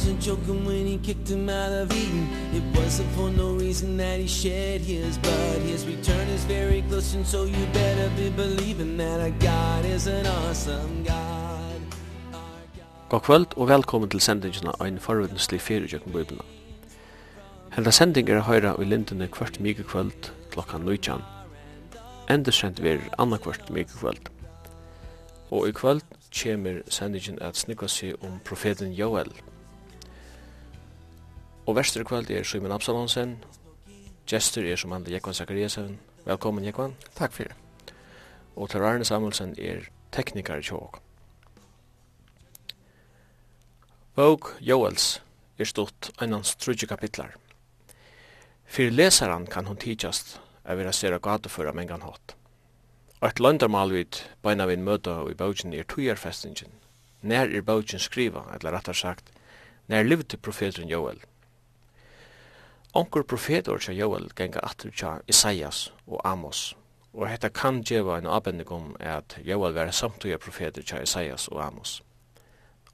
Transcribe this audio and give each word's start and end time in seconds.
wasn't 0.00 0.20
joking 0.22 0.64
when 0.64 0.86
he 0.86 0.96
kicked 0.96 1.28
him 1.28 1.48
out 1.50 1.72
of 1.72 1.92
Eden. 1.92 2.26
It 2.54 2.64
wasn't 2.74 3.10
for 3.12 3.30
no 3.30 3.52
reason 3.52 3.98
that 3.98 4.18
he 4.18 4.26
shed 4.26 4.80
his 4.80 5.18
blood 5.18 5.60
His 5.60 5.84
return 5.86 6.26
is 6.28 6.44
very 6.44 6.82
close 6.88 7.14
and 7.14 7.26
so 7.26 7.44
you 7.44 7.66
better 7.72 8.08
be 8.16 8.30
believing 8.30 8.96
That 8.96 9.20
our 9.20 9.30
God 9.30 9.84
is 9.84 10.06
an 10.06 10.26
awesome 10.26 11.04
God. 11.04 11.80
God 13.08 13.20
kvöld 13.20 13.56
og 13.56 13.68
velkommen 13.68 14.08
til 14.08 14.20
sendingina 14.20 14.70
av 14.80 14.86
ein 14.86 14.98
forvindenslig 14.98 15.60
fyrirjøkken 15.60 16.12
bøyblina 16.12 16.44
Henda 17.76 17.90
sending 17.90 18.30
er 18.30 18.40
høyra 18.40 18.74
i 18.80 18.84
lindene 18.84 19.28
kvart 19.28 19.60
mykje 19.60 19.84
kvöld 19.84 20.32
klokkan 20.50 20.80
19 20.80 21.20
Endersend 22.30 22.80
verir 22.80 23.12
anna 23.18 23.36
kvart 23.36 23.70
mykje 23.70 24.00
kvöld 24.00 24.32
Og 25.50 25.68
i 25.68 25.72
kvöld 25.72 26.06
kjemir 26.30 26.82
sendingen 26.88 27.42
at 27.42 27.56
snikva 27.56 27.88
seg 27.88 28.16
om 28.24 28.40
profeten 28.44 28.92
Joel 28.92 29.34
Og 31.66 31.76
verster 31.76 32.04
kvöld 32.04 32.30
er 32.30 32.44
Simon 32.44 32.72
Absalonsen, 32.72 33.36
gestur 34.26 34.64
er 34.64 34.76
som 34.76 34.92
andre 34.92 35.12
Jekvann 35.12 35.34
Zakariasen. 35.34 35.98
Velkommen 36.24 36.64
Jekvann. 36.64 36.94
Takk 37.14 37.32
fyrir. 37.36 37.52
Og 38.56 38.70
Terrarne 38.70 39.04
Samuelsen 39.04 39.52
er 39.58 39.90
teknikar 40.12 40.58
i 40.58 40.64
tjåk. 40.64 40.96
Bók 44.16 44.54
Joels 44.60 45.20
er 45.58 45.68
stått 45.68 46.10
einans 46.18 46.56
trudje 46.56 46.88
kapitlar. 46.88 47.36
Fyrir 48.64 48.96
lesaran 48.96 49.46
kan 49.46 49.68
hon 49.68 49.76
tidsast 49.76 50.38
av 50.64 50.80
vera 50.80 50.92
sera 50.92 51.18
gatuföra 51.18 51.72
mengan 51.76 52.02
hatt. 52.02 52.36
Og 53.20 53.28
et 53.28 53.40
landarmal 53.40 53.92
vid 53.92 54.22
beina 54.42 54.66
vi 54.66 54.80
møta 54.80 55.20
i 55.28 55.36
bókin 55.36 55.76
er 55.76 55.84
tujarfestingen. 55.84 56.72
Nær 57.22 57.52
er 57.52 57.62
bókin 57.62 58.00
skriva, 58.00 58.46
eller 58.54 58.72
rettar 58.72 58.96
sagt, 58.96 59.28
nær 59.88 60.08
livte 60.08 60.40
profeteren 60.40 60.88
Joel– 60.88 61.20
onkur 62.92 63.22
profetor 63.22 63.78
tja 63.78 63.92
Joel 63.92 64.30
genga 64.36 64.60
atur 64.66 64.90
tja 64.90 65.18
Isaias 65.28 65.92
og 66.06 66.20
Amos. 66.24 66.74
Og 67.12 67.26
hetta 67.28 67.48
kan 67.48 67.82
djeva 67.82 68.18
en 68.18 68.26
avbending 68.26 68.70
om 68.70 68.96
at 69.00 69.38
Joel 69.44 69.74
var 69.74 69.90
samtuja 69.90 70.38
profetor 70.38 70.82
tja 70.82 71.02
Isaias 71.02 71.48
og 71.48 71.62
Amos. 71.62 72.02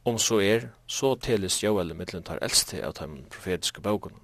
Om 0.05 0.19
så 0.19 0.41
er, 0.41 0.69
så 0.87 1.17
telis 1.17 1.63
Joel 1.63 1.95
mittlen 1.95 2.23
tar 2.23 2.39
eldste 2.43 2.85
av 2.85 2.95
dem 3.01 3.25
profetiske 3.31 3.81
bogen. 3.81 4.15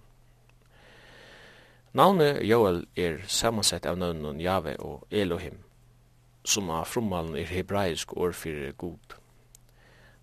Navnet 1.93 2.41
Joel 2.47 2.87
er 2.97 3.19
samansett 3.28 3.87
av 3.87 3.99
nøvnen 4.00 4.41
Jave 4.41 4.77
og 4.81 5.03
Elohim, 5.11 5.59
som 6.44 6.71
av 6.71 6.87
frummalen 6.88 7.37
er 7.37 7.50
hebraisk 7.50 8.16
år 8.16 8.32
for 8.32 8.72
god. 8.78 9.16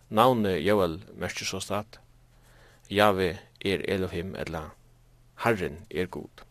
Navnet 0.10 0.64
Joel 0.64 1.02
merker 1.14 1.46
så 1.46 1.60
stad, 1.62 2.00
Jave 2.90 3.36
er 3.62 3.84
Elohim 3.86 4.34
eller 4.36 4.72
Herren 5.40 5.86
er 5.90 6.06
god. 6.06 6.44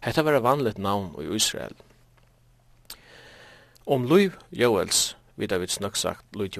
Hetta 0.00 0.22
var 0.22 0.40
vanligt 0.40 0.78
navn 0.78 1.14
i 1.22 1.34
Israel. 1.34 1.74
Om 3.86 4.04
Luiv 4.04 4.32
Joels 4.50 5.16
vidar 5.36 5.58
vi 5.58 5.66
snakk 5.66 5.96
sagt 5.96 6.36
Luiv 6.36 6.50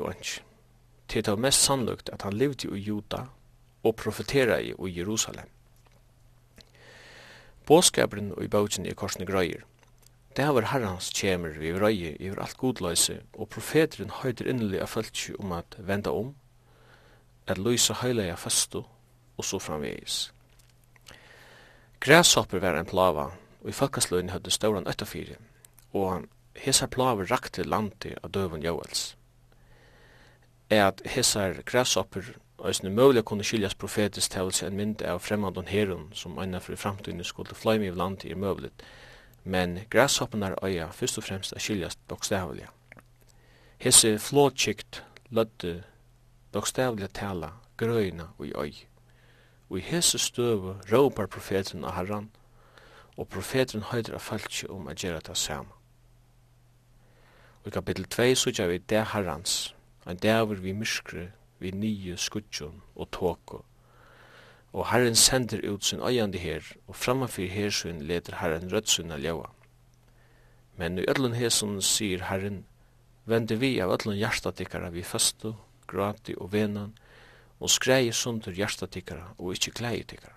til 1.08 1.24
Det 1.24 1.26
var 1.26 1.36
mest 1.36 1.62
sannlukt 1.62 2.08
at 2.08 2.22
han 2.22 2.32
levde 2.32 2.68
i 2.68 2.80
Juda 2.80 3.26
og 3.82 3.96
profetera 3.96 4.58
i 4.60 4.98
Jerusalem. 4.98 5.48
Båskabren 7.66 8.32
og 8.32 8.44
i 8.44 8.48
bautjen 8.48 8.86
i 8.86 8.94
korsne 8.94 9.26
grøyer. 9.26 9.64
Det 10.36 10.46
var 10.46 10.54
vært 10.54 10.70
herrens 10.70 11.10
kjemer 11.10 11.58
vi 11.58 11.72
vrøye 11.72 12.16
i 12.20 12.28
alt 12.28 12.56
godløse, 12.56 13.20
og 13.34 13.48
profeteren 13.48 14.10
høyder 14.10 14.48
innelig 14.48 14.80
av 14.80 14.92
føltsi 14.92 15.34
om 15.38 15.52
at 15.52 15.76
venda 15.78 16.10
om, 16.10 16.34
at 17.46 17.58
løysa 17.58 17.94
høyleia 18.02 18.36
fastu, 18.36 18.82
og 19.36 19.44
så 19.44 19.58
framvegis. 19.58 20.35
Græshopper 22.06 22.58
var 22.62 22.78
en 22.78 22.86
plava, 22.86 23.22
og 23.62 23.68
i 23.68 23.72
folkasløyne 23.74 24.30
høvde 24.30 24.50
stauran 24.54 24.86
øttafyri, 24.86 25.34
og 25.92 26.28
hesar 26.54 26.86
plava 26.86 27.26
rakte 27.26 27.64
landi 27.66 28.12
av 28.22 28.30
døven 28.30 28.62
Joels. 28.62 29.16
Er 30.70 30.86
at 30.86 31.02
hesar 31.16 31.62
græshopper 31.66 32.36
Øysene 32.64 32.90
møvlig 32.90 33.24
kunne 33.24 33.44
skiljas 33.44 33.74
profetisk 33.74 34.30
tævelse 34.30 34.66
en 34.66 34.76
mynd 34.76 35.02
av 35.02 35.18
fremmandon 35.20 35.66
herun 35.68 36.08
som 36.14 36.38
anna 36.38 36.58
for 36.58 36.72
i 36.72 36.80
framtiden 36.80 37.24
skulle 37.24 37.54
fløy 37.54 37.88
av 37.90 37.98
landet 37.98 38.30
er 38.30 38.38
møvlig, 38.38 38.70
men 39.44 39.80
græshoppenar 39.90 40.56
øya 40.62 40.88
først 40.90 41.18
og 41.18 41.24
fremst 41.24 41.52
er 41.52 41.58
skiljas 41.58 41.98
bokstavlig. 42.08 42.68
Hesse 43.78 44.18
flåtskikt 44.18 45.02
lødde 45.30 45.82
bokstavlig 46.52 47.10
tala 47.12 47.50
grøyna 47.76 48.30
og 48.38 48.46
i 48.46 48.52
øy. 48.56 48.86
Og 49.68 49.78
i 49.78 49.82
hese 49.82 50.18
støve 50.18 50.76
råpar 50.92 51.26
profeten 51.26 51.84
av 51.84 51.96
herran, 51.96 52.30
og 53.16 53.28
profeten 53.28 53.82
høyder 53.82 54.14
av 54.14 54.22
falskje 54.22 54.68
om 54.70 54.88
at 54.88 55.02
gjøre 55.02 55.24
det 55.26 55.36
samme. 55.36 55.72
Og 57.64 57.72
i 57.72 57.74
kapittel 57.74 58.04
2 58.04 58.34
sutja 58.38 58.68
vi 58.70 58.78
det 58.78 59.06
herrans, 59.12 59.74
en 60.06 60.16
dæver 60.16 60.60
vi 60.62 60.72
myskre, 60.72 61.30
vi 61.58 61.70
nye 61.70 62.16
skudjon 62.16 62.82
og 62.94 63.10
tåko. 63.10 63.64
Og 64.72 64.86
herren 64.92 65.16
sender 65.16 65.64
ut 65.72 65.84
sin 65.84 66.00
øyande 66.00 66.38
her, 66.38 66.62
og 66.86 66.96
framanfyr 66.96 67.48
hersyn 67.50 68.02
leder 68.02 68.36
herren 68.36 68.72
rødsyn 68.72 69.10
av 69.10 69.18
ljøa. 69.18 69.48
Men 70.76 70.98
i 70.98 71.06
ødlun 71.08 71.34
hesun 71.34 71.80
sier 71.82 72.22
herren, 72.28 72.66
vende 73.24 73.56
vi 73.58 73.78
av 73.80 73.90
ødlun 73.96 74.18
hjertatikkara 74.20 74.92
vi 74.92 75.02
fastu, 75.02 75.54
grati 75.88 76.34
og 76.36 76.52
venan, 76.52 76.92
og 77.58 77.72
skreie 77.72 78.12
sundur 78.12 78.54
hjertatikkara 78.56 79.32
og 79.38 79.54
ikkje 79.54 79.72
kleietikkara. 79.80 80.36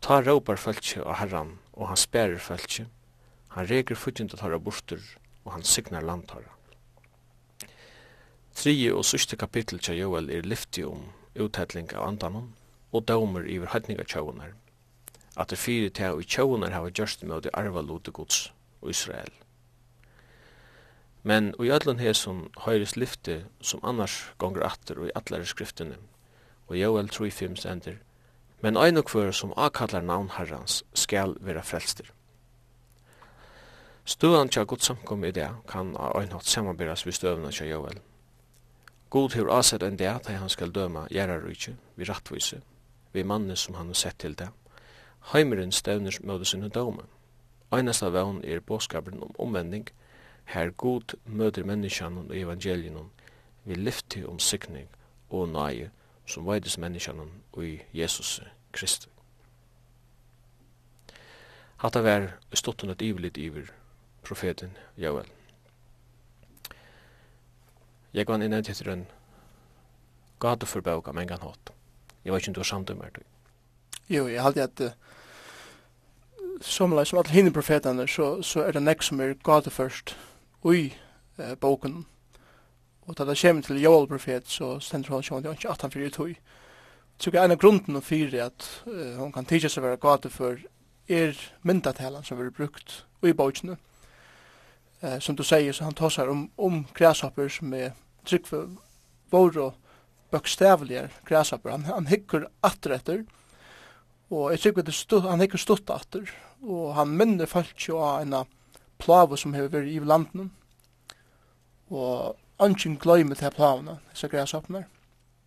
Ta 0.00 0.20
råpar 0.22 0.56
fölkje 0.56 1.02
av 1.04 1.18
herran, 1.20 1.58
og 1.72 1.88
han 1.88 1.96
sperer 1.96 2.40
fölkje, 2.40 2.86
han 3.48 3.68
reger 3.68 3.96
futjundatara 3.96 4.58
bortur, 4.58 5.02
og 5.44 5.52
han 5.52 5.64
signar 5.64 6.04
landtara. 6.04 6.52
Trije 8.56 8.94
og 8.94 9.04
syste 9.04 9.36
kapittel 9.36 9.80
tja 9.80 9.94
Joel 9.96 10.30
er 10.30 10.48
lyfti 10.48 10.84
om 10.84 11.10
uthetling 11.36 11.92
av 11.94 12.08
andanon, 12.08 12.50
og 12.92 13.06
dømer 13.08 13.46
iver 13.46 13.70
høytninga 13.72 14.04
tjaunar, 14.04 14.56
at 15.36 15.52
det 15.52 15.60
fyrir 15.60 15.92
tja 15.94 16.12
og 16.16 16.26
tjaunar 16.26 16.74
hava 16.74 16.90
gjørst 16.90 17.22
med 17.24 17.48
arva 17.54 17.84
lotegods 17.84 18.50
og 18.80 18.90
Israel. 18.90 19.32
Men 21.22 21.54
og 21.58 21.66
i 21.66 21.70
ödlun 21.70 22.00
hesum 22.00 22.46
høyrist 22.64 22.96
lyfti 22.96 23.42
som 23.60 23.80
annars 23.84 24.32
gongur 24.38 24.64
atter 24.64 24.98
og 24.98 25.08
i 25.08 25.14
atlare 25.14 25.46
skriftene, 25.46 25.98
og 26.68 26.76
Joel 26.80 27.10
3.5 27.12 27.56
sender, 27.56 27.98
men 28.60 28.76
ein 28.76 28.96
og 28.96 29.04
kvör 29.10 29.32
som 29.32 29.52
akallar 29.56 30.00
navn 30.00 30.30
herrans 30.30 30.84
skal 30.94 31.36
vera 31.40 31.62
frelstir. 31.62 32.12
Støvan 34.04 34.48
tja 34.48 34.64
god 34.64 34.78
samkom 34.78 35.24
i 35.24 35.30
det 35.30 35.48
kan 35.68 35.96
av 35.96 36.16
ein 36.20 36.32
hatt 36.32 36.46
samanberas 36.46 37.06
vi 37.06 37.12
støvna 37.12 37.50
tja 37.50 37.66
Joel. 37.66 38.00
God 39.10 39.34
hevur 39.34 39.52
asett 39.58 39.82
en 39.82 39.96
det 39.96 40.08
at 40.08 40.26
han 40.26 40.48
skal 40.48 40.72
døma 40.72 41.06
gjerarrykje, 41.10 41.76
vi 41.96 42.04
rattvise, 42.04 42.60
vi 43.12 43.22
manne 43.22 43.56
som 43.56 43.74
han 43.74 43.86
har 43.86 43.94
sett 43.94 44.18
til 44.18 44.34
det. 44.38 44.48
Heimeren 45.32 45.72
stevner 45.72 46.18
møte 46.22 46.44
sinne 46.44 46.68
døme. 46.68 47.02
Einasta 47.72 48.08
vevn 48.08 48.44
er 48.44 48.60
båskaperen 48.60 49.22
om 49.22 49.34
omvending, 49.38 49.88
her 50.50 50.70
god 50.70 51.14
møter 51.24 51.64
menneskjan 51.64 52.18
og 52.18 52.36
evangelien 52.36 53.10
vi 53.64 53.74
lyfti 53.74 54.24
om 54.24 54.38
sikning 54.38 54.88
og 55.30 55.48
nøye 55.48 55.90
som 56.26 56.46
veides 56.46 56.78
menneskjan 56.78 57.20
og 57.52 57.64
i 57.64 57.80
Jesus 57.94 58.40
Kristus. 58.72 59.10
Hatta 61.80 62.02
var 62.04 62.26
stottun 62.52 62.90
et 62.90 63.02
ivelit 63.02 63.38
iver 63.40 63.70
profeten 64.22 64.76
Joel. 64.96 65.26
Jeg 68.14 68.26
var 68.28 68.42
innan 68.42 68.64
til 68.64 68.88
en 68.88 69.06
gade 70.40 70.66
for 70.66 70.80
bøk 70.80 71.14
mengan 71.14 71.40
hatt. 71.40 71.72
Jeg 72.24 72.32
var 72.32 72.38
ikke 72.38 72.52
du 72.52 72.60
var 72.60 72.64
samtidig 72.64 73.22
Jo, 74.10 74.28
jeg 74.28 74.42
halte 74.42 74.62
at 74.62 74.80
uh, 74.80 74.90
som, 76.60 77.04
som 77.04 77.18
alle 77.18 77.30
hinne 77.30 77.52
profetene, 77.52 78.08
så, 78.08 78.42
så 78.42 78.62
er 78.62 78.72
det 78.72 78.82
nek 78.82 79.02
som 79.02 79.20
er 79.20 79.34
gade 79.44 79.70
først, 79.70 80.16
i 80.64 80.92
eh, 81.38 81.54
boken. 81.60 82.04
Og 83.08 83.16
da 83.16 83.24
det 83.24 83.38
kommer 83.40 83.62
til 83.62 83.82
Joel 83.82 84.08
profet, 84.08 84.48
så 84.48 84.78
stender 84.80 85.14
han 85.14 85.22
sjående 85.22 85.52
ikke 85.56 85.70
at 85.72 85.82
han 85.82 85.90
fyrir 85.90 86.10
tog. 86.14 86.34
Så 87.20 87.30
er 87.34 87.42
en 87.44 87.52
av 87.56 87.60
grunden 87.60 88.02
fyrir 88.02 88.46
at 88.46 88.66
eh, 88.86 89.16
hun 89.18 89.32
kan 89.32 89.48
tidsa 89.48 89.68
seg 89.68 89.84
være 89.84 90.00
gata 90.00 90.28
for 90.32 90.60
er 91.10 91.38
myndatelen 91.66 92.24
som 92.24 92.38
er 92.40 92.52
brukt 92.54 93.04
i 93.26 93.32
bokene. 93.32 93.76
Eh, 95.02 95.18
som 95.18 95.36
du 95.36 95.42
sier, 95.42 95.72
så 95.72 95.88
han 95.88 95.96
tar 95.96 96.12
seg 96.12 96.30
om, 96.30 96.46
om 96.56 96.84
græshopper 96.94 97.48
som 97.48 97.74
er 97.74 97.94
trygg 98.28 98.46
for 98.46 98.70
våre 99.32 99.70
og 99.70 99.98
bøkstavlige 100.30 101.08
græshopper. 101.26 101.72
Han, 101.72 101.88
han 101.88 102.10
hikker 102.10 102.46
atter 102.62 102.94
etter, 102.98 103.24
og 104.30 104.52
jeg 104.52 104.62
trygg 104.62 104.84
at 104.84 105.26
han 105.26 105.42
hikker 105.42 105.58
stutt 105.58 105.90
atter, 105.90 106.30
og 106.62 106.94
han 106.94 107.16
minner 107.16 107.50
folk 107.50 107.88
jo 107.88 107.98
av 108.04 108.22
en 108.22 108.36
av 108.42 108.56
plavu 109.00 109.36
som 109.40 109.54
hefur 109.56 109.74
verið 109.78 109.96
i 109.96 110.06
landnum. 110.06 110.50
Og 111.90 112.36
ønsken 112.62 112.98
gløymer 113.00 113.38
til 113.38 113.52
plavuna, 113.56 113.98
disse 114.12 114.28
græshoppene. 114.28 114.84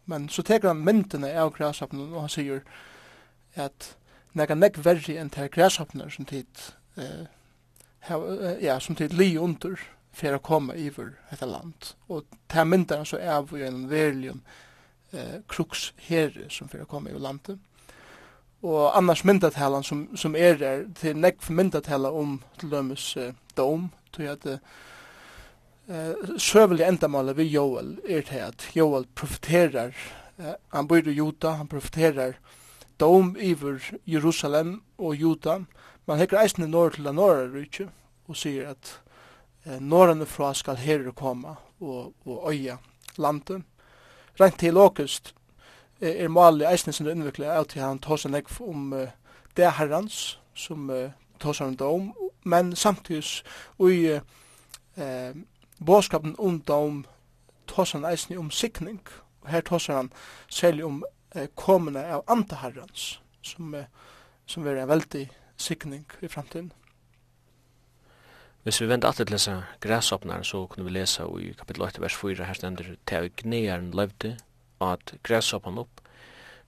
Men 0.05 0.27
så 0.29 0.44
teker 0.44 0.73
han 0.73 0.83
myndene 0.83 1.31
av 1.39 1.53
græshoppene, 1.55 2.09
og 2.11 2.25
han 2.25 2.33
sier 2.33 2.63
at 3.55 3.94
nega 4.33 4.57
nek 4.57 4.79
verri 4.83 5.15
enn 5.19 5.31
til 5.31 5.51
græshoppene 5.53 6.09
som 6.11 6.27
tid 6.27 6.65
eh, 6.97 7.25
hev, 8.09 8.25
ja, 8.61 8.79
som 8.79 8.97
tid 9.00 9.13
li 9.13 9.35
under 9.39 9.79
for 10.13 10.35
å 10.35 10.44
komme 10.44 10.75
iver 10.77 11.13
dette 11.31 11.47
land. 11.49 11.94
Og 12.09 12.25
til 12.51 12.69
myndene 12.69 13.07
så 13.07 13.19
er 13.21 13.45
vi 13.49 13.63
en 13.65 13.85
verlig 13.89 14.33
eh, 15.13 15.39
kruks 15.49 15.91
herre 16.09 16.49
som 16.53 16.69
for 16.71 16.83
å 16.83 16.89
komme 16.89 17.13
iver 17.13 17.23
landet 17.23 17.61
og 18.63 18.98
annars 18.98 19.25
myndatalan 19.27 19.83
som, 19.83 20.06
som 20.15 20.36
er 20.39 20.57
der, 20.57 20.86
til 20.95 21.18
nekv 21.19 21.51
myndatala 21.51 22.12
om 22.15 22.38
til 22.60 22.71
dømes 22.71 23.06
uh, 23.19 23.33
dom, 23.57 23.89
til 24.15 24.30
at 24.31 24.45
uh, 24.48 26.38
søvelige 26.39 26.88
endamålet 26.88 27.38
vi 27.38 27.50
Joel 27.51 27.98
er 28.07 28.24
til 28.30 28.45
at 28.48 28.69
Joel 28.75 29.06
profeterar, 29.15 29.92
uh, 30.39 30.56
han 30.71 30.88
bor 30.88 31.04
i 31.04 31.18
Juta, 31.18 31.57
han 31.60 31.68
profeterar 31.68 32.38
dom 33.00 33.36
iver 33.36 33.83
Jerusalem 34.07 34.81
og 34.98 35.16
Juta, 35.16 35.59
man 36.07 36.19
hekker 36.19 36.39
eisne 36.39 36.68
norr 36.68 36.95
til 36.95 37.07
den 37.07 37.19
norra 37.19 37.50
rykje, 37.51 37.89
og 38.31 38.39
sier 38.39 38.71
at 38.71 38.95
uh, 39.68 39.80
norrene 39.83 40.25
fra 40.25 40.54
skal 40.56 40.80
herre 40.80 41.12
komme 41.12 41.57
og, 41.83 42.13
og 42.24 42.48
øya 42.48 42.80
landet. 43.19 43.68
Rent 44.39 44.59
til 44.59 44.77
åkest, 44.80 45.36
er 46.03 46.27
mål 46.27 46.61
i 46.61 46.67
eisen 46.67 46.94
som 46.94 47.05
det 47.05 47.15
innviklet 47.15 47.51
av 47.53 47.67
til 47.71 47.81
han 47.81 48.01
tar 48.03 48.19
seg 48.19 48.33
nek 48.33 48.51
om 48.61 48.94
uh, 48.94 49.07
det 49.57 49.71
herrans 49.77 50.38
som 50.55 50.89
uh, 50.89 51.11
tar 51.39 51.55
seg 51.57 51.71
han 51.71 51.81
om 51.88 52.13
men 52.44 52.75
samtidig 52.75 53.44
i 53.79 54.19
uh, 55.00 55.31
båskapen 55.79 56.35
om 56.39 56.59
dom 56.61 57.03
tås 57.67 57.91
han 57.91 58.05
eisen 58.05 58.38
om 58.38 58.51
sikning 58.51 59.00
og 59.44 59.50
her 59.50 59.61
tås 59.61 59.88
han 59.88 60.11
særlig 60.50 60.85
om 60.85 61.03
eh, 61.35 61.47
kommende 61.55 62.06
av 62.06 62.23
antaherrans 62.27 63.19
som, 63.41 63.73
uh, 63.73 63.83
som 64.45 64.67
er 64.67 64.79
en 64.79 64.88
veldig 64.88 65.27
sikning 65.57 66.06
i 66.21 66.27
framtiden. 66.27 66.71
Hvis 68.63 68.81
vi 68.81 68.88
vender 68.88 69.07
alltid 69.07 69.25
til 69.25 69.35
disse 69.35 69.63
græsåpnere, 69.83 70.44
så 70.44 70.65
kunne 70.67 70.85
vi 70.85 70.91
lese 70.95 71.23
i 71.41 71.51
kapittel 71.51 71.83
8, 71.83 72.01
vers 72.01 72.15
4, 72.15 72.45
her 72.45 72.53
stender 72.53 72.95
«Til 73.07 73.31
gneieren 73.38 73.91
løvde, 73.91 74.38
at 74.91 75.13
græshoppan 75.24 75.77
opp, 75.77 76.01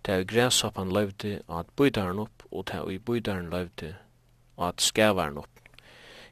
til 0.06 0.12
at 0.12 0.28
græshoppan 0.28 0.92
løyvde 0.92 1.40
at 1.50 1.66
bøydaren 1.76 2.20
opp, 2.20 2.44
og 2.52 2.66
til 2.68 2.78
at 2.78 3.06
bøydaren 3.06 3.50
løyvde 3.50 3.96
at 4.62 4.82
skævaren 4.82 5.38
opp. 5.38 5.50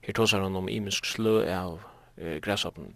Her 0.01 0.13
tåsar 0.13 0.43
han 0.43 0.55
om 0.55 0.69
imisk 0.69 1.05
slø 1.05 1.45
av 1.47 1.81
eh, 2.17 2.41
græshoppan. 2.41 2.95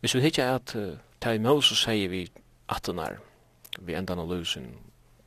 Hvis 0.00 0.14
vi 0.14 0.20
hittar 0.20 0.54
at 0.54 0.74
uh, 0.74 0.82
det 1.22 1.34
er 1.34 1.38
Moses 1.38 1.78
sier 1.78 2.08
vi 2.08 2.28
at 2.68 2.86
han 2.86 2.98
er, 2.98 3.18
vi 3.80 3.94
enda 3.94 4.14
av 4.18 4.30
lusen, 4.30 4.66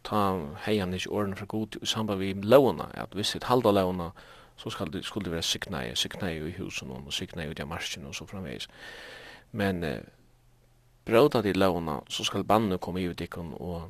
ta 0.04 0.22
hei 0.66 0.78
han 0.80 0.94
ikke 0.94 1.12
årene 1.12 1.36
fra 1.36 1.46
god 1.46 1.78
i 1.82 1.86
samband 1.86 2.20
vi 2.20 2.34
lovene, 2.34 2.88
at 2.94 3.14
hvis 3.14 3.32
det 3.32 3.44
halda 3.44 3.72
lovene, 3.72 4.12
så 4.58 4.70
skal 4.70 4.94
det, 4.94 5.06
skulle 5.06 5.26
det 5.26 5.32
være 5.32 5.42
siknaie, 5.42 5.96
siknaie 5.96 6.48
i 6.48 6.54
husen 6.58 6.92
og 6.92 7.14
siknaie 7.14 7.50
ut 7.50 7.60
i 7.60 7.66
marsjen 7.66 8.06
og 8.06 8.16
så 8.16 8.26
framveis. 8.26 8.68
Men 9.52 9.84
uh, 9.84 9.98
bråta 11.06 11.42
til 11.42 11.58
lovna, 11.58 12.00
så 12.10 12.24
skal 12.24 12.44
bannu 12.44 12.78
komme 12.78 13.02
i 13.02 13.10
utikken, 13.10 13.54
og 13.60 13.90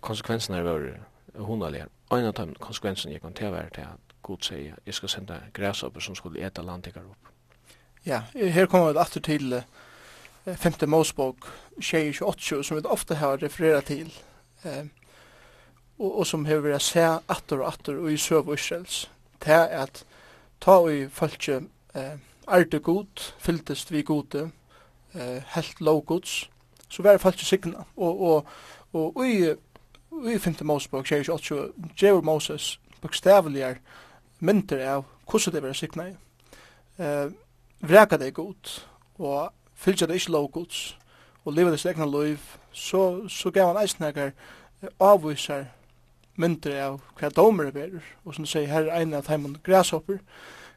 konsekvensene 0.00 0.58
er 0.58 0.66
våre 0.68 0.94
hundalige. 1.34 1.86
Ein 2.12 2.28
av 2.28 2.34
dem 2.38 2.54
konsekvensene 2.60 3.14
jeg 3.14 3.22
kan 3.22 3.34
tilvære 3.34 3.70
til 3.74 3.86
at 3.88 4.14
Gud 4.24 4.44
sier, 4.44 4.76
jeg 4.86 4.94
skal 4.94 5.08
sende 5.08 5.40
græsopper 5.52 6.00
som 6.00 6.14
skulle 6.14 6.44
eta 6.46 6.62
landtikker 6.62 7.00
opp. 7.00 7.30
Ja, 8.06 8.22
her 8.34 8.66
kommer 8.66 8.92
vi 8.92 8.98
alltid 8.98 9.22
til 9.22 9.62
5. 10.44 10.88
Mosebok 10.88 11.48
28, 11.78 12.64
som 12.64 12.76
vi 12.76 12.82
ofte 12.84 13.14
har 13.14 13.42
refereret 13.42 13.84
til, 13.84 14.12
uh, 14.64 14.84
og, 15.98 16.18
og 16.18 16.26
som 16.26 16.44
har 16.44 16.60
vært 16.64 16.84
se 16.84 17.04
atter 17.04 17.62
og 17.62 17.68
atter 17.68 18.00
og 18.00 18.12
i 18.12 18.16
søv 18.20 18.52
Israels, 18.54 19.10
til 19.40 19.52
at 19.52 20.04
ta 20.60 20.78
og 20.80 20.92
i 20.92 21.08
følge 21.08 21.62
eh, 21.94 22.16
er 22.48 22.64
det 22.64 22.82
god, 22.82 23.32
fylltest 23.38 23.92
vi 23.92 24.02
gode, 24.02 24.50
eh, 25.14 25.42
helt 25.54 25.80
low 25.80 26.00
goods, 26.00 26.50
så 26.88 27.02
var 27.02 27.12
det 27.12 27.20
faktisk 27.20 27.48
signa. 27.48 27.84
Og, 27.96 28.20
og, 28.22 28.46
og, 28.92 29.16
og 29.16 29.28
i, 29.28 29.54
i 30.34 30.38
5. 30.38 30.54
Mosebok, 30.62 31.06
28, 31.06 31.72
gjør 31.96 32.20
Moses 32.20 32.80
bokstavligere 33.02 33.76
mynter 34.40 34.82
av 34.86 35.04
hvordan 35.30 35.54
det 35.54 35.62
var 35.62 35.78
signa 35.78 36.08
i. 36.08 36.16
Eh, 36.98 37.30
vreka 37.80 38.18
deg 38.20 38.34
godt, 38.34 38.88
og 39.18 39.50
fylgja 39.74 40.06
deg 40.06 40.20
ikkje 40.20 40.34
low 40.34 40.48
goods, 40.48 40.96
og 41.44 41.52
leva 41.52 41.72
deg 41.74 41.86
egna 41.86 42.06
loiv 42.08 42.40
så, 42.72 43.28
så 43.28 43.50
gav 43.50 43.72
han 43.72 43.82
eisnegar 43.82 44.32
avvisar 45.00 45.68
myndir 46.40 46.76
av 46.82 46.98
hva 47.18 47.30
domer 47.30 47.70
er 47.70 48.00
og 48.24 48.34
som 48.34 48.46
sier 48.48 48.70
her 48.70 48.88
er 48.88 49.02
eina 49.02 49.20
av 49.20 49.28
teimann 49.28 49.58
græshopper. 49.64 50.18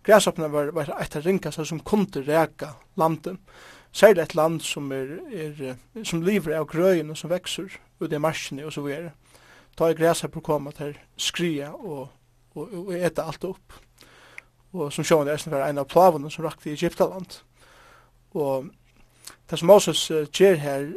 Græshopperna 0.05 0.49
var, 0.53 0.71
var 0.75 0.91
eit 0.99 1.15
av 1.17 1.25
ringkastar 1.25 1.67
som 1.67 1.81
kunde 1.81 2.21
reka 2.27 2.75
landet, 2.99 3.39
særlig 3.97 4.21
et 4.21 4.35
land 4.35 4.61
som, 4.61 4.91
er, 4.91 5.17
er, 5.33 5.75
som 6.05 6.21
lever 6.21 6.57
av 6.57 6.67
grøyene 6.69 7.15
som 7.17 7.31
vekser 7.31 7.73
ut 7.99 8.13
i 8.13 8.21
marsjene 8.21 8.67
og 8.67 8.73
så 8.75 8.83
videre. 8.85 9.13
Ta 9.77 9.89
i 9.89 9.97
græsa 9.97 10.29
på 10.29 10.41
koma 10.45 10.71
til 10.77 10.95
skria 11.17 11.71
og, 11.73 12.07
og, 12.55 12.73
og 12.83 12.93
eta 12.97 13.25
alt 13.25 13.45
opp. 13.47 13.77
Og 14.73 14.93
som 14.93 15.05
sjående 15.05 15.33
er 15.33 15.49
var 15.49 15.65
en 15.67 15.81
av 15.81 15.89
plavene 15.89 16.29
som 16.31 16.45
rakte 16.45 16.69
i 16.69 16.75
Egyptaland. 16.75 17.39
Og 18.37 18.69
det 19.49 19.59
som 19.59 19.69
Moses 19.71 20.09
uh, 20.11 20.25
gjør 20.27 20.59
her, 20.61 20.87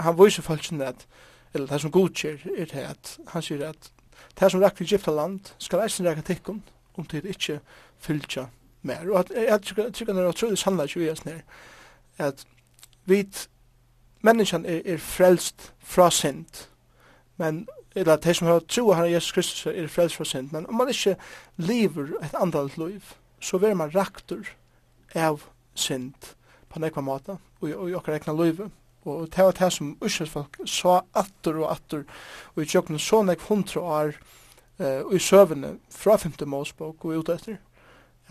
han 0.00 0.16
viser 0.16 0.46
folkene 0.46 0.92
at, 0.94 1.06
eller 1.52 1.68
det 1.68 1.80
som 1.82 1.92
god 1.92 2.14
gjør, 2.14 2.40
er 2.56 2.70
det 2.70 2.86
at 2.88 3.16
han 3.34 3.42
sier 3.42 3.68
at 3.68 3.90
det 4.38 4.50
som 4.50 4.62
rakte 4.62 4.84
i 4.84 4.88
Egyptaland 4.88 5.52
skal 5.58 5.84
eisen 5.84 6.06
reka 6.06 6.22
tikkum 6.24 6.62
om 6.94 7.06
det 7.10 7.24
ikke 7.26 7.60
fylltja 7.98 8.46
mer. 8.82 9.04
Og 9.10 9.24
at 9.24 9.32
jeg 9.34 9.92
tykker 9.92 10.14
det 10.14 10.22
er 10.22 10.30
utrolig 10.30 10.58
sannleik 10.58 10.96
jo 10.96 11.02
i 11.04 11.10
oss 11.10 11.24
nere 11.26 11.42
at 12.18 12.46
vi 13.04 13.24
menneskene 14.24 14.68
er, 14.68 14.82
er 14.94 14.98
frelst 14.98 15.72
fra 15.78 16.10
synd, 16.10 16.66
men 17.36 17.66
eller 17.94 18.16
de 18.16 18.34
som 18.34 18.48
har 18.48 18.64
tro 18.68 18.90
av 18.90 19.06
Jesus 19.06 19.32
Kristus 19.32 19.66
er 19.70 19.88
frelst 19.88 20.18
fra 20.18 20.26
synd, 20.26 20.50
men 20.52 20.66
om 20.66 20.80
man 20.80 20.90
ikke 20.90 21.16
lever 21.56 22.16
et 22.22 22.34
andalt 22.34 22.78
liv, 22.78 23.14
så 23.40 23.58
ver 23.58 23.74
man 23.74 23.92
raktur 23.94 24.48
av 25.14 25.44
synd 25.74 26.32
på 26.72 26.82
nekva 26.82 27.04
måte, 27.06 27.36
og, 27.60 27.68
og 27.70 27.90
i 27.90 27.94
okkar 27.94 28.18
egna 28.18 28.34
liv. 28.34 28.64
Og 29.04 29.28
det 29.28 29.44
var 29.44 29.56
det 29.58 29.70
som 29.72 29.92
uskjelsfolk 30.00 30.62
sa 30.66 31.02
atter 31.14 31.60
og 31.60 31.68
atter, 31.70 32.06
og 32.54 32.62
i 32.62 32.66
tjokken 32.66 32.98
så 32.98 33.22
nekv 33.22 33.46
hundra 33.50 33.84
år 34.00 34.14
uh, 34.80 35.12
i 35.12 35.20
søvende 35.20 35.76
fra 35.92 36.16
5. 36.18 36.40
Mosbok 36.48 37.04
og 37.04 37.20
ut 37.20 37.32
etter. 37.36 37.60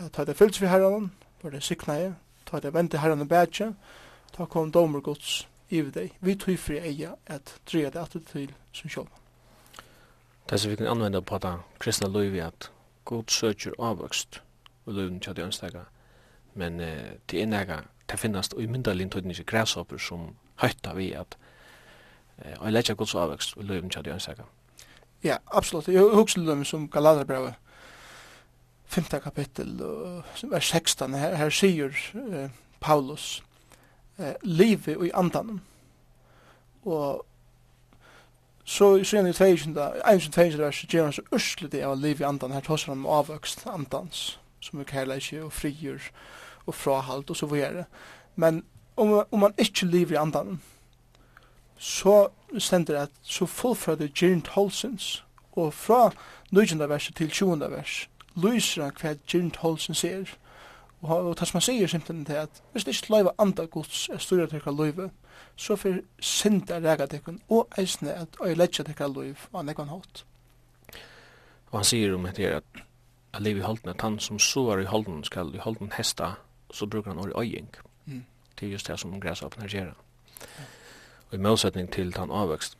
Ja, 0.00 0.10
ta 0.10 0.26
det 0.26 0.36
fyllt 0.36 0.60
vi 0.60 0.68
herran, 0.68 1.12
var 1.42 1.54
det 1.54 1.62
siknaie, 1.62 2.16
ta 2.54 2.60
det 2.60 2.74
vente 2.74 2.98
herran 2.98 3.20
og 3.20 3.28
bætje, 3.28 3.72
ta 4.32 4.46
kom 4.46 4.70
domer 4.72 5.00
gods 5.00 5.48
i 5.70 5.82
deg. 5.82 6.14
Vi 6.20 6.36
tog 6.38 6.58
fri 6.58 6.78
eia 6.78 7.14
at 7.26 7.56
dreja 7.70 7.90
det 7.90 8.00
atter 8.00 8.22
til 8.30 8.52
som 8.72 8.90
sjåman. 8.90 9.20
Det 10.50 10.60
som 10.60 10.70
vi 10.70 10.76
kan 10.76 10.86
anvende 10.86 11.22
på 11.22 11.38
det 11.38 11.54
kristna 11.80 12.08
løyvi 12.08 12.38
at 12.44 12.70
god 13.04 13.24
søker 13.28 13.74
avvokst 13.78 14.42
og 14.86 14.94
loivn 14.94 15.20
tja 15.20 15.32
det 15.32 15.44
ønstega, 15.44 15.86
men 16.54 16.80
eh, 16.80 17.16
til 17.28 17.40
innega, 17.40 17.80
det 18.10 18.20
finnast 18.20 18.54
og 18.54 18.62
i 18.62 18.66
myndalinn 18.66 19.10
tøyden 19.10 19.32
ikke 19.32 19.44
græsopper 19.44 19.98
som 19.98 20.34
høyta 20.60 20.92
vi 20.94 21.12
at 21.12 21.38
eh, 22.38 22.54
og 22.58 22.66
jeg 22.66 22.72
leitja 22.72 22.94
gods 22.94 23.14
avvokst 23.14 23.56
og 23.56 23.64
loivn 23.64 23.90
tja 23.90 24.02
det 24.04 24.12
ønstega. 24.14 24.46
Ja, 25.24 25.40
absolutt. 25.46 25.88
Jeg 25.88 26.04
husker 26.12 26.44
dem 26.44 26.64
som 26.64 26.88
Galaterbrevet, 26.88 27.54
5. 28.94 29.20
kapittel, 29.22 29.80
vers 30.42 30.68
16, 30.70 31.14
her, 31.14 31.34
her 31.34 31.50
sier 31.50 31.90
eh, 32.14 32.50
Paulus 32.80 33.42
eh, 34.18 34.36
livet 34.42 35.02
i 35.02 35.10
andan. 35.14 35.60
Og 36.84 37.24
så 38.64 38.94
i 38.96 39.04
sen 39.04 39.26
i 39.26 39.32
21. 39.32 39.74
vers 40.58 40.84
gjør 40.88 41.02
han 41.08 41.12
så 41.12 41.26
urslig 41.32 41.72
det 41.72 41.82
av 41.82 41.98
liv 41.98 42.20
i 42.20 42.28
andan. 42.28 42.54
Her 42.54 42.62
tås 42.62 42.84
han 42.86 43.00
om 43.00 43.06
avvøkst 43.06 43.66
andans, 43.66 44.38
som 44.60 44.80
er 44.80 44.88
kallar 44.88 45.26
og 45.42 45.52
frigjør, 45.52 46.10
og 46.66 46.74
frahalt, 46.74 47.30
og 47.30 47.36
så 47.36 47.46
videre. 47.46 47.84
Men 48.36 48.62
om, 48.96 49.24
om 49.30 49.38
man 49.38 49.58
ikke 49.58 49.86
liv 49.86 50.12
i 50.12 50.20
andan, 50.22 50.60
så 51.78 52.28
stender 52.58 52.94
det 52.94 53.02
at 53.02 53.10
så 53.22 53.46
fullfører 53.46 53.96
det 53.96 54.14
gyrnt 54.14 54.54
holsens, 54.54 55.24
og 55.52 55.74
fra 55.74 56.10
19. 56.52 56.88
vers 56.88 57.10
til 57.16 57.30
20. 57.30 57.70
vers, 57.70 58.08
lyser 58.36 58.48
lysra 58.48 58.90
hva 59.00 59.14
gynt 59.26 59.56
holsen 59.56 59.94
ser. 59.94 60.36
Og, 61.02 61.10
og 61.28 61.36
tas 61.36 61.54
man 61.54 61.62
sier 61.62 61.86
simpelthen 61.86 62.24
til 62.24 62.40
at 62.40 62.62
hvis 62.72 62.84
det 62.84 62.94
ikke 62.94 63.12
løyva 63.12 63.34
andre 63.38 63.66
gods 63.66 64.08
er 64.08 64.18
styrir 64.18 64.46
til 64.46 64.62
hva 64.64 64.72
løyve, 64.72 65.10
så 65.56 65.76
fyrir 65.76 66.02
sinda 66.20 66.78
rega 66.80 67.06
tekken 67.06 67.40
og 67.48 67.68
eisne 67.78 68.14
at 68.14 68.38
øy 68.40 68.54
letja 68.54 68.84
til 68.84 68.94
hver 68.94 69.12
løyv 69.12 69.48
av 69.54 69.64
nekvan 69.64 69.92
hatt. 69.92 70.24
Og 71.70 71.78
han 71.78 71.84
sier 71.84 72.14
om 72.14 72.26
etter 72.26 72.56
at 72.56 72.84
at 73.34 73.42
liv 73.42 73.56
i 73.56 73.60
holden, 73.60 73.88
at 73.88 74.00
han 74.00 74.18
som 74.18 74.38
sover 74.38 74.78
i 74.78 74.84
holden 74.84 75.24
skal 75.24 75.54
i 75.54 75.58
holden 75.58 75.92
hesta, 75.96 76.30
så 76.72 76.86
brukar 76.86 77.10
han 77.10 77.20
åri 77.20 77.32
øying. 77.38 77.68
Mm. 78.06 78.24
Det 78.60 78.68
er 78.68 78.72
just 78.72 78.86
det 78.86 79.00
som 79.00 79.20
græsapen 79.20 79.62
her 79.62 79.68
gjerra. 79.68 79.94
Ja. 80.40 80.64
Og 81.28 81.34
i 81.34 81.36
målsetning 81.36 81.92
til 81.92 82.14
han 82.16 82.30
avvøkst. 82.30 82.78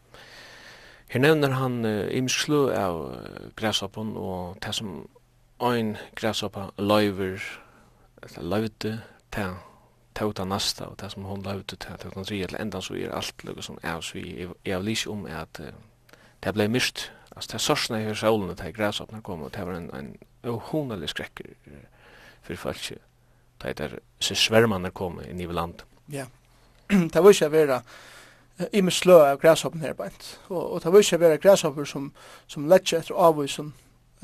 Her 1.08 1.20
nevner 1.20 1.50
han 1.50 1.84
uh, 1.84 2.16
imisk 2.16 2.40
slø 2.40 2.72
av 2.72 3.10
uh, 3.10 3.50
græsapen 3.56 4.16
og 4.16 4.56
det 4.62 4.74
som 4.74 5.08
ein 5.60 5.96
grasshoppa 6.14 6.70
løyver, 6.78 7.42
eller 8.22 8.42
løyvde, 8.42 9.00
ta, 9.32 9.48
ta 10.14 10.32
ta 10.32 10.44
nasta, 10.44 10.88
og 10.90 10.98
ta 10.98 11.08
som 11.08 11.24
hon 11.24 11.42
løyvde, 11.42 11.76
ta 11.76 11.96
ta 11.96 12.10
ta 12.10 12.24
tri, 12.24 12.42
enda 12.42 12.60
endan 12.60 12.82
så 12.82 12.94
er 12.94 13.14
alt 13.14 13.44
lukka 13.44 13.62
som 13.62 13.78
er, 13.82 14.00
så 14.00 14.18
jeg 14.18 14.50
er 14.64 14.82
lise 14.82 15.10
om 15.10 15.26
at 15.26 15.60
det 16.44 16.54
blei 16.54 16.68
mist, 16.68 17.10
altså 17.36 17.52
det 17.52 17.60
sorsna 17.60 18.00
i 18.00 18.14
solen, 18.14 18.56
det 18.56 18.74
grasshoppa 18.74 19.20
kom, 19.20 19.42
og 19.42 19.54
det 19.54 19.66
var 19.66 19.74
en, 19.74 19.90
en 19.94 20.16
ohonelig 20.50 21.08
skrekker 21.08 21.54
for 22.42 22.56
folk, 22.56 22.92
det 23.62 23.80
er 23.80 23.98
så 24.20 24.34
svermannar 24.34 24.90
kom 24.90 25.20
i 25.20 25.32
Niveland. 25.32 25.74
Ja, 26.12 26.26
det 26.90 27.22
var 27.22 27.30
ikke 27.30 27.52
vera, 27.52 27.80
i 28.72 28.80
med 28.80 28.92
slø 28.92 29.16
av 29.18 29.38
græshoppen 29.42 29.80
her 29.80 29.92
bænt. 29.92 30.40
Og, 30.48 30.72
og 30.72 30.82
det 30.82 30.92
var 30.92 30.98
ikke 30.98 31.20
være 31.20 31.38
græshopper 31.38 31.84
som, 31.84 32.12
som 32.46 32.68
lett 32.68 32.92
etter 32.92 33.16
avvisen 33.18 33.72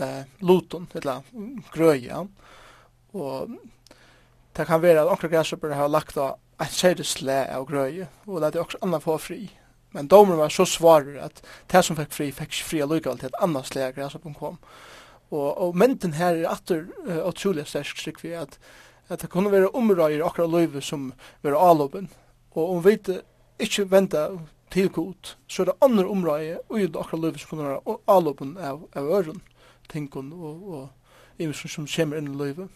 eh 0.00 0.24
luton 0.40 0.88
eller 0.94 1.22
grøya. 1.72 2.26
Og 3.12 3.56
det 4.56 4.66
kan 4.66 4.82
være 4.82 5.00
at 5.00 5.10
onkra 5.12 5.28
gräshoppor 5.28 5.74
har 5.74 5.88
lagt 5.88 6.16
av 6.16 6.38
ett 6.60 6.72
särskilt 6.72 7.08
slä 7.08 7.56
av 7.56 7.66
gröja 7.66 8.06
og 8.26 8.40
det 8.40 8.54
er 8.54 8.60
også 8.60 8.78
annan 8.82 9.00
få 9.00 9.18
fri 9.18 9.50
men 9.92 10.08
domer 10.08 10.36
var 10.36 10.48
så 10.48 10.64
svarer 10.64 11.20
at 11.24 11.42
det 11.72 11.84
som 11.84 11.96
fikk 11.96 12.12
fri 12.12 12.30
fick 12.30 12.52
fria 12.52 12.86
lukal 12.86 13.18
til 13.18 13.26
et 13.26 13.42
annat 13.42 13.66
slä 13.66 13.86
av 13.86 13.94
gräshoppor 13.94 14.34
kom 14.34 14.58
Og, 15.30 15.58
og 15.62 15.76
mynden 15.78 16.16
her 16.18 16.34
er 16.34 16.48
atter 16.50 16.88
uh, 17.06 17.20
utrolig 17.28 17.66
sterk, 17.70 17.92
strick 17.94 18.24
vi 18.24 18.32
at, 18.34 18.56
at 19.08 19.22
det 19.22 19.30
kunne 19.30 19.52
være 19.52 19.70
omrøyer 19.78 20.24
akkurat 20.26 20.50
løyve 20.50 20.82
som 20.82 21.12
var 21.46 21.54
avlåpen. 21.54 22.08
Og 22.50 22.72
om 22.76 22.80
vi 22.82 22.96
ikke 23.62 23.86
venter 23.90 24.40
til 24.74 24.90
god, 24.90 25.36
så 25.46 25.62
er 25.62 25.70
det 25.70 25.76
andre 25.86 26.06
omrøyer 26.10 26.58
og 26.66 26.98
akkurat 26.98 27.22
løyve 27.22 27.38
som 27.38 27.52
kunne 27.52 27.68
være 27.68 27.98
avlåpen 28.10 28.56
av, 28.58 28.82
av 28.94 29.12
øren 29.20 29.38
tingon 29.92 30.32
og, 30.32 30.68
og 30.72 30.88
iver 31.38 31.52
som, 31.52 31.68
som 31.68 31.88
kommer 31.96 32.20
inn 32.20 32.30
i 32.30 32.36
løyve. 32.36 32.68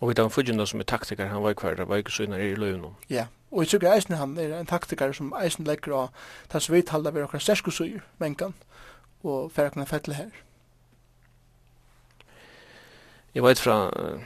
Og 0.00 0.08
vi 0.08 0.14
tar 0.14 0.24
en 0.24 0.34
fudgjende 0.34 0.66
som 0.66 0.80
er 0.80 0.84
taktikar, 0.84 1.26
han 1.26 1.42
var 1.42 1.54
hver, 1.54 1.84
var 1.84 1.96
ikke 1.96 2.10
så 2.10 2.22
innan 2.22 2.40
i. 2.40 3.14
Ja, 3.14 3.26
og 3.50 3.62
jeg 3.62 3.68
tykker 3.68 3.92
eisen 3.92 4.14
han 4.14 4.38
er 4.38 4.58
en 4.58 4.66
taktikar 4.66 5.12
som 5.12 5.34
eisen 5.44 5.64
legger 5.64 5.94
av 5.94 6.08
den 6.52 6.60
som 6.60 6.74
vi 6.74 6.82
taler 6.82 7.10
ved 7.10 7.22
akkurat 7.22 8.02
menkan, 8.18 8.54
og 9.22 9.52
færkene 9.52 9.86
fettle 9.86 10.14
her. 10.14 10.30
Jeg 13.34 13.42
vet 13.42 13.58
fra 13.58 13.90
uh, 14.14 14.20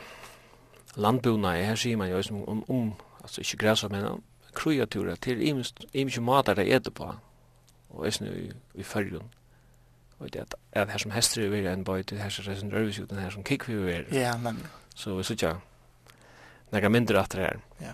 landbuna, 0.97 1.53
her 1.53 1.75
sier 1.75 1.97
man 1.97 2.11
jo 2.11 2.23
om, 2.31 2.49
om, 2.49 2.71
om 2.71 2.93
altså 3.23 3.41
ikke 3.41 3.57
græsa, 3.57 3.89
men 3.89 4.23
kreaturer 4.55 5.15
til 5.15 5.65
imiske 5.93 6.21
matar 6.21 6.55
det 6.55 6.75
etter 6.75 6.91
på, 6.91 7.15
og 7.91 8.07
eisen 8.07 8.27
i, 8.27 8.53
i. 8.75 8.83
Og 10.19 10.33
det 10.33 10.45
er 10.73 10.87
her 10.91 10.99
som 10.99 11.11
hester 11.11 11.45
er 11.45 11.53
veldig 11.53 11.73
en 11.73 11.85
bøy 11.85 12.03
til 12.03 12.19
her 12.19 12.29
som 12.33 12.53
er 12.53 12.61
en 12.63 12.73
røvus 12.73 12.99
uten 12.99 13.19
her 13.19 13.31
som 13.31 13.45
kikk 13.45 13.69
vi 13.69 13.75
er. 13.93 14.05
Ja, 14.13 14.37
men 14.37 14.67
Så 14.95 15.17
vi 15.17 15.23
sier 15.23 15.37
ikke 15.37 15.61
nega 16.73 16.89
mindre 16.89 17.21
at 17.21 17.33
det 17.33 17.41
her. 17.41 17.59
Ja. 17.81 17.93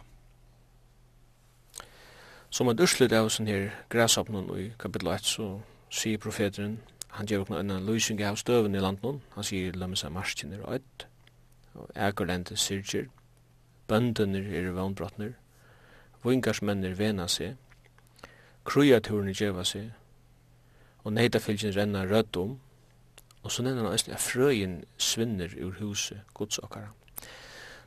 Som 2.50 2.68
et 2.68 2.80
urslut 2.80 3.12
av 3.12 3.30
sånn 3.32 3.48
her 3.48 3.70
græsapnen 3.90 4.50
i 4.58 4.70
kapittel 4.78 5.08
1 5.08 5.24
så 5.26 5.46
sier 5.90 6.18
profeteren, 6.18 6.78
han 7.16 7.26
gjør 7.26 7.46
okna 7.46 7.60
en 7.60 7.86
løysing 7.86 8.20
av 8.24 8.36
støven 8.40 8.74
i 8.74 8.80
landet 8.80 9.20
han 9.34 9.44
sier 9.44 9.76
lømme 9.76 9.96
seg 9.96 10.12
marskiner 10.12 10.62
og 10.64 10.74
ødd, 10.78 11.06
og 11.74 11.90
egerlende 11.96 12.56
syrger, 12.56 13.08
bøndene 13.88 14.44
er 14.52 14.70
vannbrottner, 14.76 15.32
vingarsmenner 16.24 16.94
vena 16.96 17.26
seg, 17.28 17.56
kruiaturene 18.64 19.34
djeva 19.34 19.64
seg, 19.64 19.90
og 21.04 21.12
neitafylgjen 21.12 21.74
renna 21.76 22.04
rødt 22.06 22.36
om, 22.36 22.58
og 23.42 23.52
så 23.52 23.62
nevner 23.62 23.88
han 23.88 23.96
eisen 23.96 24.14
at 24.14 24.22
frøyen 24.22 24.76
svinner 24.98 25.54
ur 25.62 25.74
huset 25.80 26.20
godsokkara. 26.34 26.92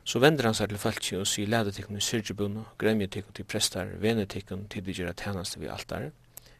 Så 0.06 0.20
vender 0.22 0.46
han 0.46 0.54
seg 0.54 0.70
til 0.70 0.78
falki 0.78 1.16
og 1.18 1.26
sier 1.26 1.48
ledetikken 1.50 1.96
i 1.98 2.04
syrjubunna, 2.04 2.62
gremja 2.78 3.08
tikkun 3.10 3.34
til 3.34 3.48
prestar, 3.48 3.96
venetikken 3.98 4.68
til 4.70 4.84
de 4.86 4.94
gjerra 4.94 5.16
tænaste 5.16 5.58
vi 5.60 5.66
altar, 5.72 6.10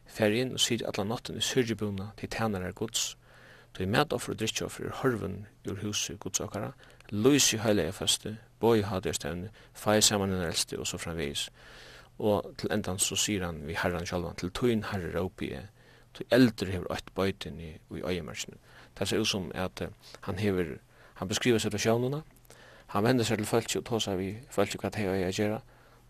ferien 0.07 0.51
og 0.55 0.59
sier 0.59 0.83
alla 0.89 1.05
natten 1.07 1.37
i 1.37 1.45
syrgebunna 1.45 2.09
til 2.19 2.29
tjenarar 2.33 2.75
gods, 2.75 3.15
til 3.77 3.87
mætoffer 3.87 4.33
og 4.33 4.39
drittjoffer 4.39 4.89
er 4.89 4.99
horven 5.01 5.45
ur 5.69 5.79
huset 5.83 6.19
godsokkara, 6.19 6.73
lus 7.11 7.53
i 7.53 7.61
heilige 7.61 7.93
faste, 7.93 8.37
boi 8.59 8.81
haderstevne, 8.81 9.51
fai 9.73 10.01
saman 10.01 10.33
en 10.33 10.43
eldste 10.47 10.79
og 10.79 10.87
så 10.87 10.97
framvis. 10.97 11.49
Og 12.19 12.55
til 12.57 12.71
endan 12.73 12.99
så 12.99 13.15
sier 13.15 13.45
han 13.45 13.61
vi 13.67 13.77
herran 13.77 14.07
sjalvan, 14.09 14.35
til 14.35 14.51
tuin 14.51 14.83
herre 14.91 15.13
råpige, 15.19 15.67
to 16.17 16.25
eldre 16.31 16.71
hever 16.71 16.89
eit 16.93 17.13
bøytin 17.15 17.59
i, 17.59 17.71
i 17.97 18.01
øyemersen. 18.01 18.53
Det 18.99 19.07
ser 19.07 19.19
ut 19.19 19.27
som 19.27 19.51
at 19.55 19.81
uh, 19.81 19.87
han 20.21 20.39
hever, 20.39 20.77
han 21.13 21.27
beskriver 21.27 21.57
situasjonerna, 21.57 22.21
han 22.87 23.03
vender 23.03 23.25
seg 23.27 23.37
til 23.37 23.45
følse 23.45 23.79
og 23.79 23.85
tar 23.85 23.99
seg 23.99 24.17
vi 24.17 24.29
følse 24.49 24.79
hva 24.81 24.89
det 24.95 25.05
er 25.05 25.21
jeg 25.27 25.33
gjør, 25.41 25.59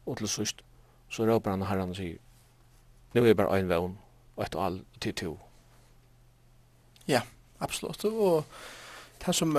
og 0.05 0.17
til 0.17 0.29
sørst, 0.29 0.63
så 1.09 1.25
råper 1.25 1.51
han 1.51 1.61
og 1.61 1.67
herren 1.67 1.91
og 1.91 1.97
sier, 1.97 2.19
nå 3.13 3.23
er 3.25 3.33
bare 3.33 3.57
ein 3.57 3.69
vevn, 3.69 3.97
og 4.35 4.43
et 4.45 4.55
all 4.55 4.81
til 5.01 5.15
to. 5.15 5.33
Ja, 7.07 7.21
absolutt, 7.59 8.05
og 8.05 8.45
det 9.25 9.35
som, 9.35 9.55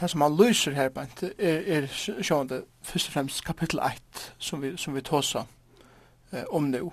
det 0.00 0.10
som 0.10 0.20
han 0.20 0.36
lyser 0.36 0.74
her, 0.74 0.88
Bent, 0.88 1.22
er, 1.22 1.62
er 1.78 1.86
sjående 1.92 2.64
først 2.82 3.08
og 3.08 3.12
fremst 3.12 3.44
kapittel 3.44 3.78
1, 3.78 4.32
som 4.38 4.62
vi, 4.62 4.76
som 4.76 4.94
vi 4.94 5.04
tar 5.06 5.22
seg 5.22 6.42
om 6.50 6.70
nå, 6.72 6.92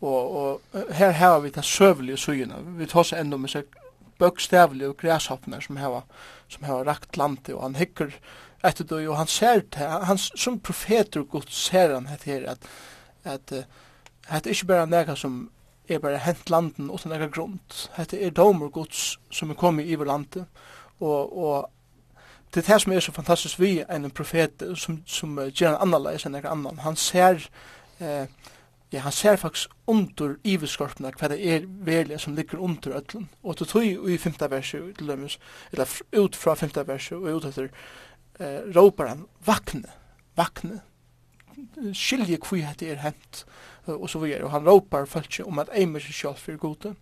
Og, 0.00 0.36
og 0.36 0.60
her 0.92 1.10
har 1.10 1.38
vi 1.40 1.50
det 1.54 1.64
søvelige 1.64 2.16
søgene. 2.16 2.60
Vi 2.78 2.86
tar 2.86 3.06
seg 3.08 3.20
enda 3.20 3.38
med 3.40 3.52
seg 3.52 3.70
bøkstavlige 4.18 4.88
og 4.88 4.96
græshoppene 4.96 5.60
som 5.62 5.76
har, 5.76 6.02
som 6.48 6.64
har 6.64 6.84
rakt 6.86 7.16
landet, 7.16 7.54
og 7.54 7.62
han 7.62 7.76
hikker 7.76 8.12
etter 8.64 8.84
det, 8.84 9.08
og 9.08 9.16
han 9.16 9.26
ser 9.26 9.60
det, 9.60 9.88
han, 10.08 10.18
som 10.18 10.60
profeter 10.60 11.20
og 11.20 11.28
god 11.28 11.50
ser 11.52 11.94
han 11.94 12.06
hette 12.08 12.30
her, 12.30 12.46
at, 12.54 12.68
at 13.24 13.52
uh, 13.52 13.64
hette 14.30 14.50
ikke 14.50 14.70
bare 14.72 14.86
nega 14.88 15.16
som 15.18 15.50
er 15.88 16.00
bare 16.00 16.22
hent 16.24 16.50
landen 16.50 16.88
uten 16.90 17.12
nega 17.12 17.28
grund. 17.28 17.60
Hette 17.98 18.20
er 18.20 18.32
domer 18.32 18.72
gods 18.72 19.18
som 19.30 19.50
er 19.50 19.60
kommet 19.60 19.86
i 19.86 19.96
landet, 19.96 20.46
og, 21.00 21.38
og 21.38 21.70
det 22.54 22.62
er 22.62 22.72
det 22.72 22.82
som 22.82 22.92
er 22.92 23.00
så 23.00 23.12
fantastisk 23.12 23.60
vi 23.60 23.82
en 23.82 24.10
profet 24.10 24.62
som, 24.76 25.02
som 25.06 25.38
uh, 25.38 25.50
gjør 25.50 25.74
en 25.74 25.88
annerledes 25.88 26.26
enn 26.26 26.38
annan. 26.40 26.80
Han 26.86 26.96
ser 26.96 27.42
uh, 28.00 28.24
ja, 28.94 29.00
han 29.00 29.12
ser 29.12 29.36
faktisk 29.36 29.70
under 29.90 30.36
iveskorpene 30.46 31.10
hva 31.18 31.28
det 31.32 31.40
er 31.42 31.66
velja 31.66 32.18
som 32.22 32.36
ligger 32.36 32.60
under 32.62 32.94
ødlen. 33.00 33.28
Og 33.42 33.56
til 33.58 33.66
tog 33.66 34.10
i 34.10 34.18
femte 34.18 34.46
verset, 34.50 34.92
til 34.98 35.08
dømes, 35.10 35.38
eller 35.72 36.00
ut 36.12 36.36
fra 36.36 36.54
femte 36.54 36.86
verset 36.86 37.18
og 37.18 37.40
ut 37.40 37.48
etter, 37.50 37.70
eh, 38.38 38.60
råper 38.76 39.10
han, 39.10 39.26
vakne, 39.46 39.90
vakne, 40.38 40.80
skilje 41.92 42.38
hva 42.38 42.74
det 42.78 42.92
er 42.92 43.02
hent, 43.02 43.44
og 43.86 44.06
så 44.10 44.22
videre. 44.22 44.44
Og 44.44 44.54
han 44.54 44.68
råper 44.68 45.10
folk 45.10 45.40
om 45.44 45.58
at 45.58 45.74
eimer 45.74 46.00
seg 46.00 46.14
selv 46.14 46.38
for 46.38 46.56
gode. 46.56 46.94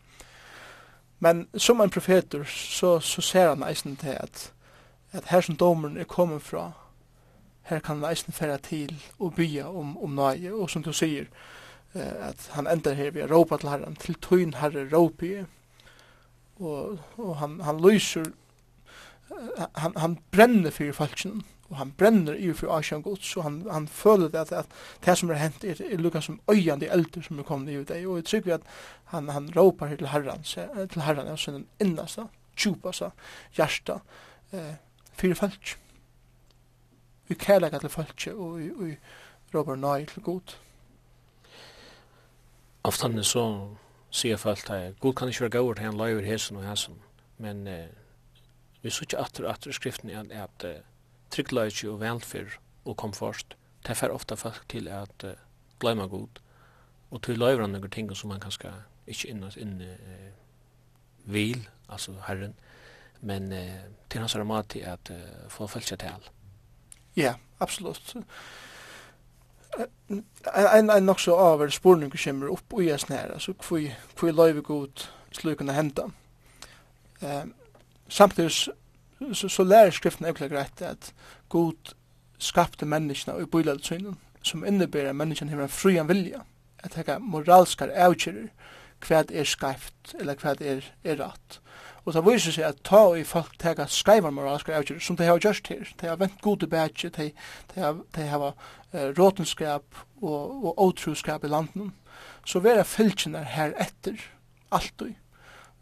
Men 1.21 1.47
som 1.55 1.81
en 1.81 1.91
profeter, 1.91 2.45
så, 2.49 2.99
så 3.01 3.21
ser 3.21 3.49
han 3.49 3.63
eisen 3.69 3.97
til 3.97 4.17
at, 4.17 4.53
at 5.13 5.29
her 5.31 5.41
som 5.41 5.57
domeren 5.57 5.97
er 5.97 6.09
kommet 6.09 6.43
fra, 6.43 6.73
her 7.69 7.79
kan 7.79 8.01
han 8.01 8.11
eisen 8.11 8.33
fære 8.33 8.59
til 8.59 8.97
og 9.19 9.35
bya 9.35 9.69
om, 9.69 9.99
om 9.99 10.17
nøye, 10.17 10.55
og 10.55 10.71
som 10.71 10.83
du 10.83 10.93
sier, 10.93 11.29
eh, 11.95 12.29
at 12.29 12.51
han 12.57 12.67
ender 12.71 12.95
her 12.99 13.11
ved 13.11 13.27
å 13.27 13.33
råpa 13.35 13.59
til 13.61 13.73
herren, 13.73 13.97
til 13.97 14.19
tøyn 14.25 14.55
herre 14.61 14.87
råpi, 14.93 15.35
og, 16.63 16.99
og 17.19 17.37
han, 17.41 17.61
han 17.67 17.81
lyser, 17.83 18.31
han, 19.75 19.97
han 19.97 20.19
brenner 20.35 20.75
fyrir 20.75 20.95
falskjen, 20.97 21.43
og 21.73 21.79
han 21.79 21.93
brenner 21.97 22.37
i 22.37 22.51
for 22.53 22.73
Asjan 22.77 23.03
gods, 23.03 23.31
og 23.37 23.47
han, 23.47 23.63
han 23.73 23.87
føler 23.89 24.29
det 24.29 24.43
at, 24.43 24.53
at 24.53 24.75
det 25.07 25.15
som 25.19 25.31
er 25.33 25.41
hent 25.41 25.65
er, 25.65 25.79
er 25.81 26.01
lukka 26.01 26.21
som 26.21 26.41
øyande 26.53 26.91
elder 26.93 27.25
som 27.25 27.39
er 27.41 27.49
kommet 27.49 27.73
i 27.73 27.85
deg, 27.89 28.05
og 28.07 28.21
jeg 28.21 28.29
trykker 28.29 28.59
at 28.59 28.67
han, 29.15 29.31
han 29.33 29.49
råpar 29.57 29.95
til 29.97 30.11
herren, 30.13 30.45
til 30.45 31.03
herren, 31.03 31.31
og 31.33 31.39
sin 31.41 31.65
innasta, 31.81 32.27
tjupasta, 32.57 33.11
hjärsta, 33.57 34.01
eh, 34.53 34.75
fyrir 35.17 35.39
falsk. 35.41 35.79
Vi 37.29 37.39
kærlega 37.41 37.81
til 37.81 37.89
falsk, 37.89 38.29
og 38.37 38.59
vi 38.61 38.97
råpar 39.55 39.81
nøy 39.81 40.05
til 40.13 40.23
god 40.23 40.57
ofta 42.83 43.23
så 43.23 43.77
ser 44.11 44.37
folk 44.37 44.71
att 44.71 44.99
god 44.99 45.19
kan 45.19 45.29
inte 45.29 45.49
gå 45.49 45.61
åt 45.61 45.79
han 45.79 45.97
lever 45.97 46.23
hästen 46.23 46.57
och 46.57 46.63
hästen 46.63 46.95
men 47.37 47.67
eh, 47.67 47.87
vi 48.81 48.91
så 48.91 49.05
efter 49.05 49.47
åter 49.47 49.73
skriften 49.73 50.11
är 50.11 50.43
att 50.43 50.65
eh, 50.65 51.89
och 51.89 52.03
välfärd 52.03 52.59
och 52.83 52.97
komfort. 52.97 53.55
Det 53.83 53.95
får 53.95 54.11
ofta 54.11 54.37
folk 54.37 54.69
till 54.69 54.89
att 54.89 55.25
eh, 55.25 55.33
glömma 55.79 56.07
god 56.07 56.39
och 57.09 57.23
till 57.23 57.39
lever 57.39 57.67
några 57.67 57.89
ting 57.89 58.15
som 58.15 58.29
man 58.29 58.41
kanske 58.41 58.73
inte 59.07 59.29
innas 59.29 59.57
in 59.57 59.81
eh, 59.81 60.33
vil 61.25 61.69
alltså 61.87 62.13
herren. 62.13 62.55
Men 63.21 63.53
eh, 63.53 63.81
till 64.09 64.21
hans 64.21 64.37
ramat 64.37 64.77
att 64.87 65.11
eh, 65.11 65.17
få 65.49 65.69
fälsa 65.69 65.97
till 65.97 66.09
Ja, 67.15 67.35
absolut 67.59 68.15
en 70.77 70.91
en 70.91 71.07
nok 71.07 71.21
så 71.21 71.37
av 71.37 71.69
spurning 71.71 72.11
kommer 72.11 72.47
upp 72.47 72.73
och 72.73 72.83
görs 72.83 73.09
nära 73.09 73.39
så 73.39 73.55
kvui 73.55 73.95
kvui 74.17 74.33
live 74.33 74.61
god 74.61 75.01
slukna 75.33 75.73
henta. 75.73 76.11
Ehm 77.21 77.55
samtidig 78.09 78.53
så 79.33 79.49
så 79.49 79.65
lär 79.65 79.91
skriften 79.91 80.27
er 80.27 80.33
klart 80.33 80.83
at 80.83 81.15
god 81.49 81.95
skapte 82.39 82.87
människan 82.87 83.35
och 83.35 83.49
bygger 83.49 83.79
synen 83.79 84.17
som 84.43 84.65
innebærer 84.65 85.11
at 85.11 85.17
människan 85.17 85.49
har 85.49 85.63
en 85.63 85.69
fri 85.69 86.03
vilja 86.03 86.41
att 86.83 86.93
ta 86.93 87.19
moralska 87.19 87.85
avgörelser 87.85 88.49
kvad 89.01 89.31
är 89.31 89.45
skaft 89.45 90.15
eller 90.21 90.35
kvad 90.35 90.63
er, 90.63 90.85
är 91.03 91.17
rätt 91.17 91.61
Og 92.05 92.15
det 92.15 92.25
viser 92.27 92.55
seg 92.55 92.67
at 92.67 92.81
ta 92.87 93.01
i 93.15 93.23
folk 93.27 93.55
tega 93.63 93.87
skreivar 93.87 94.35
moralskar 94.35 94.81
avgjør, 94.81 94.99
som 95.03 95.17
de 95.19 95.29
har 95.29 95.39
gjørst 95.39 95.69
her. 95.71 95.93
De 96.01 96.09
har 96.11 96.19
vent 96.19 96.41
gode 96.43 96.67
bætje, 96.67 97.13
de, 97.15 97.29
de, 97.75 97.93
de 98.17 98.27
har 98.27 98.47
uh, 98.49 98.55
råtenskap 99.19 99.85
og, 100.23 100.65
og 100.65 100.83
åtruskap 100.83 101.45
i 101.45 101.53
landen. 101.53 101.93
Så 102.47 102.63
vera 102.63 102.83
fylkjene 102.83 103.45
her 103.47 103.75
etter, 103.81 104.19
alltid. 104.75 105.15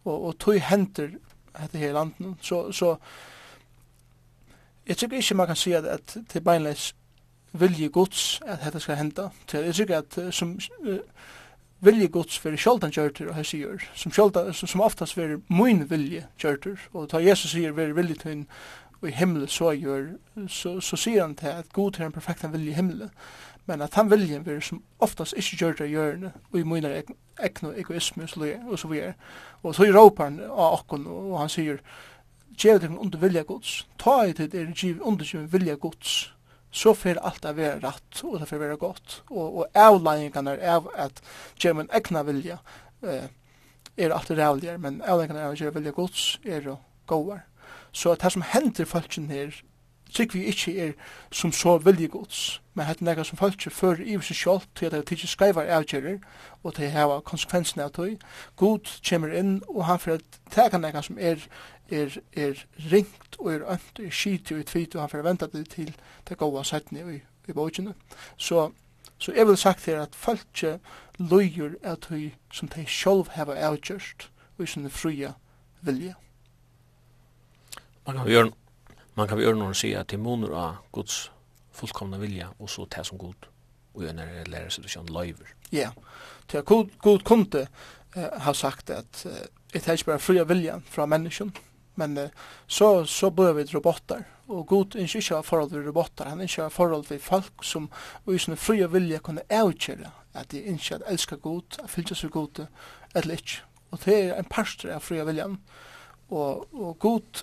Og, 0.05 0.15
og 0.15 0.39
tog 0.39 0.61
henter 0.61 1.17
dette 1.57 1.81
her 1.81 1.95
i 1.95 1.97
landen. 1.97 2.37
Så, 2.45 2.67
så 2.73 2.97
jeg 4.87 4.97
tykker 4.97 5.17
ikke 5.17 5.41
man 5.41 5.47
kan 5.47 5.57
si 5.57 5.73
at, 5.73 5.85
at 5.89 6.17
det 6.33 6.45
beinleis 6.45 6.91
vilje 7.53 7.89
gods 7.89 8.41
at 8.47 8.61
dette 8.65 8.81
skal 8.81 9.01
henta. 9.01 9.31
Jeg 9.53 9.75
tykker 9.75 10.03
at 10.05 10.35
som 10.35 10.59
uh, 10.85 10.99
vilje 11.81 12.11
gods 12.13 12.39
fyrir 12.39 12.61
sjoldan 12.61 12.93
kjørtur 12.93 13.31
og 13.31 13.39
hessi 13.39 13.63
gjør, 13.63 13.83
som, 13.97 14.13
sjoldan, 14.13 14.53
som, 14.55 14.69
som 14.69 14.85
oftast 14.85 15.17
fyrir 15.17 15.41
mun 15.49 15.87
vilje 15.91 16.27
kjørtur, 16.41 16.79
og 16.93 17.09
ta 17.13 17.23
Jesus 17.25 17.55
sier 17.55 17.77
veri 17.77 17.97
vilje 17.97 18.21
til 18.25 18.47
og 19.01 19.09
i 19.09 19.15
himmel 19.17 19.49
så 19.49 19.71
gjør, 19.73 20.11
så, 20.49 20.75
så 20.81 20.97
sier 20.97 21.23
han 21.23 21.35
til 21.35 21.47
at 21.47 21.73
god 21.73 21.93
til 21.93 22.05
den 22.05 22.13
perfekta 22.13 22.51
vilje 22.53 22.71
i 22.71 22.75
himmel, 22.77 23.07
men 23.67 23.83
at 23.83 23.95
han 23.95 24.11
vilje 24.11 24.43
veri 24.45 24.61
som 24.61 24.83
oftast 25.01 25.35
ikke 25.37 25.57
gjør 25.57 25.79
det 25.79 25.91
gjørne, 25.91 26.33
og 26.53 26.59
i 26.61 26.63
munar 26.69 26.99
ekno 27.41 27.73
egoisme, 27.73 28.29
og 28.69 28.79
så 28.79 28.89
videre. 28.89 29.15
Og 29.63 29.75
så 29.75 29.89
råpar 29.89 30.25
han 30.25 30.41
av 30.41 30.81
okkon, 30.81 31.07
og 31.07 31.39
han 31.41 31.49
sier, 31.49 31.81
Gjev 32.61 32.81
deg 32.83 32.93
under 32.93 33.19
vilja 33.19 33.43
gods, 33.49 33.87
ta 33.97 34.19
i 34.29 34.35
tid 34.37 34.55
er 34.55 34.73
gjev 34.77 34.99
under 35.07 35.47
vilja 35.49 35.79
gods, 35.81 36.35
så 36.71 36.95
fer 36.95 37.19
alt 37.27 37.45
að 37.47 37.59
vera 37.59 37.81
rætt 37.83 38.23
og 38.25 38.39
det 38.41 38.49
fer 38.49 38.63
vera 38.63 38.79
gott. 38.79 39.21
Og, 39.31 39.61
og 39.63 39.79
avlægingarna 39.79 40.57
er 40.57 40.77
av 40.79 40.91
at 40.95 41.23
gjøre 41.59 41.81
min 41.83 41.93
egna 41.97 42.23
vilja 42.27 42.59
eh, 43.03 43.27
er 44.01 44.15
alltid 44.15 44.39
rævligere, 44.39 44.79
men 44.79 45.01
avlægingarna 45.03 45.43
er 45.43 45.51
av 45.51 45.73
at 45.73 45.79
vilja 45.79 45.95
gods 45.97 46.27
er 46.45 46.71
og 46.75 46.79
govar. 47.11 47.43
Så 47.93 48.15
det 48.15 48.33
som 48.33 48.47
hender 48.47 48.87
folken 48.87 49.31
her 49.31 49.55
Trygg 50.11 50.35
vi 50.35 50.45
ikkje 50.51 50.73
er 50.87 50.93
som 51.33 51.53
så 51.53 51.77
vilje 51.79 52.09
gods, 52.09 52.61
men 52.75 52.87
hette 52.87 53.05
nega 53.05 53.25
som 53.25 53.39
folk 53.39 53.63
fører 53.73 54.03
i 54.03 54.17
seg 54.25 54.37
sjálf 54.37 54.67
til 54.75 54.89
at 54.89 54.95
det 54.95 55.01
er 55.01 55.09
tidsi 55.09 55.31
skreivar 55.31 55.71
avgjerer 55.71 56.19
og 56.63 56.75
til 56.75 56.91
hava 56.91 57.21
konsekvensene 57.27 57.87
av 57.87 57.93
tøy. 57.95 58.17
God 58.57 58.91
kommer 59.09 59.35
inn 59.37 59.61
og 59.69 59.85
han 59.87 60.03
fyrir 60.03 60.23
teka 60.51 60.79
nega 60.79 61.03
som 61.03 61.19
er, 61.19 61.43
er, 61.91 62.17
er 62.33 62.65
ringt 62.91 63.39
og 63.39 63.53
er 63.55 63.67
ønt 63.77 63.99
og 63.99 64.07
er 64.07 64.15
skit 64.15 64.53
og 64.53 64.63
er 64.63 64.69
tvit 64.71 64.97
og 64.97 65.05
han 65.05 65.13
fyrir 65.15 65.27
venda 65.29 65.51
det 65.53 65.67
til 65.75 65.93
det 66.29 66.39
goa 66.39 66.65
settene 66.65 67.07
i, 67.17 67.21
i 67.49 67.57
bókina. 67.57 67.95
Så, 68.37 68.71
så 69.19 69.33
jeg 69.37 69.47
vil 69.47 69.57
sagt 69.57 69.87
her 69.87 70.03
at 70.03 70.15
folk 70.15 70.65
løyer 71.19 71.77
av 71.85 72.01
tøy 72.07 72.31
som 72.53 72.69
de 72.69 72.87
sjálf 72.87 73.35
hava 73.37 73.59
avgjerst 73.71 74.31
og 74.57 74.65
i 74.65 74.71
sinne 74.71 74.91
fria 74.91 75.35
vilje. 75.81 76.15
gjøre 78.27 78.51
man 79.15 79.29
kan 79.29 79.39
vi 79.39 79.45
örna 79.45 79.75
si 79.75 79.81
säga 79.81 80.05
till 80.05 80.19
monor 80.19 80.55
av 80.55 80.77
Guds 80.93 81.31
fullkomna 81.73 82.19
vilja 82.19 82.49
och 82.59 82.71
så 82.71 82.85
det 82.85 83.05
som 83.05 83.19
god 83.19 83.47
och 83.93 84.05
en 84.05 84.17
när 84.17 84.45
lära 84.45 84.71
sig 84.71 84.85
det 84.85 85.13
lever. 85.13 85.55
Ja. 85.71 85.91
Till 86.47 86.61
god 86.61 86.91
god 86.99 87.25
kunde 87.25 87.69
har 88.33 88.55
sagt 88.55 88.91
att 88.91 89.27
det 89.73 89.89
är 89.89 90.07
bara 90.07 90.19
fria 90.19 90.45
vilja 90.45 90.83
från 90.87 91.09
människan. 91.09 91.53
Men 91.95 92.29
så 92.67 93.07
så 93.07 93.31
bør 93.31 93.53
vi 93.53 93.65
robotar 93.65 94.25
och 94.47 94.67
god 94.67 94.97
inte 94.97 95.21
köra 95.21 95.43
forhold 95.43 95.71
til 95.71 95.85
robotar. 95.85 96.25
Han 96.25 96.41
inte 96.41 96.53
köra 96.53 96.71
forhold 96.71 97.07
til 97.07 97.21
folk 97.21 97.65
som 97.65 97.91
och 98.25 98.35
i 98.35 98.39
sin 98.39 98.57
fria 98.57 98.87
vilja 98.87 99.19
kunne 99.19 99.43
avgöra 99.51 100.11
att 100.33 100.49
de 100.51 100.59
ikke 100.59 100.95
at 100.95 101.03
älska 101.07 101.37
god, 101.37 101.79
at 101.85 101.91
fylja 101.91 102.15
seg 102.15 102.31
god 102.31 102.67
eller 103.15 103.35
ikke. 103.35 103.63
Och 103.91 103.99
det 104.05 104.15
er 104.15 104.35
en 104.35 104.45
parster 104.45 104.95
av 104.95 105.01
fria 105.01 105.25
viljan. 105.25 105.59
Och, 106.29 106.75
och 106.75 106.99
god 106.99 107.43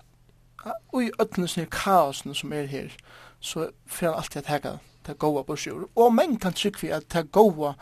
og 0.65 1.03
i 1.03 1.11
öllene 1.21 1.49
sånne 1.49 1.71
kaosene 1.71 2.35
som 2.35 2.53
er 2.53 2.69
her, 2.71 2.93
så 3.39 3.69
får 3.85 4.09
han 4.09 4.21
alltid 4.21 4.41
at 4.41 4.51
hega 4.51 4.77
det 5.07 5.17
goa 5.21 5.43
bursur 5.47 5.83
ur. 5.83 5.89
Og 5.95 6.15
menn 6.15 6.37
kan 6.41 6.55
trykk 6.55 6.81
vi 6.83 6.91
at 6.91 7.07
det 7.13 7.29
goa 7.31 7.75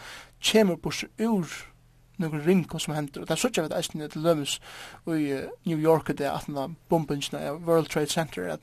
kjemur 0.44 0.78
bursur 0.82 1.10
ur 1.20 1.48
nokon 2.22 2.44
rinko 2.46 2.80
som 2.80 2.96
hendur. 2.96 3.24
Og 3.24 3.28
det 3.28 3.36
er 3.36 3.42
sånn 3.42 3.66
at 3.66 3.78
eisen 3.78 4.04
er 4.04 4.12
til 4.12 4.24
lømmes 4.26 4.60
i 5.08 5.42
New 5.68 5.80
York 5.80 6.12
det 6.14 6.30
at 6.30 6.48
den 6.48 6.78
bombingsna 6.90 7.42
av 7.50 7.64
World 7.68 7.90
Trade 7.92 8.14
Center 8.14 8.48
at, 8.56 8.62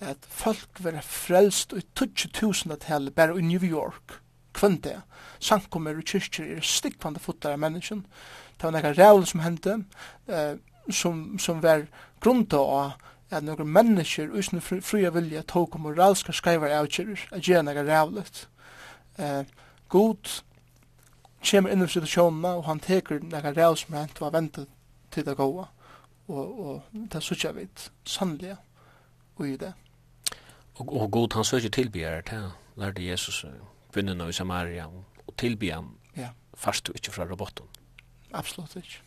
at 0.00 0.24
folk 0.30 0.80
var 0.82 0.98
frelst 1.04 1.74
i 1.76 1.84
20.000-tallet 1.98 3.14
bare 3.14 3.38
i 3.38 3.44
New 3.44 3.64
York 3.64 4.18
kvann 4.58 4.80
det. 4.82 4.96
Sankommer 5.38 5.98
og 5.98 6.08
kyrkjer 6.08 6.56
er 6.56 6.64
stikkvande 6.66 7.22
fotlar 7.22 7.54
av 7.54 7.62
menneskjen. 7.62 8.02
Det 8.58 8.66
var 8.66 8.74
nekka 8.74 8.96
rævl 8.96 9.26
som 9.30 9.44
hendte, 9.44 9.76
eh, 10.26 10.56
som, 10.90 11.38
som 11.38 11.60
var 11.62 11.86
grunta 12.24 12.58
av 12.58 12.96
at 13.30 13.44
nokre 13.44 13.64
mennesker 13.64 14.30
utan 14.32 14.60
fria 14.60 15.10
vilja 15.10 15.42
tok 15.42 15.74
om 15.76 15.86
moralska 15.86 16.32
skaivar 16.32 16.72
avkjører, 16.80 17.28
at 17.32 17.44
gjerne 17.44 17.72
er 17.72 17.84
rævlet. 17.84 18.48
Eh, 19.18 19.44
god 19.88 20.42
kommer 21.50 21.72
inn 21.72 21.84
i 21.84 21.88
situasjonen 21.88 22.44
og 22.44 22.64
han 22.66 22.80
teker 22.80 23.20
nekka 23.22 23.52
ræv 23.56 23.76
som 23.76 23.98
hent 23.98 24.20
var 24.20 24.32
ventet 24.34 24.68
til 25.12 25.26
det 25.26 25.36
gåa. 25.36 25.68
Og, 26.28 26.60
og 26.68 26.82
det 26.92 27.22
sutja 27.24 27.52
vidt 27.56 27.90
sannlige 28.04 28.56
i 29.40 29.56
det. 29.56 29.72
Og, 30.74 31.00
og 31.00 31.10
god 31.10 31.34
han 31.34 31.44
søkje 31.44 31.68
tilbyr 31.68 32.20
til 32.20 32.50
lærte 32.76 33.06
Jesus 33.06 33.44
kvinnerne 33.92 34.28
i 34.28 34.32
Samaria 34.32 34.86
og 35.26 35.36
tilbyr 35.38 35.74
han 35.74 35.88
ja. 36.16 36.28
fast 36.54 36.86
du 36.86 36.92
ikke 36.92 37.12
fra 37.12 37.24
robotten. 37.24 37.66
Absolutt 38.32 38.76
ikke. 38.76 39.00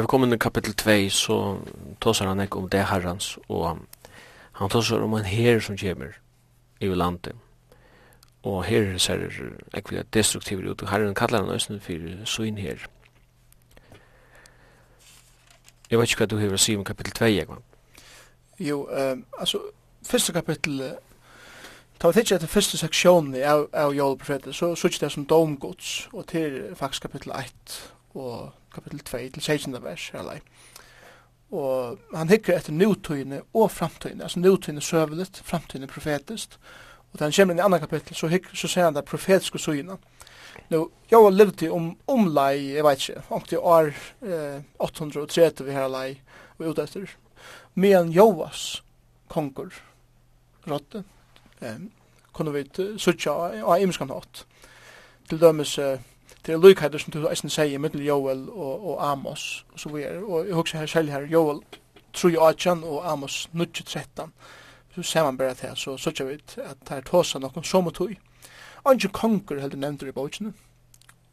vi 0.00 0.06
kommer 0.06 0.26
in 0.26 0.34
i 0.34 0.40
kapittel 0.40 0.74
2 0.74 0.96
så 1.10 1.36
tåsar 2.00 2.26
han 2.26 2.40
ikke 2.40 2.58
om 2.58 2.68
det 2.68 2.86
herrans 2.88 3.38
og 3.48 3.78
han 4.52 4.70
tåsar 4.70 5.02
om 5.04 5.14
en 5.14 5.24
her 5.24 5.60
som 5.60 5.78
kommer 5.78 6.18
i 6.80 6.86
landet 6.86 7.36
og 8.42 8.64
her 8.64 8.98
ser 8.98 9.16
det 9.16 9.32
ekvilja 9.74 10.04
destruktivt 10.12 10.64
ut 10.64 10.82
og 10.82 10.90
herren 10.90 11.14
kallar 11.14 11.44
han 11.44 11.54
østen 11.54 11.80
for 11.80 12.24
søyn 12.24 12.58
her. 12.58 12.86
Jeg 15.90 15.98
vet 15.98 16.10
ikke 16.10 16.22
hva 16.22 16.26
du 16.30 16.38
har 16.38 16.54
å 16.54 16.60
si 16.60 16.76
om 16.76 16.84
kapittel 16.86 17.12
2, 17.12 17.28
Jekman. 17.34 17.64
Jo, 18.60 18.84
um, 18.86 19.24
altså, 19.38 19.58
første 20.06 20.32
kapittel, 20.32 20.82
ta 21.98 22.08
vi 22.08 22.20
tidsja 22.20 22.38
etter 22.38 22.52
første 22.52 22.78
seksjonen 22.78 23.34
av, 23.42 23.66
av 23.74 23.94
Jólprofetet, 23.96 24.54
så 24.54 24.74
sutsi 24.78 25.02
det 25.02 25.10
som 25.12 25.26
domgods, 25.26 26.08
og 26.12 26.28
til 26.30 26.60
faktisk 26.78 27.08
kapittel 27.08 27.34
1, 27.34 27.80
og 28.14 28.52
kapittel 28.74 29.00
2 29.00 29.18
til 29.34 29.42
16. 29.42 29.82
vers, 29.84 30.10
eller 30.14 30.40
Og 31.50 31.98
han 32.14 32.28
hikker 32.30 32.54
etter 32.54 32.72
nutøyene 32.72 33.40
og 33.54 33.70
framtøyene, 33.74 34.22
altså 34.22 34.40
nutøyene 34.40 34.80
søvelet, 34.80 35.40
framtøyene 35.44 35.86
profetist. 35.90 36.58
Og 37.12 37.18
da 37.18 37.26
han 37.26 37.34
kommer 37.34 37.54
inn 37.54 37.58
i 37.58 37.64
andre 37.64 37.80
kapittel, 37.82 38.14
så, 38.14 38.28
hikker, 38.30 38.54
så 38.54 38.68
ser 38.70 38.86
han 38.86 38.94
det 38.94 39.04
profetiske 39.04 39.58
søyene. 39.58 39.96
Nå, 40.70 40.84
jeg 41.10 41.18
har 41.18 41.34
levd 41.34 41.64
om, 41.74 41.88
omlai, 42.06 42.76
jeg 42.76 42.84
vet 42.86 43.02
ikke, 43.02 43.22
omkring 43.34 43.64
år 43.72 43.90
eh, 44.22 44.62
830 44.78 45.66
vi 45.66 45.74
har 45.74 45.90
lei, 45.90 46.20
og 46.58 46.70
ut 46.70 46.78
etter. 46.78 47.16
Men 47.74 48.12
Joas 48.14 48.82
konger, 49.30 49.74
rådde, 50.70 51.02
eh, 51.60 51.82
kunne 52.32 52.54
vi 52.54 52.64
sutja 52.98 53.34
av 53.34 53.80
imenskan 53.80 54.14
hatt. 54.14 54.44
Til 55.30 55.42
dømes 55.42 55.76
eh, 55.78 55.98
til 56.44 56.54
er 56.54 56.98
som 56.98 57.12
du 57.12 57.28
eisen 57.28 57.50
sier 57.50 57.78
mittel 57.78 58.04
Joel 58.04 58.48
og, 58.50 58.88
og 58.90 59.10
Amos 59.10 59.66
og 59.72 59.80
så 59.80 59.88
videre. 59.88 60.24
Og 60.24 60.46
jeg 60.46 60.54
husker 60.54 60.78
her 60.78 60.86
selv 60.86 61.10
her, 61.10 61.26
Joel 61.26 61.60
3.18 62.16 62.84
og 62.84 63.12
Amos 63.12 63.48
9.13. 63.54 64.30
Så 64.94 65.02
ser 65.02 65.24
man 65.24 65.38
bare 65.38 65.54
til, 65.54 65.76
så 65.76 65.96
sørger 65.96 66.24
vi 66.24 66.38
at 66.56 66.76
det 66.88 66.96
er 66.96 67.00
tåsa 67.00 67.38
noen 67.38 67.64
som 67.64 67.86
og 67.86 67.94
tog. 67.94 68.16
Anki 68.84 69.08
konger 69.12 69.60
heldur 69.60 69.78
nevntur 69.78 70.08
i 70.08 70.12
bautsinu. 70.12 70.52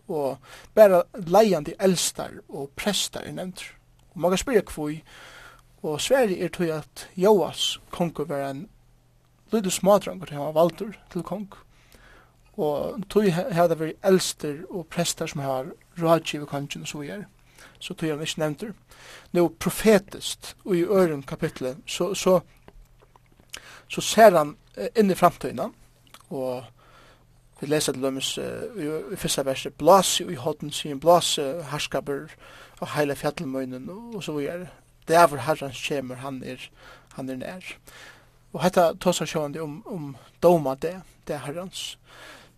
og 0.08 0.38
bare 0.76 1.04
leiandi 1.14 1.74
elstar 1.80 2.32
og 2.50 2.70
prestar 2.76 3.22
er 3.22 3.32
nevntur. 3.32 3.74
Og 4.14 4.22
man 4.22 4.32
kan 4.32 4.38
spyrja 4.38 4.62
kvui 4.62 5.04
og 5.84 6.02
Sverige 6.02 6.44
er 6.44 6.50
tog 6.50 6.70
at 6.70 7.10
Joas 7.16 7.80
konger 7.92 8.26
var 8.26 8.50
en 8.50 8.70
lydde 9.52 9.72
smadrangur 9.72 10.26
til 10.26 10.38
han 10.38 10.46
var 10.46 10.52
valdur 10.52 10.94
til 11.12 11.24
konger 11.24 11.67
Og 12.58 13.02
tog 13.10 13.28
hadde 13.32 13.78
vært 13.80 14.06
eldster 14.06 14.64
og 14.70 14.88
prester 14.90 15.30
som 15.30 15.44
har 15.46 15.72
rådgivet 16.02 16.50
kongen 16.50 16.86
og 16.86 16.88
så 16.90 17.02
videre. 17.04 17.26
Så 17.80 17.94
tog 17.94 18.10
han 18.10 18.22
ikke 18.22 18.42
nevnt 18.42 18.62
det. 18.62 18.72
Nå 19.34 19.48
profetist, 19.60 20.56
og 20.66 20.78
i 20.78 20.84
øren 20.84 21.24
kapitlet, 21.24 21.78
så, 21.86 22.14
så, 22.14 22.40
så 23.88 24.02
ser 24.02 24.38
han 24.38 24.56
inn 24.96 25.12
i 25.12 25.18
framtøyna, 25.18 25.70
og 26.30 26.64
vi 27.62 27.68
leser 27.68 27.94
til 27.94 28.04
dømes 28.04 28.38
uh, 28.38 29.14
i 29.14 29.16
første 29.18 29.46
verset, 29.46 29.74
blås 29.74 30.20
i 30.22 30.36
hodden 30.36 30.72
sin, 30.72 31.00
blås 31.00 31.36
herskaper 31.72 32.28
og 32.80 32.92
heile 32.94 33.16
fjallmøynen 33.16 33.90
og 33.90 34.24
så 34.24 34.34
videre. 34.34 34.68
Det 35.08 35.16
er 35.16 35.28
hvor 35.28 35.38
herrens 35.38 35.88
kommer, 35.88 36.16
han 36.16 36.44
er, 36.44 36.70
han 37.14 37.30
er 37.30 37.36
nær. 37.36 37.78
Og 38.54 38.64
dette 38.64 38.84
tar 39.02 39.16
seg 39.16 39.30
sjående 39.32 39.62
om, 39.64 39.80
om 39.86 40.16
doma 40.44 40.76
det, 40.76 40.96
det 41.28 41.36
er 41.36 41.46
herrens 41.46 41.98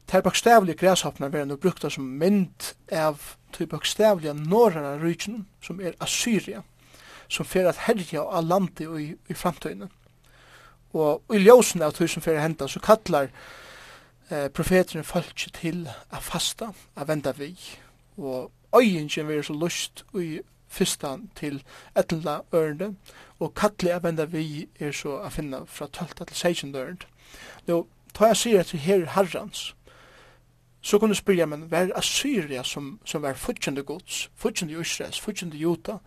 ter 0.09 0.21
bokstavlige 0.25 0.77
græshoppene 0.77 1.29
vera 1.33 1.45
nå 1.45 1.59
brukta 1.61 1.89
som 1.93 2.07
mynd 2.17 2.73
av 2.91 3.35
de 3.57 3.67
bokstavlige 3.69 4.33
norrene 4.33 4.97
rygene, 5.03 5.45
som 5.61 5.81
er 5.81 5.97
Assyria, 6.01 6.63
som 7.29 7.45
fer 7.45 7.69
at 7.69 7.85
herja 7.85 8.23
av 8.25 8.47
landet 8.47 8.87
i, 8.89 9.13
i 9.29 9.37
framtøyene. 9.37 9.89
Og 10.97 11.35
i 11.35 11.41
ljósen 11.43 11.83
av 11.85 11.93
tusen 11.93 12.25
fyrir 12.25 12.41
henda, 12.41 12.67
så 12.67 12.81
kallar 12.81 13.29
eh, 14.31 14.47
profeterne 14.49 15.05
folk 15.05 15.45
til 15.53 15.85
a 15.87 16.21
fasta, 16.21 16.71
a 16.95 17.05
venda 17.05 17.33
vi, 17.37 17.53
og 18.17 18.49
øyingen 18.75 19.27
vi 19.27 19.37
er 19.37 19.45
så 19.45 19.53
lust 19.53 20.03
i 20.17 20.39
fyrstan 20.69 21.29
til 21.37 21.61
etla 21.97 22.39
ørende, 22.53 22.95
og 23.39 23.53
kallar 23.53 23.99
a 23.99 24.03
venda 24.07 24.25
vi 24.25 24.67
er 24.79 24.91
så 24.91 25.19
a 25.21 25.29
finna 25.29 25.63
fra 25.65 25.87
12 25.87 26.25
til 26.25 26.35
16 26.35 26.75
ørende. 26.75 27.05
Nå, 27.67 27.83
ta 28.13 28.31
jeg 28.31 28.37
sier 28.37 28.65
at 28.65 28.73
vi 28.73 28.81
her 28.81 29.05
herrans, 29.13 29.75
Så 30.81 30.99
kunne 30.99 31.09
du 31.09 31.15
spyrja, 31.15 31.45
men 31.45 31.71
var 31.71 31.91
Assyria 31.95 32.63
som, 32.63 32.99
som 33.05 33.21
var 33.21 33.33
futjende 33.33 33.83
gods, 33.83 34.29
futjende 34.35 34.79
Israels, 34.79 35.19
futjende 35.19 35.57
Juta, 35.57 35.97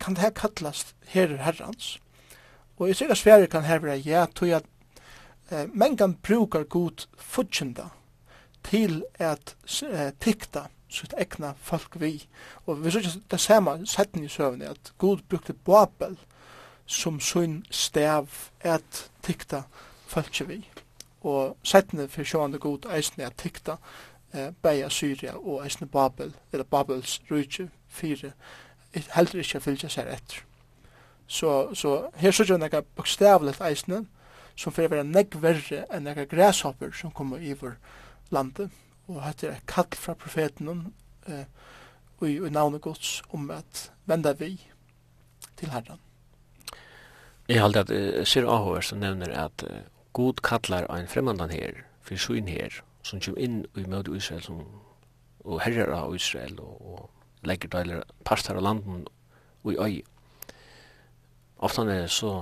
kan 0.00 0.14
det 0.14 0.22
her 0.22 0.30
kallast 0.30 0.94
herrer 1.06 1.36
herrans? 1.36 1.98
Og 2.76 2.88
jeg 2.88 2.96
sikker 2.96 3.14
sverre 3.14 3.46
kan 3.46 3.64
her 3.64 3.78
være 3.78 4.02
ja, 4.04 4.26
tog 4.34 4.48
at 4.48 4.64
eh, 5.50 5.68
mengan 5.74 6.14
brukar 6.14 6.64
god 6.64 7.06
futjenda 7.16 7.88
til 8.64 9.04
at 9.14 9.56
eh, 9.82 10.12
tikta 10.20 10.66
sitt 10.92 11.14
egna 11.18 11.54
folk 11.62 11.96
vi. 12.00 12.26
Og 12.66 12.84
vi 12.84 12.90
sikker 12.90 13.20
det 13.30 13.40
samme 13.40 13.86
setten 13.86 14.24
i 14.24 14.28
søvnene, 14.28 14.70
at 14.70 14.92
god 14.98 15.24
brukte 15.28 15.52
Babel 15.52 16.18
som 16.86 17.20
sin 17.20 17.64
stav 17.70 18.28
at 18.60 19.10
tikta 19.22 19.62
folk 20.06 20.48
vi 20.48 20.60
og 21.22 21.56
sættene 21.62 22.08
for 22.08 22.26
sjående 22.26 22.58
god 22.58 22.88
eisne 22.94 23.24
er 23.24 23.34
tykta 23.38 23.76
eh, 24.34 24.50
beia 24.62 24.88
Syria 24.90 25.36
og 25.36 25.64
eisne 25.64 25.86
Babel, 25.86 26.34
eller 26.52 26.64
Babels 26.64 27.20
rujtje 27.30 27.68
fire, 27.88 28.32
heldur 29.14 29.42
ikkje 29.42 29.60
fylgja 29.60 29.90
seg 29.92 30.10
etter. 30.12 30.42
Så, 31.26 31.74
så 31.74 32.10
her 32.20 32.30
sørger 32.30 32.58
vi 32.58 32.64
nekka 32.64 32.82
bokstavlet 32.96 33.60
eisne, 33.64 34.04
som 34.56 34.72
fyrir 34.74 34.90
vera 34.92 35.06
negg 35.06 35.38
verre 35.40 35.86
enn 35.94 36.04
nekka 36.04 36.26
græshopper 36.28 36.92
som 36.96 37.14
kommer 37.14 37.40
iver 37.40 37.78
landet, 38.30 38.70
og 39.08 39.22
hette 39.24 39.48
er 39.48 39.62
kall 39.68 39.88
fra 39.96 40.14
profeten 40.18 40.92
eh, 41.26 41.46
og 42.20 42.28
i, 42.30 42.36
i 42.36 42.50
navnet 42.54 42.82
gods 42.82 43.22
om 43.34 43.50
at 43.50 43.90
venda 44.06 44.32
vi 44.38 44.54
til 45.58 45.70
herran. 45.70 46.00
Jeg 47.48 47.60
halte 47.60 47.80
at 47.80 47.90
uh, 47.90 48.24
Sir 48.26 48.46
Ahor 48.46 48.80
som 48.80 49.00
nevner 49.02 49.32
at 49.44 49.64
uh, 49.66 49.80
God 50.12 50.42
kallar 50.42 50.86
ein 50.92 51.08
fremmandan 51.08 51.50
her, 51.50 51.84
fyrir 52.04 52.20
suin 52.20 52.48
her, 52.48 52.82
som 53.02 53.20
kjem 53.20 53.38
inn 53.40 53.60
i 53.78 53.84
møte 53.88 54.12
Israel, 54.16 54.42
som, 54.44 54.64
og 55.44 55.62
herrar 55.64 55.92
av 55.96 56.14
Israel, 56.14 56.58
og, 56.60 56.82
og 56.82 57.46
legger 57.48 57.72
deiler 57.72 58.02
parstar 58.24 58.58
av 58.60 58.66
landen 58.66 59.06
og 59.62 59.72
i 59.72 59.78
øy. 59.78 60.02
Oftan 61.62 61.88
er 61.88 62.04
det 62.04 62.10
så 62.12 62.32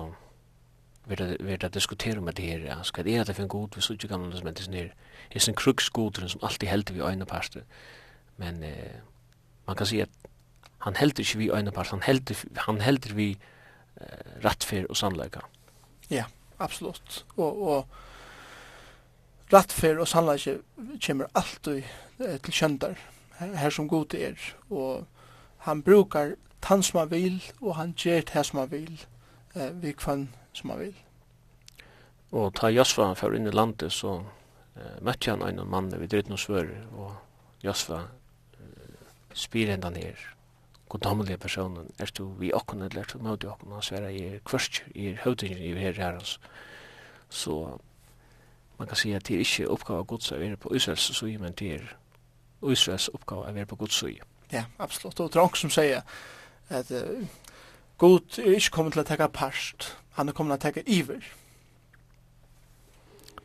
vi 1.11 1.17
det 1.17 1.73
diskutera 1.75 2.21
med 2.21 2.37
det 2.39 2.45
her, 2.45 2.67
ja. 2.69 2.83
skal 2.83 3.05
det 3.05 3.17
er 3.17 3.25
det 3.25 3.35
for 3.37 3.43
en 3.43 3.49
god, 3.49 3.69
vi 3.75 3.83
så 3.83 3.93
ikke 3.97 4.09
gamle 4.09 4.37
som 4.37 4.47
er 4.47 4.55
det 4.55 4.67
sånn 4.67 4.77
her, 4.79 4.91
er 5.31 5.43
sånn 5.43 5.59
kruksgoderen 5.59 6.31
som 6.31 6.45
alltid 6.47 6.71
helder 6.71 6.95
vi 6.95 7.03
øyne 7.03 7.27
parster, 7.27 7.65
men 8.39 8.63
eh, 8.63 9.01
man 9.67 9.77
kan 9.77 9.91
si 9.91 9.99
at 10.05 10.13
han 10.87 10.97
helder 10.97 11.25
ikke 11.25 11.41
vi 11.41 11.51
øyne 11.51 11.75
parster, 11.75 11.99
han 11.99 12.07
helder, 12.07 12.45
han 12.67 12.81
helder 12.85 13.17
vi 13.17 13.31
eh, 13.33 14.37
rettfer 14.45 14.87
og 14.87 15.01
sannleika. 15.01 15.43
Ja. 16.11 16.23
Yeah 16.23 16.37
absolutt. 16.61 17.25
Og, 17.37 17.63
og 17.63 19.53
rattfer 19.53 19.99
og 20.01 20.09
sannleikje 20.09 20.59
kommer 21.07 21.31
alltid 21.35 21.83
eh, 22.21 22.39
til 22.45 22.53
kjøndar, 22.55 22.99
her, 23.39 23.55
her 23.57 23.75
som 23.75 23.89
god 23.89 24.15
er. 24.15 24.39
Og 24.71 25.07
han 25.67 25.83
brukar 25.83 26.37
tann 26.61 26.83
som 26.83 27.03
han 27.03 27.11
vil, 27.11 27.41
og 27.61 27.77
han 27.77 27.95
gjør 27.97 28.21
det 28.35 28.47
som 28.47 28.59
han 28.59 28.71
vil, 28.71 29.07
eh, 29.55 29.71
vi 29.83 29.93
kvann 29.93 30.29
som 30.53 30.71
han 30.71 30.81
vil. 30.81 30.95
Og 32.33 32.55
ta 32.55 32.71
Josfa 32.71 33.13
for 33.15 33.35
inn 33.35 33.49
i 33.51 33.55
landet, 33.55 33.93
så 33.93 34.21
eh, 34.77 34.99
møtte 35.03 35.31
han 35.31 35.43
en 35.43 35.67
mann 35.69 35.91
ved 35.91 36.09
dritt 36.09 36.31
og 36.31 36.39
svør, 36.39 36.71
og 36.95 37.17
Josfa 37.65 38.05
eh, 38.61 39.01
spyr 39.35 39.75
enda 39.75 39.91
ned 39.91 40.15
goddomlige 40.91 41.39
personen, 41.39 41.91
er 41.99 42.11
du 42.19 42.25
vi 42.41 42.51
okkene, 42.53 42.89
eller 42.91 43.05
er 43.05 43.13
du 43.13 43.23
møte 43.23 43.51
okkene, 43.51 43.79
han 43.79 43.87
sverre 43.87 44.11
i 44.15 44.39
kvørst, 44.45 44.83
i 44.95 45.15
høvdingen 45.23 45.63
i 45.63 45.73
her 45.79 45.95
herrens. 45.97 46.41
Så 47.31 47.79
man 48.79 48.89
kan 48.89 48.97
si 48.97 49.13
at 49.13 49.29
det 49.29 49.37
er 49.37 49.45
ikke 49.45 49.69
oppgave 49.71 50.03
av 50.03 50.09
gods 50.11 50.33
å 50.33 50.41
være 50.41 50.59
på 50.59 50.75
Israels 50.75 51.07
søy, 51.15 51.37
men 51.39 51.55
det 51.59 51.75
er 51.77 51.87
Israels 52.73 53.09
oppgave 53.15 53.47
å 53.47 53.55
være 53.55 53.71
på 53.71 53.79
gods 53.85 54.03
søy. 54.03 54.19
Ja, 54.51 54.65
absolutt. 54.79 55.21
Og 55.21 55.31
det 55.31 55.39
er 55.39 55.45
noen 55.47 55.61
som 55.63 55.71
sier 55.71 56.03
at 56.71 56.91
uh, 56.91 57.23
God 58.03 58.41
er 58.43 58.57
ikke 58.57 58.75
kommet 58.75 58.97
til 58.97 59.05
å 59.05 59.07
teka 59.07 59.29
parst, 59.31 59.93
han 60.19 60.29
er 60.29 60.35
kommet 60.35 60.59
til 60.59 60.71
å 60.71 60.73
teka 60.73 60.87
iver. 60.91 61.31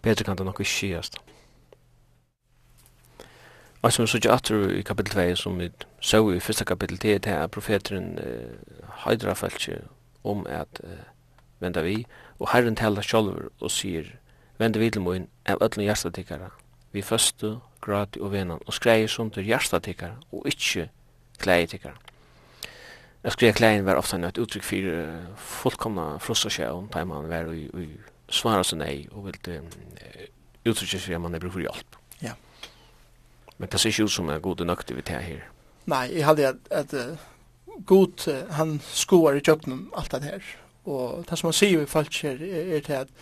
Bedre 0.02 0.26
kan 0.26 0.38
det 0.38 0.46
nok 0.48 0.64
ikke 0.64 0.72
skjøst. 0.72 1.22
Og 3.86 3.94
som 3.94 4.02
vi 4.04 4.08
så 4.08 4.32
atur 4.34 4.72
i 4.74 4.82
kapittel 4.82 5.14
2, 5.14 5.36
som 5.36 5.60
vi 5.60 5.70
så 6.02 6.18
i 6.34 6.40
første 6.40 6.66
kapittel, 6.66 6.98
det 7.02 7.12
er 7.14 7.18
det 7.18 7.32
her 7.32 7.48
profeteren 7.48 8.18
uh, 8.18 8.88
heidra 9.04 9.34
falskje 9.38 9.76
om 10.24 10.46
at 10.50 10.80
uh, 10.84 11.04
venda 11.62 11.84
vi, 11.86 12.00
og 12.40 12.50
herren 12.50 12.76
taler 12.76 13.06
sjolver 13.06 13.52
og 13.62 13.70
sier, 13.72 14.08
venda 14.58 14.82
vi 14.82 14.90
til 14.90 15.04
moin 15.06 15.28
av 15.46 15.62
öllum 15.62 15.86
hjertatikkara, 15.86 16.48
vi 16.98 17.04
første, 17.06 17.60
grati 17.82 18.20
og 18.26 18.32
venan, 18.34 18.64
og 18.66 18.74
skreier 18.74 19.06
som 19.08 19.30
til 19.30 19.46
hjertatikkara, 19.46 20.18
og 20.34 20.48
ikkje 20.50 20.88
kleietikkara. 21.38 22.02
Jeg 23.24 23.36
skrev 23.38 23.54
klein 23.54 23.86
var 23.86 24.02
ofta 24.02 24.18
et 24.18 24.40
uttrykk 24.42 24.66
fyrir 24.66 24.98
uh, 24.98 25.38
fullkomna 25.38 26.18
frustration, 26.18 26.90
da 26.90 27.06
man 27.06 27.30
var 27.30 27.54
i, 27.54 27.68
i 27.70 27.86
svara 28.34 28.64
sin 28.64 28.82
ei, 28.82 29.06
og 29.12 29.30
vil 29.30 29.62
uh, 29.62 30.26
uttrykk 30.66 30.98
at 31.12 31.22
man 31.22 31.38
er 31.38 31.46
bruk 31.46 31.54
for 31.60 31.68
hjelp. 31.68 32.02
Men 33.58 33.72
det 33.72 33.80
ser 33.80 33.94
ikke 33.94 34.10
ut 34.10 34.16
som 34.16 34.30
en 34.30 34.42
god 34.42 34.66
nøktivitet 34.68 35.24
her. 35.24 35.48
Nei, 35.86 36.06
jeg 36.12 36.26
hadde 36.26 36.48
at, 36.48 36.62
at 36.72 36.94
uh, 36.94 37.18
god, 37.86 38.28
uh, 38.28 38.54
han 38.58 38.80
skoar 38.84 39.38
i 39.38 39.44
kjøkkenen 39.46 39.90
alt 39.98 40.12
det 40.12 40.24
her. 40.24 40.54
Og 40.86 41.26
det 41.30 41.38
som 41.40 41.50
han 41.50 41.58
sier 41.58 41.84
i 41.84 41.90
folk 41.90 42.14
her 42.22 42.42
er, 42.42 42.72
er 42.78 42.86
til 42.86 43.04
at 43.06 43.14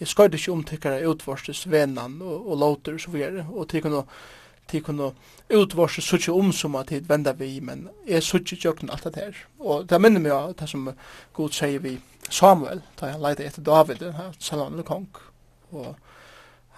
jeg 0.00 0.08
skal 0.10 0.34
ikke 0.34 0.52
om 0.52 0.62
tikkere 0.66 1.02
utvorstes 1.06 1.66
vennan 1.70 2.22
og, 2.22 2.48
og 2.50 2.58
låter 2.58 2.96
og 2.96 3.00
så 3.04 3.10
videre. 3.10 3.46
Og 3.52 3.68
tikkerne 3.70 4.04
tikkerne 4.70 5.10
utvorste 5.52 6.02
suttje 6.02 6.32
om 6.32 6.52
som 6.52 6.76
at 6.80 6.88
tid 6.88 7.08
vender 7.08 7.36
vi, 7.36 7.60
men 7.60 7.88
jeg 8.08 8.24
suttje 8.24 8.56
kjøkkenen 8.62 8.92
alt 8.94 9.04
det 9.04 9.20
her. 9.20 9.42
Og 9.60 9.88
det 9.88 10.00
minner 10.00 10.22
meg 10.22 10.32
av 10.32 10.54
det 10.58 10.68
som 10.70 10.88
god 11.36 11.56
sier 11.56 11.82
vi 11.82 11.98
Samuel, 12.30 12.82
da 13.00 13.12
han 13.12 13.22
leide 13.22 13.44
etter 13.44 13.64
David, 13.66 14.04
selv 14.38 14.62
om 14.62 14.72
han 14.72 14.80
er 14.80 14.88
kong. 14.88 15.08
Og 15.72 15.94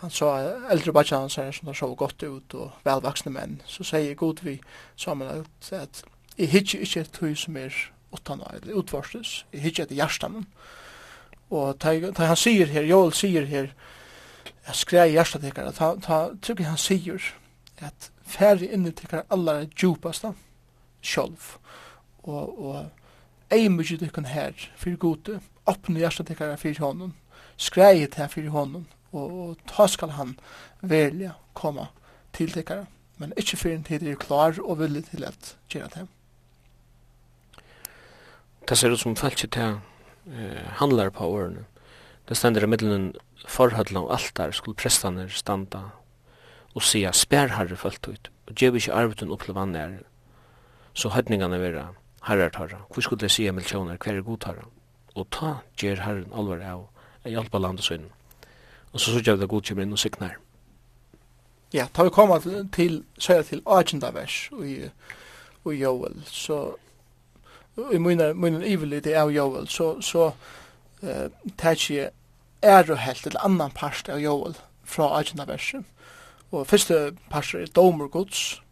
han 0.04 0.10
sa 0.10 0.38
äldre 0.70 0.92
bachan 0.92 1.20
han 1.20 1.30
säger 1.30 1.52
som 1.52 1.74
så 1.74 1.94
gott 1.94 2.22
ut 2.22 2.54
och 2.54 2.70
velvaksne 2.84 3.30
män 3.32 3.62
så 3.66 3.84
säger 3.84 4.14
god 4.14 4.40
vi 4.42 4.60
Samuel 4.96 5.40
att, 5.40 5.72
at, 5.72 6.04
i 6.36 6.46
hitch 6.46 6.74
inte 6.74 7.00
ett 7.00 7.22
hus 7.22 7.40
som 7.40 7.56
är 7.56 7.92
utan 8.12 8.40
eller 8.40 8.78
utvarstes 8.78 9.44
i 9.50 9.58
hitch 9.58 9.80
ett 9.80 9.90
hjärtan 9.90 10.46
och 11.48 11.78
ta, 11.78 12.12
han 12.16 12.36
säger 12.36 12.66
här 12.66 12.82
Joel 12.82 13.12
säger 13.12 13.44
här 13.46 13.74
jag 14.66 14.74
skrev 14.74 15.06
hjärtat 15.06 15.42
det 15.42 15.72
ta 15.72 15.96
ta 15.96 16.30
tycker 16.40 16.64
han 16.64 16.78
säger 16.78 17.34
att 17.80 18.10
färg 18.26 18.72
inne 18.74 18.92
tycker 18.92 19.24
alla 19.28 19.62
djupaste 19.62 20.34
själv 21.02 21.56
och 22.16 22.58
och 22.58 22.84
ei 23.50 23.68
mykje 23.68 24.08
kan 24.08 24.24
her 24.24 24.52
fyrir 24.76 24.96
gode, 24.96 25.40
oppnu 25.64 26.00
hjertet 26.00 26.26
tykkara 26.26 26.56
fyrir 26.56 26.80
honom, 26.80 27.12
det 27.74 28.14
her 28.14 28.28
fyrir 28.28 28.48
honom, 28.48 28.86
og, 29.14 29.32
og 29.32 29.62
ta 29.70 29.86
skal 29.90 30.14
han 30.18 30.34
velja 30.82 31.36
komma 31.54 31.88
til 32.34 32.52
tikkere, 32.52 32.86
men 33.22 33.34
ikkje 33.38 33.60
fyrir 33.60 33.78
en 33.78 33.86
tid 33.86 34.06
er 34.06 34.20
klar 34.20 34.58
og 34.62 34.80
villig 34.82 35.06
til 35.10 35.24
at 35.24 35.54
gjøre 35.70 35.90
det. 35.94 36.06
Det 38.68 38.78
ser 38.78 38.94
ut 38.94 39.00
som 39.00 39.16
feltet 39.16 39.52
til 39.54 39.78
eh, 40.32 40.64
handlar 40.80 41.12
på 41.14 41.26
årene. 41.28 41.66
Det 42.28 42.36
stender 42.36 42.64
i 42.64 42.70
middelen 42.70 43.12
forhødla 43.46 44.00
og 44.00 44.14
altar 44.16 44.54
skulle 44.56 44.78
prestane 44.80 45.28
standa 45.28 45.90
og 46.74 46.82
sia 46.82 47.12
spærharre 47.12 47.76
fullt 47.76 48.08
ut 48.08 48.30
og 48.48 48.56
gjev 48.56 48.78
ikkje 48.78 48.96
arvutun 48.96 49.32
opp 49.34 49.44
til 49.44 49.56
vannet 49.56 50.00
så 50.94 51.10
høytningane 51.10 51.58
vera 51.58 51.88
herrartarra. 52.24 52.84
Hvor 52.88 53.02
skulle 53.02 53.20
det 53.20 53.30
sia 53.34 53.52
milsjoner 53.52 53.98
hver 53.98 54.16
er 54.16 54.22
godtarra? 54.22 54.64
Og 55.14 55.26
ta 55.30 55.58
gjer 55.78 56.02
herren 56.02 56.32
alvar 56.32 56.62
av 56.62 56.84
ei 57.24 57.34
hjelpa 57.34 57.58
landet 57.58 57.84
sønnen 57.84 58.10
og 58.94 59.00
så 59.00 59.10
sørger 59.10 59.34
vi 59.34 59.40
det 59.40 59.48
Gud 59.50 59.62
kommer 59.66 59.82
inn 59.82 59.92
og 59.92 59.98
signar. 59.98 60.36
Ja, 61.74 61.86
da 61.96 62.04
vi 62.06 62.10
kommer 62.14 62.38
til, 62.38 62.68
til 62.72 63.00
sier 63.18 63.42
til 63.42 63.62
18. 63.66 64.02
vers 64.14 64.50
i, 64.62 64.74
i 65.66 65.74
Joel, 65.74 66.20
så 66.30 66.76
i 67.92 67.98
munnen, 67.98 68.36
munnen 68.38 68.62
ivelig 68.62 69.02
det 69.04 69.16
er 69.18 69.30
Joel, 69.34 69.66
så, 69.68 69.96
så 70.00 70.28
uh, 71.02 71.26
tar 71.58 71.80
jeg 71.90 72.12
ære 72.62 72.96
helt 72.96 73.22
til 73.26 73.36
annan 73.42 73.74
part 73.74 74.08
av 74.08 74.22
Joel 74.22 74.54
fra 74.84 75.10
18. 75.18 75.42
verset. 75.48 75.82
Og 76.52 76.66
første 76.66 77.16
part 77.30 77.54
er 77.54 77.66
domer 77.74 78.06
gods, 78.08 78.62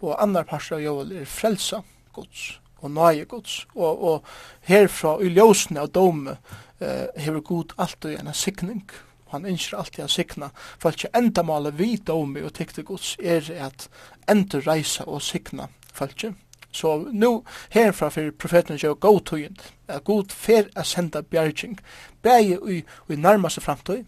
og 0.00 0.18
annan 0.22 0.44
part 0.44 0.72
av 0.72 0.82
Joel 0.82 1.12
er 1.12 1.30
frelsa 1.30 1.84
gods 2.12 2.60
og 2.80 2.90
nøye 2.90 3.24
gods. 3.24 3.66
Og, 3.74 4.02
og 4.02 4.24
herfra 4.66 5.20
i 5.22 5.30
ljósene 5.30 5.84
av 5.84 5.92
dome 5.94 6.34
uh, 6.34 7.06
hever 7.14 7.40
Gud 7.40 7.76
alltid 7.78 8.18
en 8.18 8.34
sikning. 8.34 8.82
Og 8.90 9.09
han 9.30 9.46
ønsker 9.46 9.78
alltid 9.78 10.04
å 10.04 10.10
sikna 10.10 10.50
ikke 10.84 11.10
enda 11.14 11.42
male 11.42 11.72
vi 11.72 11.98
om 12.08 12.36
og 12.36 12.52
tykte 12.54 12.82
gods 12.82 13.16
er 13.18 13.46
at 13.60 13.88
enda 14.28 14.60
reisa 14.66 15.04
og 15.06 15.22
sikna 15.22 15.68
folk 15.92 16.24
Så 16.72 16.98
nu 17.12 17.42
herfra 17.70 18.10
for 18.10 18.30
profeten 18.38 18.78
gjør 18.78 18.94
god 18.94 19.20
tøyend, 19.26 19.58
at 19.88 20.04
god 20.04 20.30
fer 20.30 20.68
a 20.76 20.84
senda 20.84 21.22
bjerging, 21.22 21.78
bæg 22.22 22.58
i, 22.68 22.84
i 23.08 23.16
nærmaste 23.16 23.60
framtøy, 23.60 24.04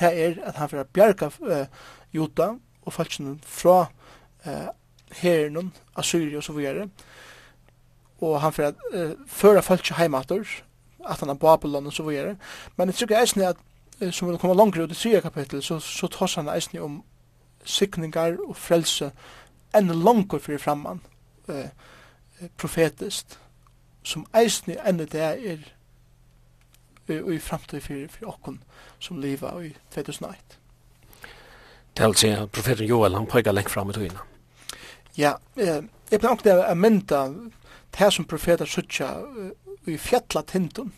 det 0.00 0.12
er 0.24 0.40
at 0.44 0.56
han 0.56 0.68
fer 0.68 0.80
a 0.80 0.84
bjerga 0.84 1.30
uh, 1.40 1.66
juta 2.12 2.54
og 2.82 2.92
falskene 2.92 3.36
fra 3.44 3.86
uh, 4.46 4.68
herren, 5.20 5.72
Assyria 5.96 6.36
og 6.36 6.44
så 6.44 6.52
videre, 6.52 6.88
og 8.20 8.40
han 8.40 8.52
fer 8.52 8.70
a 8.70 8.72
uh, 8.94 9.12
føra 9.28 9.60
falskje 9.60 9.98
heimator, 10.00 10.48
at 11.06 11.20
han 11.20 11.30
er 11.30 11.40
Babylon 11.40 11.86
og 11.86 11.92
så 11.92 12.02
videre, 12.02 12.36
men 12.76 12.88
jeg 12.88 12.94
tror 12.94 13.10
ikke 13.10 13.20
eisne 13.20 13.48
at 13.52 13.60
som 14.10 14.28
vil 14.28 14.38
komme 14.38 14.56
langere 14.56 14.84
ut 14.84 14.92
i 14.92 14.94
tredje 14.94 15.20
kapittel, 15.20 15.62
så, 15.62 15.78
så 15.80 16.08
tar 16.12 16.32
han 16.36 16.48
eisen 16.52 16.78
om 16.80 17.02
sikningar 17.64 18.36
og 18.46 18.56
frelse 18.56 19.10
enn 19.74 19.92
langer 20.04 20.40
fyrir 20.42 20.60
framman 20.62 21.00
eh, 21.48 21.72
profetist 22.56 23.38
som 24.06 24.26
eisen 24.36 24.76
enn 24.76 25.00
det 25.02 25.22
er 25.22 25.64
og 27.06 27.32
i 27.34 27.38
framtid 27.38 27.80
fyrir, 27.80 28.08
fyrir 28.10 28.30
okkon 28.32 28.56
som 28.98 29.20
liva 29.22 29.52
i 29.62 29.70
2001. 29.94 30.56
Det 31.96 32.02
er 32.02 32.08
altså 32.08 32.46
profeten 32.52 32.86
Joel, 32.86 33.14
han 33.14 33.28
pekar 33.30 33.54
lengt 33.54 33.70
fram 33.70 33.90
i 33.90 33.94
tøyina. 33.94 34.24
Ja, 35.16 35.36
eh, 35.56 35.86
jeg 36.10 36.20
blir 36.20 36.28
nok 36.28 36.44
det 36.44 36.56
a 36.64 36.74
mynda 36.74 37.22
det 37.98 38.12
som 38.12 38.26
profeter 38.28 38.66
suttja 38.66 39.08
i 39.86 39.96
fjallatindun, 39.96 40.92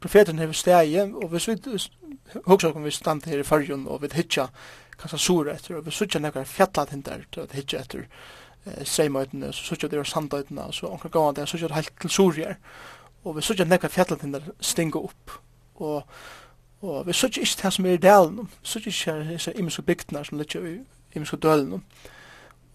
profeten 0.00 0.38
hever 0.38 0.52
stegi, 0.52 0.98
og 1.00 1.28
hvis 1.28 1.48
vi 1.48 1.56
hugsa 2.46 2.72
om 2.72 2.84
vi 2.84 2.90
stand 2.90 3.26
her 3.26 3.38
i 3.38 3.46
fyrjun, 3.46 3.86
og 3.86 4.02
vi 4.02 4.08
hitja 4.12 4.48
kanskje 4.98 5.18
sura 5.18 5.54
etter, 5.54 5.76
og 5.76 5.86
vi 5.86 5.90
sutja 5.90 6.20
nekkar 6.20 6.44
fjalla 6.44 6.86
tindar 6.88 7.24
til 7.32 7.44
at 7.44 7.52
hitja 7.52 7.80
etter 7.80 8.06
eh, 8.66 8.84
seimøytene, 8.84 9.52
så 9.52 9.64
sutja 9.64 9.88
det 9.88 9.98
er 9.98 10.08
sandøytene, 10.08 10.72
så 10.72 10.86
omkring 10.86 11.12
gavan 11.12 11.36
det, 11.36 11.48
sutja 11.48 11.68
det 11.68 11.78
heilt 11.80 12.00
til 12.00 12.10
surjar, 12.10 12.56
og 13.24 13.36
vi 13.36 13.42
sutja 13.42 13.64
nekkar 13.64 13.92
fjalla 13.92 14.18
tindar 14.20 14.50
stinga 14.60 14.98
opp, 14.98 15.38
og 15.76 16.02
Og 16.80 17.06
vi 17.06 17.12
sutja 17.12 17.40
ikke 17.40 17.62
det 17.62 17.72
som 17.72 17.86
er 17.86 17.96
i 17.96 18.02
delen, 18.02 18.36
vi 18.36 18.68
sutja 18.68 18.90
ikke 18.90 19.32
disse 19.32 19.52
imenske 19.56 19.82
bygdene 19.82 20.24
som 20.24 20.38
ligger 20.38 20.66
i 20.66 20.74
imenske 21.16 21.36
dølen. 21.36 21.82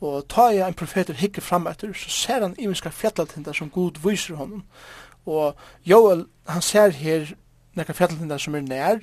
Og 0.02 0.28
ta 0.30 0.48
jeg 0.50 0.68
en 0.68 0.74
profeter 0.74 1.14
hikker 1.14 1.42
fram 1.42 1.68
etter, 1.68 1.94
så 1.94 2.10
ser 2.10 2.42
han 2.42 2.56
imenske 2.60 2.90
fjallaltinda 2.90 3.54
som 3.54 3.70
god 3.70 4.02
viser 4.04 4.36
honom. 4.36 4.64
Og 5.26 5.56
Joel, 5.86 6.26
han 6.48 6.62
ser 6.62 6.90
her 6.90 7.34
nekka 7.78 7.94
fjallhindar 7.96 8.42
som 8.42 8.56
er 8.56 8.66
nær, 8.68 9.00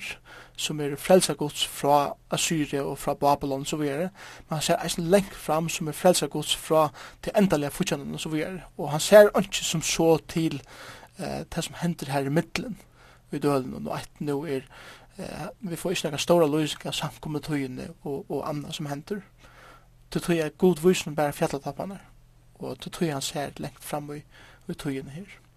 som 0.56 0.80
er 0.80 0.96
frelsagods 1.00 1.66
fra 1.66 2.16
Assyria 2.30 2.82
og 2.82 2.98
fra 2.98 3.14
Babylon, 3.14 3.64
så 3.64 3.76
videre. 3.76 4.10
Men 4.48 4.58
han 4.58 4.62
ser 4.62 4.82
eisen 4.84 5.08
lengt 5.10 5.34
fram 5.34 5.68
som 5.68 5.88
er 5.88 5.96
frelsagods 5.96 6.56
fra 6.56 6.88
til 7.22 7.32
endalega 7.38 7.70
futjanen, 7.70 8.14
og 8.14 8.20
så 8.20 8.28
videre. 8.28 8.60
Og 8.76 8.90
han 8.90 9.00
ser 9.00 9.30
ikke 9.38 9.64
som 9.64 9.82
så 9.82 10.18
til 10.28 10.62
eh, 11.18 11.44
det 11.54 11.64
som 11.64 11.74
hender 11.80 12.12
her 12.12 12.20
i 12.26 12.28
middelen, 12.28 12.78
i 13.32 13.38
dølen, 13.38 13.86
og 13.86 13.96
et 13.96 14.20
nå 14.20 14.44
er 14.44 14.60
eh, 15.18 15.48
vi 15.60 15.76
får 15.76 15.90
ikke 15.90 16.08
nekka 16.08 16.22
stora 16.22 16.46
løsningar 16.46 16.92
samkommet 16.92 17.42
tøyene 17.42 17.88
og, 18.02 18.30
og 18.30 18.48
anna 18.48 18.72
som 18.72 18.86
hender. 18.86 19.20
Det 20.12 20.22
tror 20.22 20.34
jeg 20.34 20.46
er 20.46 20.58
god 20.58 20.82
vysen 20.82 21.16
bare 21.16 21.32
fjallatappanar, 21.32 22.04
og 22.54 22.84
det 22.84 22.92
tror 22.92 23.04
jeg 23.04 23.14
han 23.14 23.22
ser 23.22 23.50
lengt 23.56 23.84
fram 23.84 24.10
i, 24.14 24.24
i 24.68 24.74
tøyene 24.74 25.10
her. 25.10 25.47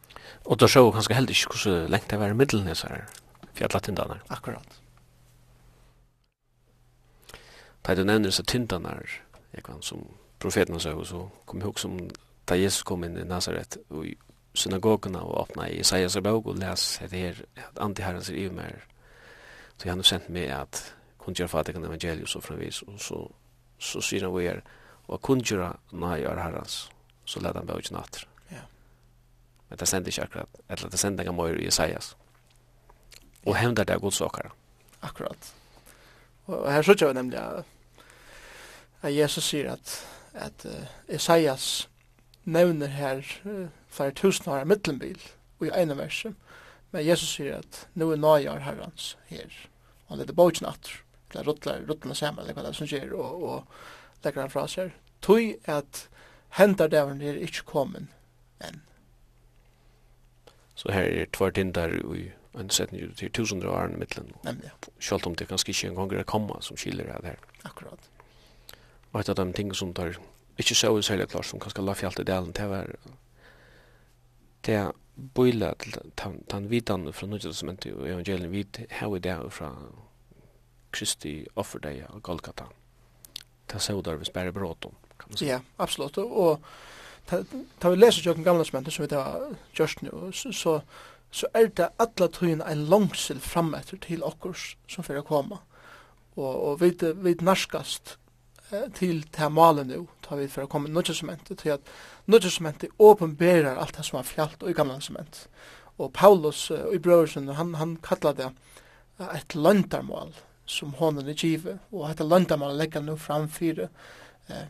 Og 0.45 0.59
da 0.59 0.67
sjå 0.67 0.87
kanskje 0.91 1.17
heller 1.17 1.35
ikke 1.35 1.55
hvordan 1.55 1.91
lengt 1.91 2.09
det 2.09 2.19
var 2.19 2.33
i 2.33 2.37
middelen 2.37 2.71
i 2.71 2.75
sånne 2.75 3.03
fjallatindene. 3.57 4.19
Akkurat. 4.29 4.79
Da 7.81 7.95
du 7.95 8.03
nevner 8.03 8.29
disse 8.29 8.43
tindene, 8.43 8.99
jeg 9.53 9.63
kan 9.65 9.81
som 9.81 10.03
profeten 10.39 10.79
sa, 10.79 10.93
så 11.03 11.27
kom 11.45 11.59
jeg 11.59 11.67
ihåg 11.67 11.79
som 11.79 11.97
da 12.49 12.57
Jesus 12.57 12.83
kom 12.83 13.03
inn 13.03 13.17
i 13.17 13.25
Nazaret 13.27 13.77
og 13.89 14.05
i 14.05 14.15
synagogene 14.53 15.21
og 15.21 15.37
åpna 15.45 15.69
i 15.69 15.79
Isaias 15.79 16.17
bok 16.23 16.47
og 16.51 16.57
les 16.59 16.99
det 17.09 17.19
her, 17.19 17.43
at 17.57 17.79
antiherren 17.79 18.23
ser 18.23 18.35
i 18.35 18.49
mer 18.49 18.87
Så 19.77 19.89
han 19.89 19.97
har 19.97 20.05
sendt 20.05 20.29
meg 20.29 20.51
at 20.53 20.93
kundgjør 21.17 21.47
fatikken 21.47 21.85
evangelius 21.85 22.35
og 22.35 22.43
framvis, 22.43 22.81
og 22.81 22.99
så, 23.01 23.17
så 23.79 24.01
sier 24.01 24.27
han 24.27 24.35
vi 24.35 24.45
er, 24.45 24.59
og 25.07 25.21
kundgjør 25.25 25.79
nøy 25.91 26.21
er 26.21 26.37
herrens, 26.37 26.91
så 27.25 27.41
leder 27.41 27.57
han 27.57 27.65
bøkken 27.65 27.97
atter 27.97 28.30
men 29.71 29.79
det 29.79 29.87
sender 29.87 30.11
ikke 30.11 30.23
akkurat, 30.27 30.57
eller 30.69 30.89
det 30.91 30.99
sender 30.99 31.23
ikke 31.23 31.33
mer 31.33 31.55
i 31.55 31.67
Isaias. 31.67 32.09
Og 33.47 33.55
hevndar 33.55 33.87
det 33.87 33.95
god 33.95 34.01
godsåkere. 34.11 34.49
Akkurat. 35.01 35.53
Og 36.45 36.73
her 36.73 36.81
så 36.81 36.93
vi 36.99 37.13
nemlig 37.13 37.39
at 39.01 39.15
Jesus 39.15 39.47
sier 39.47 39.71
at, 39.71 39.93
at 40.33 40.65
uh, 40.65 41.15
Isaias 41.15 41.87
nevner 42.43 42.87
her 42.87 43.23
uh, 43.45 43.69
flere 43.87 44.11
tusen 44.11 44.51
år 44.51 44.65
av 44.65 44.67
mittelbil 44.67 45.23
og 45.61 45.69
i 45.69 45.71
ene 45.71 45.95
verset, 45.95 46.35
men 46.91 47.07
Jesus 47.07 47.31
sier 47.37 47.61
at 47.61 47.85
nå 47.95 48.11
er 48.11 48.19
nøye 48.19 48.51
av 48.51 48.59
herrens 48.67 49.15
her. 49.31 49.47
Og 50.05 50.17
han 50.17 50.25
leder 50.25 50.35
bogen 50.35 50.67
atter, 50.67 50.99
eller 51.31 51.47
ruttler, 51.47 51.87
ruttler 51.87 52.19
sammen, 52.19 52.43
eller 52.43 52.57
hva 52.57 52.67
det 52.67 52.73
er 52.75 52.81
som 52.81 52.91
skjer, 52.91 53.15
og, 53.15 53.43
og 53.47 54.25
legger 54.25 54.43
han 54.43 54.51
fra 54.51 54.67
seg. 54.67 54.91
Tøy 55.23 55.53
at 55.63 56.09
hendar 56.59 56.91
dævren 56.91 57.23
er 57.23 57.39
ikke 57.39 57.69
kommet 57.71 58.11
enn. 58.59 58.83
Så 60.81 60.91
her 60.91 61.05
er 61.05 61.29
tvær 61.33 61.53
tindar 61.53 61.93
i 61.93 62.31
en 62.57 62.69
setning 62.73 63.13
til 63.17 63.31
tusundre 63.31 63.69
år 63.69 63.93
i 63.93 63.99
midtelen. 64.01 64.33
Selv 64.99 65.27
om 65.29 65.35
det 65.35 65.47
kanskje 65.47 65.75
ikke 65.75 65.91
engang 65.91 66.13
er 66.17 66.27
komma 66.27 66.57
som 66.61 66.77
skiller 66.77 67.05
det 67.05 67.33
her. 67.33 67.43
Akkurat. 67.65 68.09
Og 69.11 69.19
et 69.19 69.29
av 69.29 69.37
de 69.37 69.53
ting 69.53 69.75
som 69.75 69.93
tar 69.93 70.17
ikke 70.57 70.75
så 70.75 70.91
ut 70.95 71.05
særlig 71.05 71.29
klart 71.29 71.45
som 71.45 71.61
kanskje 71.61 71.85
la 71.85 71.93
fjallt 71.93 72.23
i 72.23 72.27
delen 72.27 72.53
til 72.53 72.71
hver 72.71 72.95
det 74.65 74.75
er 74.77 74.91
bøyla 75.35 75.73
til 75.81 75.95
den 76.51 76.69
vidan 76.69 77.07
fra 77.13 77.27
Nudjelsmentet 77.27 77.95
og 77.95 78.09
evangelien 78.09 78.51
vid 78.51 78.83
her 78.89 79.15
i 79.15 79.19
det 79.19 79.37
fra 79.53 79.71
Kristi 80.91 81.47
offerdeia 81.55 82.09
og 82.09 82.23
Golgata. 82.23 82.67
Det 83.67 83.75
er 83.75 83.79
så 83.79 84.01
der 84.01 84.19
vi 84.19 84.25
spærer 84.25 84.51
bråd 84.51 84.85
om. 84.85 84.95
Ja, 85.41 85.59
absolutt. 85.79 86.17
Og 86.17 86.59
ta 87.29 87.89
vi 87.89 87.95
leser 87.95 88.25
jo 88.25 88.33
gamla 88.33 88.63
smenten 88.67 88.91
som 88.91 89.05
vi 89.05 89.15
har 89.15 89.51
gjørst 89.77 90.01
nu, 90.01 90.31
så, 90.31 90.79
så 91.31 91.47
er 91.53 91.69
det 91.77 91.91
alla 91.99 92.27
tøyen 92.27 92.63
en 92.65 92.87
langsel 92.91 93.39
fram 93.39 93.73
etter 93.77 93.99
til 94.03 94.23
okkurs 94.23 94.75
som 94.87 95.05
fyrir 95.07 95.25
koma. 95.27 95.61
Og, 96.35 96.51
og 96.51 96.81
vi, 96.81 96.91
vi 97.23 97.35
narskast 97.41 98.17
eh, 98.71 98.87
til 98.95 99.23
det 99.23 99.39
her 99.39 99.51
malet 99.51 99.87
nu, 99.87 100.07
tar 100.23 100.39
vi 100.39 100.49
fyrir 100.51 100.69
koma 100.71 100.89
nødja 100.89 101.15
sementet, 101.15 101.59
til 101.59 101.77
at 101.77 101.93
nødja 102.27 102.49
sementet 102.49 102.91
åpenberar 102.99 103.79
alt 103.79 103.97
det 103.97 104.05
som 104.07 104.19
er 104.19 104.27
fjalt 104.27 104.63
og 104.63 104.71
i 104.71 104.75
gamla 104.75 104.99
sement. 104.99 105.47
Og 106.01 106.13
Paulus 106.13 106.71
uh, 106.71 106.87
i 106.95 106.97
brøversen, 106.97 107.47
han, 107.47 107.75
han 107.75 107.97
kallar 108.01 108.33
det 108.33 108.47
et 109.35 109.55
løndarmål 109.55 110.31
som 110.65 110.93
honen 110.97 111.27
er 111.29 111.37
givet, 111.37 111.79
og 111.91 112.07
dette 112.09 112.25
løndarmål 112.25 112.77
legger 112.79 113.03
nu 113.03 113.17
framfyrir 113.19 113.89
eh, 114.49 114.69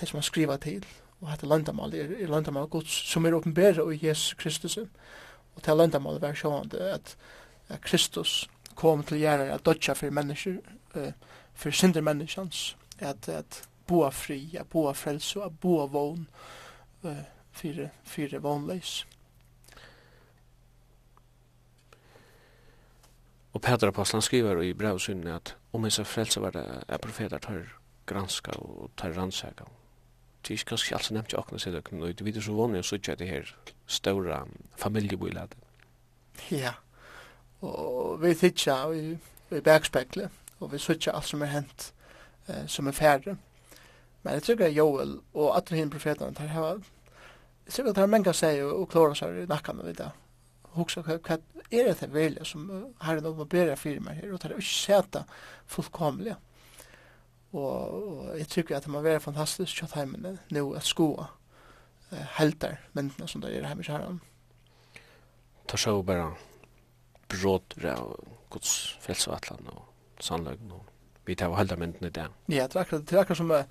det 0.00 0.08
som 0.08 0.18
han 0.18 0.26
skriver 0.26 0.56
til, 0.56 0.84
og 1.22 1.30
hette 1.30 1.46
landamal 1.46 1.94
er, 1.94 2.16
er 2.18 2.30
landamal 2.30 2.66
gods 2.70 2.92
som 3.08 3.26
er 3.26 3.36
åpenbæra 3.38 3.84
i 3.94 4.00
Jesus 4.02 4.34
Kristus 4.34 4.78
og 4.78 5.62
til 5.62 5.78
landamal 5.78 6.18
er 6.22 6.34
sjående 6.34 6.80
at, 6.94 7.16
at 7.68 7.80
Kristus 7.80 8.48
kom 8.74 9.04
til 9.06 9.22
gjerra 9.22 9.52
at 9.54 9.66
dodja 9.66 9.94
for 9.94 10.10
mennesker 10.10 10.58
uh, 10.96 11.12
for 11.54 11.70
synder 11.70 12.02
menneskans 12.02 12.76
at, 12.98 13.28
at 13.28 13.62
boa 13.86 14.10
fri, 14.10 14.56
at 14.58 14.66
boa 14.70 14.92
frelse 14.92 15.42
at 15.44 15.60
boa 15.60 15.86
vogn 15.86 16.26
uh, 17.02 17.24
fire, 17.52 17.90
fire 18.04 18.42
vognleis 18.42 19.02
Og 23.52 23.60
Peter 23.60 23.88
Apostlan 23.88 24.22
skriver 24.22 24.62
i 24.62 24.72
brevsynet 24.72 25.28
at 25.34 25.56
om 25.72 25.84
hans 25.84 26.00
frelse 26.08 26.40
var 26.40 26.54
det 26.56 26.64
er 26.88 26.98
profeter 26.98 27.38
tar 27.38 27.66
granska 28.06 28.56
og 28.56 28.90
tar 28.96 29.12
rannsaka. 29.12 29.64
og 29.64 29.81
det 30.48 30.60
er 30.60 30.64
kanskje 30.66 30.96
alt 30.96 31.04
som 31.06 31.16
nevnt 31.16 31.32
jo 31.32 31.38
akkurat 31.38 31.62
seg 31.62 31.74
døkken, 31.76 32.02
og 32.02 32.14
det 32.18 32.26
videre 32.26 32.42
så 32.42 32.54
vanlig 32.56 32.82
å 32.82 32.88
sitte 32.88 33.14
det 33.18 33.28
her 33.28 33.50
stora 33.86 34.42
familieboiladet. 34.80 35.58
Ja, 36.50 36.74
og 37.62 38.22
vi 38.22 38.34
tidsja 38.34 38.76
i, 38.96 39.04
i 39.54 39.60
bergspekle, 39.62 40.30
og 40.60 40.72
vi 40.72 40.80
sitte 40.82 41.14
alt 41.14 41.28
som 41.30 41.44
er 41.44 41.52
hent 41.52 41.92
eh, 42.48 42.66
som 42.66 42.90
er 42.90 42.96
færre. 42.96 43.36
Men 44.22 44.38
jeg 44.38 44.46
tror 44.46 44.66
at 44.66 44.76
Joel 44.76 45.16
og 45.34 45.54
alle 45.56 45.78
henne 45.78 45.94
profetene, 45.94 46.34
der 46.38 46.50
har, 46.54 46.82
jeg 47.66 47.74
tror 47.76 47.90
at 47.90 47.96
det 47.96 48.02
er 48.02 48.14
mange 48.16 48.34
seg 48.34 48.62
og, 48.64 48.74
og 48.82 48.88
klare 48.90 49.18
seg 49.18 49.42
i 49.44 49.48
nakken 49.50 49.82
og 49.82 49.90
videre. 49.90 50.12
Hugsa 50.72 51.02
hva 51.04 51.18
er 51.72 51.90
det 51.92 52.08
velja 52.12 52.44
som 52.48 52.70
herren 53.02 53.26
åpenberer 53.28 53.76
fyrir 53.76 54.00
meg 54.00 54.22
her, 54.22 54.32
og 54.32 54.40
det 54.40 54.50
er 54.50 54.58
ikke 54.58 54.72
seta 54.72 55.26
fullkomlig. 55.70 56.34
Ja 56.34 56.40
og, 57.52 57.94
og 57.94 58.38
jeg 58.38 58.48
tykker 58.48 58.76
at 58.76 58.86
det 58.86 58.92
må 58.92 59.02
være 59.04 59.20
fantastisk 59.20 59.82
kjøtt 59.82 59.96
heimene 59.98 60.36
nå 60.50 60.64
at 60.78 60.88
skoa 60.88 61.28
eh, 62.10 62.26
helter 62.38 62.78
mentene 62.96 63.28
som 63.28 63.42
det 63.42 63.52
er 63.52 63.66
hjemme 63.66 63.84
i 63.84 63.90
herren. 63.90 64.20
Ta 65.68 65.80
sjå 65.80 65.98
bare 66.06 66.32
brådre 67.32 67.96
av 67.96 68.14
Guds 68.52 68.96
frelse 69.00 69.32
og 69.32 69.82
sannløgn 70.20 70.72
og 70.72 70.88
vi 71.26 71.36
tar 71.38 71.54
helter 71.54 71.78
mennene 71.78 72.08
i 72.08 72.14
det. 72.14 72.28
Ja, 72.48 72.66
det 72.66 72.76
er 72.76 72.86
akkurat, 72.86 73.04
det 73.06 73.16
er 73.16 73.22
akkurat 73.22 73.38
som 73.38 73.52
uh, 73.54 73.62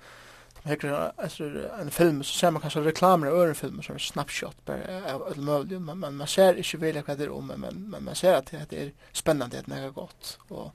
hekker 0.64 0.94
etter 1.18 1.56
en 1.80 1.90
film 1.90 2.22
så 2.22 2.38
ser 2.38 2.50
man 2.54 2.62
kanskje 2.62 2.84
reklamer 2.86 3.30
av 3.30 3.38
øren 3.40 3.58
film 3.58 3.82
som 3.82 3.96
er 3.96 4.02
snapshot 4.02 4.64
bare 4.66 5.00
av 5.10 5.24
alt 5.26 5.40
mulig 5.42 5.80
men, 5.80 5.98
men 5.98 6.18
man 6.20 6.30
ser 6.30 6.60
ikke 6.60 6.80
veldig 6.84 7.02
hva 7.06 7.16
det 7.18 7.26
er 7.26 7.34
om 7.34 7.50
men, 7.50 7.80
men 7.90 8.04
man 8.04 8.18
ser 8.18 8.38
at 8.38 8.52
det 8.70 8.78
er 8.78 8.92
spennende 9.12 9.58
at 9.58 9.66
det 9.66 9.78
er 9.78 9.94
godt 9.96 10.36
og, 10.50 10.70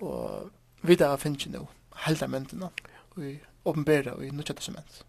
og 0.00 0.52
vi 0.86 0.96
tar 1.00 1.18
finnes 1.18 1.42
ikke 1.42 1.56
noe 1.56 1.72
heldarmyndene 2.06 2.70
i 3.18 3.38
åpenbæra 3.64 4.10
og 4.10 4.24
i 4.26 4.30
nødja 4.30 4.54
Testament. 4.54 5.04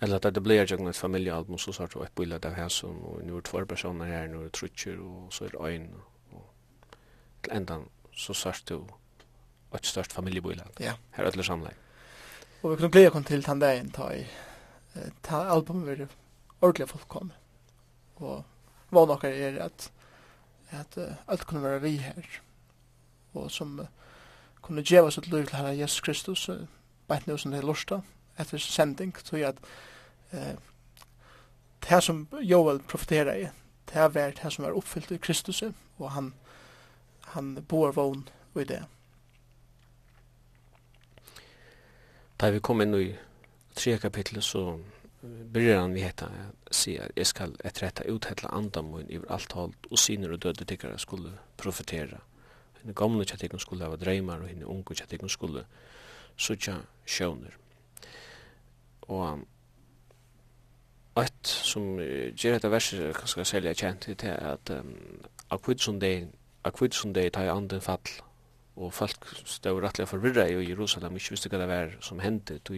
Eller 0.00 0.16
at 0.16 0.34
det 0.34 0.42
blir 0.42 0.62
jo 0.62 0.88
et 0.88 0.96
familiealbum, 0.96 1.58
så 1.58 1.72
sart 1.72 1.96
og 1.96 2.02
et 2.02 2.12
bilde 2.16 2.38
av 2.42 2.54
hæsum, 2.54 3.04
og 3.04 3.22
nu 3.24 3.36
er 3.36 3.40
tvær 3.40 3.64
personer 3.64 4.06
her, 4.06 4.26
nu 4.26 4.44
er 4.44 4.48
trutcher 4.48 4.98
og 5.00 5.32
så 5.32 5.44
er 5.44 5.66
øyn, 5.66 5.88
og 6.32 6.44
til 7.44 7.56
endan 7.56 7.88
så 8.12 8.34
sart 8.34 8.70
jo 8.70 8.86
et 9.74 9.86
størst 9.86 10.12
familiebilde. 10.12 10.64
Ja. 10.80 10.94
Her 11.16 11.24
er 11.24 11.30
det 11.30 11.44
samleik. 11.44 11.76
Og 12.62 12.70
vi 12.70 12.76
kunne 12.76 12.90
glede 12.90 13.10
oss 13.10 13.26
til 13.26 13.46
den 13.46 13.60
dagen 13.60 13.90
ta 13.90 14.10
i 14.14 14.26
ta 15.22 15.42
albumet 15.52 15.98
var 15.98 16.08
ordentlig 16.60 16.88
folk 16.88 17.08
kom. 17.08 17.32
Og 18.16 18.44
var 18.90 19.06
noe 19.06 19.30
er 19.30 19.62
at 19.62 19.92
at 20.70 20.98
alt 21.28 21.46
kunne 21.46 21.62
være 21.62 21.80
vi 21.80 21.96
her. 21.96 22.24
Og 23.34 23.50
som 23.50 23.78
uh, 23.80 23.86
kunne 24.68 24.84
djeva 24.84 25.10
sitt 25.10 25.30
liv 25.32 25.46
til 25.46 25.56
Herre 25.56 25.78
Jesus 25.78 26.00
Kristus, 26.04 26.50
bæt 27.08 27.26
nu 27.26 27.36
som 27.36 27.52
det 27.52 27.62
er 27.62 27.66
lusta, 27.66 28.02
etter 28.38 28.60
sending, 28.60 29.14
tog 29.24 29.40
at 29.40 29.56
eh, 30.32 30.58
det 31.88 32.02
som 32.04 32.26
Joel 32.42 32.82
profeterer 32.84 33.34
i, 33.34 33.48
det 33.88 34.14
var 34.14 34.34
det 34.42 34.52
som 34.52 34.64
er 34.64 34.76
oppfyllt 34.76 35.10
i 35.10 35.16
Kristus, 35.16 35.62
og 35.98 36.10
han, 36.10 36.34
han 37.32 37.64
bor 37.68 37.92
vogn 37.96 38.28
i 38.60 38.64
det. 38.64 38.82
Da 42.40 42.50
vi 42.50 42.60
kom 42.60 42.84
inn 42.84 42.94
i 42.94 43.16
tre 43.74 43.96
kapitlet, 43.98 44.44
så 44.44 44.78
börjar 45.52 45.80
han 45.80 45.94
vi 45.94 46.04
heta 46.04 46.28
si 46.70 46.98
at 47.00 47.16
jeg 47.16 47.26
skal 47.26 47.56
etretta 47.64 48.04
uthetla 48.04 48.52
andamun 48.52 49.08
iver 49.08 49.32
alt 49.32 49.52
hold 49.52 49.74
og 49.90 49.98
syner 49.98 50.32
og 50.32 50.42
døde 50.42 50.64
tikkara 50.64 50.98
skulle 50.98 51.32
profetera 51.56 52.20
henne 52.88 52.96
gamle 52.96 53.24
kjattekon 53.28 53.60
skulle 53.60 53.84
hava 53.84 53.96
dreymar 54.00 54.40
og 54.40 54.48
henne 54.48 54.66
unge 54.66 54.96
kjattekon 54.96 55.28
skulle 55.28 55.64
sutja 56.36 56.78
sjøvner. 57.06 57.52
Og 59.08 59.44
ett 61.18 61.46
som 61.46 61.98
ger 61.98 62.54
detta 62.54 62.70
verset 62.70 63.16
kanskje 63.16 63.44
selja 63.44 63.74
kjent 63.74 64.06
til 64.18 64.28
at 64.30 64.70
um, 64.70 64.94
akvidsundegin 65.50 66.30
akvidsundegin 66.64 67.32
tar 67.32 67.44
i 67.48 67.52
anden 67.52 67.80
fall 67.80 68.08
og 68.78 68.92
folk 68.94 69.26
stod 69.44 69.82
rettelig 69.82 70.08
forvirra 70.08 70.46
i 70.46 70.68
Jerusalem, 70.68 71.16
ikke 71.16 71.34
visste 71.34 71.50
hva 71.50 71.58
det 71.58 71.68
var 71.68 71.96
som 72.00 72.20
hendte, 72.22 72.58
tog 72.58 72.76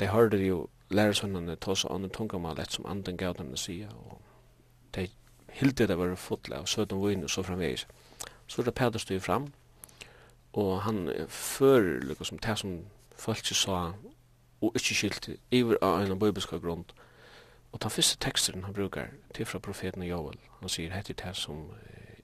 de 0.00 0.06
hørte 0.08 0.38
jo 0.40 0.68
lærersønnerne 0.90 1.56
ta 1.60 1.74
seg 1.76 1.92
andre 1.92 2.08
tungamal 2.08 2.58
et 2.58 2.72
som 2.72 2.86
anden 2.88 3.18
gav 3.20 3.36
dem 3.38 3.52
å 3.52 3.60
si, 3.60 3.82
og 3.84 4.16
de 4.96 5.04
hilde 5.60 5.86
det 5.86 5.98
var 5.98 6.14
fotle 6.16 6.62
av 6.62 6.66
sødom 6.66 7.04
vinn 7.04 7.26
og 7.26 7.30
så 7.30 7.44
framvegis 7.44 7.84
så 8.48 8.62
er 8.62 8.64
det 8.64 8.74
Peter 8.74 8.98
stod 8.98 9.20
fram, 9.20 9.52
og 10.52 10.82
han 10.82 11.10
fører 11.28 12.00
liksom 12.00 12.38
det 12.38 12.58
som 12.58 12.78
folk 13.16 13.38
ikke 13.38 13.54
sa, 13.54 13.92
og 14.60 14.72
ikke 14.74 14.94
skilt 14.94 15.28
iver 15.50 15.78
av 15.82 16.00
en 16.02 16.18
bøybiska 16.18 16.58
grunn. 16.58 16.84
Og 17.72 17.82
den 17.82 17.90
første 17.90 18.16
teksten 18.18 18.64
han 18.64 18.74
brukar 18.74 19.12
til 19.34 19.46
fra 19.46 19.58
profeten 19.58 20.02
Joel, 20.02 20.38
han 20.60 20.68
sier 20.72 20.94
hette 20.94 21.12
det 21.12 21.34
som 21.36 21.68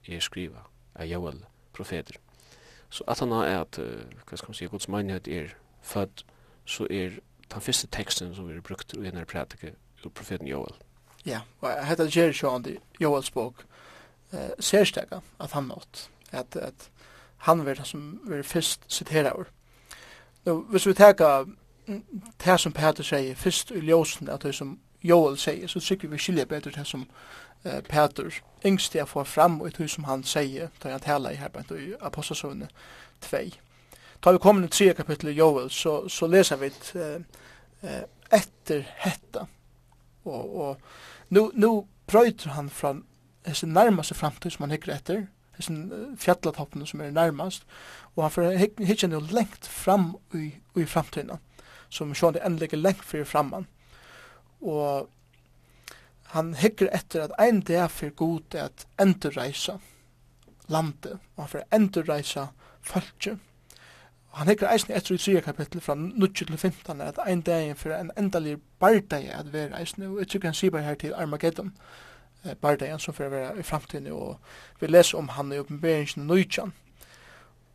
er 0.07 0.19
skriva 0.19 0.65
av 0.95 1.05
Joel, 1.07 1.45
profeter. 1.73 2.17
Så 2.89 3.03
at 3.07 3.19
han 3.19 3.31
er 3.31 3.61
at, 3.61 3.79
hva 4.25 4.37
skal 4.37 4.49
man 4.49 4.57
si, 4.57 4.65
Guds 4.65 4.87
mannhet 4.87 5.27
er 5.27 5.53
født, 5.81 6.25
så 6.65 6.87
er 6.89 7.19
den 7.53 7.61
første 7.61 7.87
teksten 7.87 8.35
som 8.35 8.49
er 8.49 8.61
brukt 8.61 8.93
i 8.93 9.03
denne 9.03 9.25
prædike 9.25 9.75
ur 10.05 10.09
profeten 10.09 10.47
Joel. 10.47 10.73
Ja, 11.25 11.41
og 11.61 11.85
hette 11.85 12.09
Jerry 12.15 12.33
Sean, 12.33 12.65
Joels 13.01 13.31
bok, 13.31 13.65
eh, 14.33 14.51
særstega 14.59 15.19
at 15.39 15.51
han 15.51 15.63
nått 15.63 16.09
at, 16.35 16.55
at 16.55 16.89
han 17.45 17.65
var 17.65 17.83
som 17.83 18.19
var 18.23 18.41
først 18.41 18.85
sitera 18.87 19.33
over. 19.33 19.45
Nå, 20.45 20.61
hvis 20.69 20.87
vi 20.87 20.93
teka 20.93 21.43
det 22.45 22.59
som 22.59 22.73
Peter 22.73 23.03
sier 23.03 23.35
først 23.35 23.71
i 23.71 23.79
ljósen, 23.79 24.29
at 24.29 24.43
det 24.43 24.55
som 24.55 24.79
Joel 25.03 25.37
sier, 25.37 25.67
så 25.67 25.79
tykker 25.79 26.09
vi 26.09 26.17
skilja 26.17 26.45
bedre 26.45 26.71
det 26.71 26.87
som 26.87 27.05
eh, 27.63 27.81
Peter 27.81 28.29
yngst 28.65 28.95
jeg 28.95 29.07
får 29.07 29.23
fram 29.23 29.61
og 29.61 29.77
det 29.77 29.89
som 29.89 30.03
han 30.03 30.23
sier, 30.23 30.69
da 30.83 30.95
han 30.95 30.99
taler 30.99 31.29
i 31.29 31.35
her, 31.35 31.49
i 31.77 31.93
Apostelsøvne 32.01 32.67
2. 33.21 33.37
Da 34.23 34.31
vi 34.31 34.37
kommer 34.41 34.67
til 34.67 34.87
3 34.89 34.93
kapittel 34.93 35.29
i 35.29 35.37
Joel, 35.37 35.69
så, 35.69 36.07
så 36.09 36.27
leser 36.27 36.57
vi 36.57 36.71
eh, 36.95 38.01
etter 38.33 38.85
hetta. 38.97 39.45
Og, 40.25 40.55
og 40.57 40.77
nu, 41.29 41.51
nu 41.53 41.87
brøyter 42.07 42.49
han 42.49 42.69
fra 42.69 42.95
sin 43.53 43.69
nærmeste 43.69 44.15
framtid 44.15 44.51
som 44.51 44.63
han 44.63 44.71
hikker 44.71 44.93
etter, 44.95 45.25
hessen 45.57 46.15
fjallatoppen 46.19 46.85
som 46.87 47.01
er 47.01 47.11
nærmast, 47.15 47.65
og 48.15 48.23
han 48.23 48.31
får 48.31 48.85
hitjen 48.85 49.15
jo 49.15 49.21
lengt 49.31 49.67
fram 49.67 50.13
i, 50.33 50.51
i 50.75 50.85
framtiden, 50.85 51.39
som 51.89 52.13
sjående 52.15 52.43
enn 52.45 52.59
ligger 52.59 52.81
lengt 52.81 53.05
fyrir 53.05 53.27
framman. 53.29 53.67
Og 54.61 55.09
han 56.35 56.53
hikker 56.59 56.89
etter 56.95 57.27
at 57.27 57.35
ein 57.39 57.61
dag 57.61 57.91
fyrir 57.91 58.15
god 58.19 58.55
er 58.55 58.69
at 58.69 58.87
endurreisa 58.99 59.77
landet, 60.67 61.19
og 61.35 61.43
han 61.43 61.51
får 61.51 61.67
endurreisa 61.75 62.47
folket. 62.81 63.37
Og 64.31 64.41
han 64.41 64.49
hikker 64.51 64.67
eisen 64.67 64.91
etter 64.91 65.15
i 65.15 65.21
3 65.21 65.41
kapittel 65.45 65.81
fra 65.81 65.95
9 65.95 66.27
til 66.35 66.57
15, 66.57 67.01
at 67.01 67.19
ein 67.23 67.41
dag 67.41 67.77
fyrir 67.77 68.01
en 68.01 68.11
endalig 68.17 68.57
bardag 68.79 69.29
at 69.31 69.53
vera 69.53 69.79
eisen, 69.79 70.03
og 70.03 70.19
jeg 70.19 70.27
tykker 70.27 70.51
han 70.51 70.57
sier 70.57 70.73
bare 70.75 70.83
her 70.83 70.99
til 70.99 71.13
Armageddon, 71.13 71.71
Bardajan 72.61 72.99
som 72.99 73.13
får 73.13 73.29
være 73.29 73.59
i 73.59 73.63
framtiden, 73.63 74.11
og 74.11 74.37
vi 74.79 74.87
leser 74.87 75.17
om 75.17 75.29
han 75.29 75.53
i 75.53 75.59
oppenberingen 75.59 76.27
Nøytjan. 76.27 76.73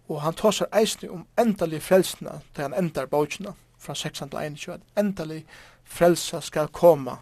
Og 0.08 0.22
han 0.22 0.34
tar 0.34 0.54
seg 0.54 0.74
eisne 0.74 1.10
om 1.10 1.26
endelig 1.38 1.82
frelsene 1.86 2.40
til 2.54 2.66
han 2.66 2.74
endar 2.74 3.06
bøkene 3.10 3.54
fra 3.78 3.94
16 3.94 4.30
til 4.30 4.38
21, 4.38 4.74
at 4.74 5.04
endelig 5.04 5.44
frelsa 5.84 6.40
skal 6.40 6.68
komme 6.68 7.16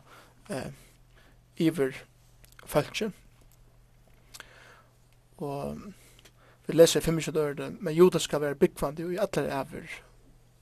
eh, 0.50 0.72
iver 1.56 1.92
følge. 2.66 3.12
Og 5.38 5.78
vi 6.66 6.72
leser 6.72 7.00
i 7.00 7.04
25 7.04 7.34
døren, 7.34 7.78
men 7.80 7.94
Judas 7.94 8.22
skal 8.22 8.40
være 8.40 8.54
byggvandig 8.54 9.06
og 9.06 9.12
i 9.12 9.20
alle 9.20 9.46
ever, 9.60 9.88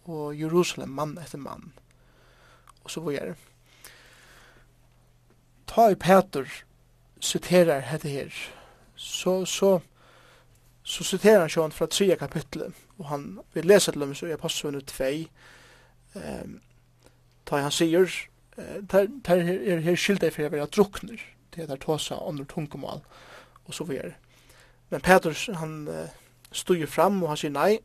og 0.05 0.41
Jerusalem 0.41 0.89
mann 0.89 1.19
etter 1.19 1.39
mann, 1.39 1.73
og 2.85 2.91
så 2.91 3.01
var 3.01 3.11
det. 3.11 3.37
Ta 5.67 5.89
i 5.91 5.95
Peter 5.95 6.66
citerar 7.27 7.85
hette 7.91 8.09
her, 8.09 8.33
så, 8.97 9.45
så, 9.45 9.81
så 10.83 11.05
citerar 11.05 11.45
han 11.45 11.53
sjån 11.53 11.75
fra 11.75 11.89
3 11.91 12.17
kapitlet, 12.21 12.75
og 12.99 13.09
han 13.11 13.27
vil 13.55 13.67
lese 13.69 13.93
til 13.93 14.05
dem 14.05 14.15
så 14.15 14.31
i 14.31 14.37
Apostelvene 14.37 14.83
2, 14.87 15.11
um, 16.15 16.61
da 17.51 17.63
han 17.63 17.75
sier, 17.75 18.13
der, 18.57 19.09
der 19.27 19.43
er 19.43 19.83
her 19.85 19.99
skildet 19.99 20.33
for 20.35 20.43
jeg 20.43 20.53
vil 20.53 20.63
ha 20.65 20.71
drukner, 20.71 21.21
det 21.55 21.65
er 21.65 21.67
der 21.71 21.83
tåsa 21.83 22.19
under 22.23 22.45
tungemål, 22.45 23.03
og 23.65 23.75
så 23.75 23.85
videre. 23.85 24.15
Men 24.91 25.01
Petrus, 25.01 25.49
han 25.55 25.89
uh, 25.89 26.09
stod 26.53 26.77
jo 26.77 26.87
fram, 26.87 27.23
og 27.23 27.35
han 27.35 27.41
sier, 27.43 27.55
nei, 27.55 27.79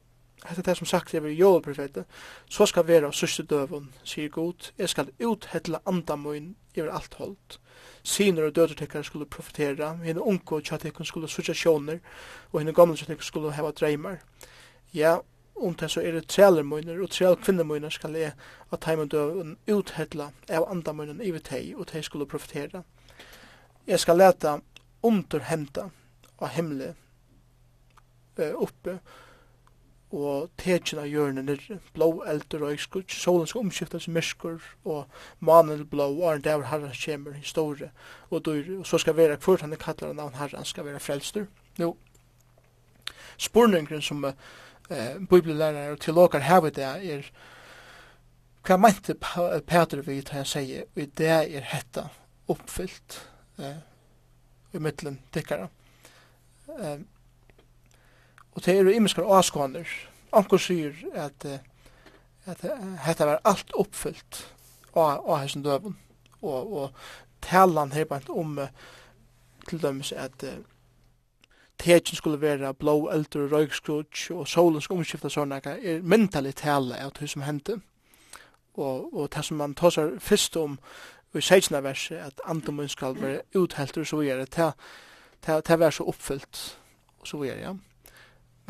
Hetta 0.45 0.71
er 0.71 0.75
som 0.75 0.87
sagt 0.89 1.13
er 1.13 1.27
Joel 1.27 1.61
profeten. 1.61 2.05
Så 2.49 2.65
skal 2.65 2.87
vera 2.87 3.07
av 3.07 3.13
sørste 3.13 3.43
døvun, 3.43 3.91
sier 4.03 4.29
god, 4.29 4.71
jeg 4.77 4.89
skal 4.89 5.11
uthella 5.19 5.81
anda 5.85 6.15
iver 6.75 6.89
alt 6.89 7.13
holdt. 7.13 7.59
Sinur 8.03 8.47
og 8.47 8.55
døder 8.55 8.75
tekkar 8.75 9.03
skulle 9.03 9.25
profetera, 9.25 9.93
henne 10.03 10.21
unko 10.21 10.55
og 10.55 10.63
tjatekken 10.63 11.05
skulle 11.05 11.27
sutja 11.27 11.53
sjónir, 11.53 11.99
og 12.51 12.59
henne 12.59 12.73
gamle 12.73 12.97
tjatekken 12.97 13.23
skulle 13.23 13.53
heva 13.53 13.71
dreymar. 13.71 14.17
Ja, 14.93 15.19
om 15.55 15.75
det 15.75 15.91
så 15.91 16.01
er 16.01 16.11
det 16.11 16.65
munir 16.65 17.01
og 17.03 17.09
treal 17.09 17.35
kvinner 17.35 17.63
møyner 17.63 17.89
skal 17.89 18.15
jeg 18.15 18.33
at 18.71 18.81
teimen 18.81 19.07
døvun 19.07 19.57
uthella 19.67 20.31
av 20.49 20.65
anda 20.71 20.93
møynen 20.93 21.21
iver 21.21 21.39
tei, 21.39 21.75
og 21.75 21.87
tei 21.87 22.01
skulle 22.01 22.25
profetera. 22.25 22.83
Jeg 23.87 23.99
skal 23.99 24.17
leta 24.17 24.59
underhenta 25.03 25.89
av 26.39 26.49
himle 26.55 26.95
uh, 28.39 28.53
oppe, 28.55 28.99
og 30.11 30.49
tekin 30.59 30.99
av 30.99 31.07
hjørnen 31.07 31.49
er 31.49 31.61
blå 31.95 32.09
eldur 32.27 32.65
og 32.67 32.75
ekskutt, 32.75 33.11
solen 33.11 33.47
skal 33.47 33.63
omskiftas 33.65 34.09
myrskur 34.11 34.59
og 34.83 35.05
manen 35.39 35.85
blå 35.87 36.09
og 36.11 36.25
arn 36.33 36.45
er 36.45 36.65
herran 36.67 36.95
kjemur 36.95 37.37
i 37.39 37.43
store 37.47 37.91
og 38.29 38.43
dyr, 38.45 38.79
og 38.79 38.87
så 38.87 38.99
skal 38.99 39.15
vera 39.15 39.39
kvart 39.39 39.63
han 39.63 39.73
er 39.73 39.81
kallar 39.81 40.11
av 40.11 40.17
navn 40.19 40.39
herran 40.39 40.67
skal 40.67 40.87
vera 40.87 40.99
frelstur. 40.99 41.47
Jo, 41.79 41.95
spurningren 43.37 44.01
som 44.01 44.25
eh, 44.25 45.15
bibellærar 45.29 45.95
og 45.95 45.99
teologar 45.99 46.43
hevet 46.45 46.75
det 46.75 46.85
er 46.85 47.31
hva 48.67 48.77
meinte 48.77 49.15
Peter 49.17 50.03
vi 50.05 50.19
til 50.21 50.35
han 50.37 50.45
sier, 50.45 50.83
og 50.93 51.01
i 51.01 51.07
det 51.17 51.31
er 51.33 51.69
hetta 51.71 52.09
oppfyllt 52.51 53.21
eh, 53.57 53.79
i 54.73 54.79
middelen 54.79 55.19
tikkara. 55.33 55.69
Eh, 56.77 56.99
Og 58.51 58.65
det 58.65 58.75
er 58.75 58.83
jo 58.83 58.89
imiskar 58.89 59.23
avskåner. 59.23 59.87
Anker 60.33 60.57
sier 60.57 60.95
at, 61.13 61.45
at 62.45 62.61
dette 62.61 63.27
var 63.27 63.41
alt 63.45 63.71
oppfyllt 63.75 64.41
av, 64.95 65.21
av 65.25 65.37
hessen 65.41 65.63
døven. 65.63 65.97
Og, 66.41 66.73
og 66.73 66.91
talan 67.41 67.91
her 67.91 68.05
bant 68.09 68.29
om 68.29 68.59
til 69.69 69.81
dømes 69.81 70.11
at 70.11 70.43
tekin 71.81 72.15
skulle 72.15 72.41
være 72.41 72.73
blå 72.73 73.09
eldur 73.09 73.47
røykskrutsk 73.51 74.31
og 74.31 74.47
solen 74.47 74.81
skulle 74.81 75.01
omskifta 75.01 75.29
sånne 75.29 75.61
er 75.65 76.01
mentali 76.01 76.51
tale 76.51 76.99
av 77.01 77.13
det 77.19 77.29
som 77.29 77.45
hendte 77.45 77.79
og, 78.73 79.13
og 79.13 79.29
det 79.33 79.45
som 79.45 79.57
man 79.57 79.75
tåsar 79.75 80.17
fyrst 80.19 80.57
om 80.57 80.77
i 81.33 81.41
16. 81.41 81.83
verset 81.83 82.17
at 82.17 82.41
andomen 82.45 82.89
skal 82.89 83.15
være 83.21 83.41
uthelt 83.55 83.97
og 83.97 84.07
så 84.07 84.17
videre 84.17 84.45
det, 84.45 84.73
det, 85.45 85.67
det 85.67 85.79
var 85.79 85.89
så 85.89 86.03
oppfyllt 86.03 86.61
og 87.19 87.27
så 87.27 87.37
videre 87.37 87.59
ja 87.59 87.73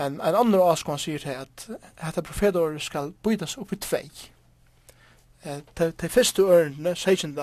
Men 0.01 0.21
en 0.21 0.35
annen 0.35 0.57
avskån 0.57 0.97
sier 0.97 1.21
til 1.21 1.35
at 1.37 1.67
dette 2.01 2.23
profetåret 2.25 2.81
skal 2.81 3.11
bytas 3.23 3.53
opp 3.61 3.73
i 3.75 3.77
tvei. 3.77 4.07
Eh, 5.43 5.59
til, 5.77 5.93
til 5.93 6.09
første 6.09 6.41
ørene, 6.41 6.95
16. 6.95 7.35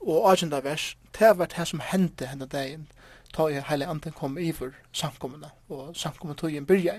og 0.00 0.30
18. 0.32 0.54
vers, 0.64 0.96
det 1.18 1.34
hvert 1.36 1.56
det 1.56 1.66
som 1.68 1.82
hendte 1.90 2.30
henne 2.30 2.46
dagen, 2.46 2.86
ta 3.34 3.48
i 3.48 3.60
hele 3.68 3.86
anden 3.86 4.16
kom 4.16 4.38
iver 4.38 4.72
samkommende, 4.92 5.50
og 5.68 5.96
samkommende 5.96 6.40
tog 6.40 6.56
en 6.56 6.66
byrja 6.66 6.96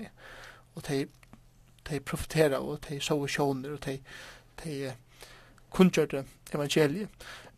og 0.74 0.84
til 0.84 1.08
de 1.90 2.00
profetera 2.00 2.62
og 2.62 2.78
de 2.88 3.00
så 3.00 3.18
sjåner 3.26 3.72
og 3.74 3.84
de, 3.84 3.98
de 4.64 4.92
kunngjørte 5.70 6.24
evangeliet. 6.54 7.08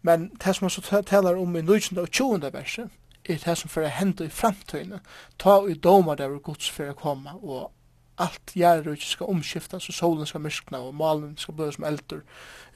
Men 0.02 0.30
det 0.44 0.56
som 0.56 0.64
han 0.64 0.70
så 0.70 1.02
talar 1.02 1.36
om 1.36 1.56
i 1.56 1.60
19. 1.60 1.98
og 1.98 2.10
20. 2.10 2.52
verset, 2.52 2.90
er 3.28 3.38
det 3.44 3.56
som 3.58 3.70
fyrir 3.70 3.88
hendu 3.88 4.24
i 4.24 4.32
framtøyne, 4.32 5.00
ta 5.38 5.60
i 5.68 5.74
doma 5.74 6.14
der 6.14 6.38
gods 6.38 6.70
fyrir 6.70 6.92
koma, 6.98 7.38
og 7.42 7.72
allt 8.18 8.52
gjerru 8.54 8.92
ikke 8.94 9.06
skal 9.06 9.32
omskifta, 9.32 9.78
så 9.78 9.92
solen 9.92 10.26
skal 10.26 10.40
myrkna, 10.40 10.78
og 10.78 10.94
malen 10.94 11.36
skal 11.38 11.54
blø 11.54 11.70
som 11.72 11.84
eldur, 11.84 12.20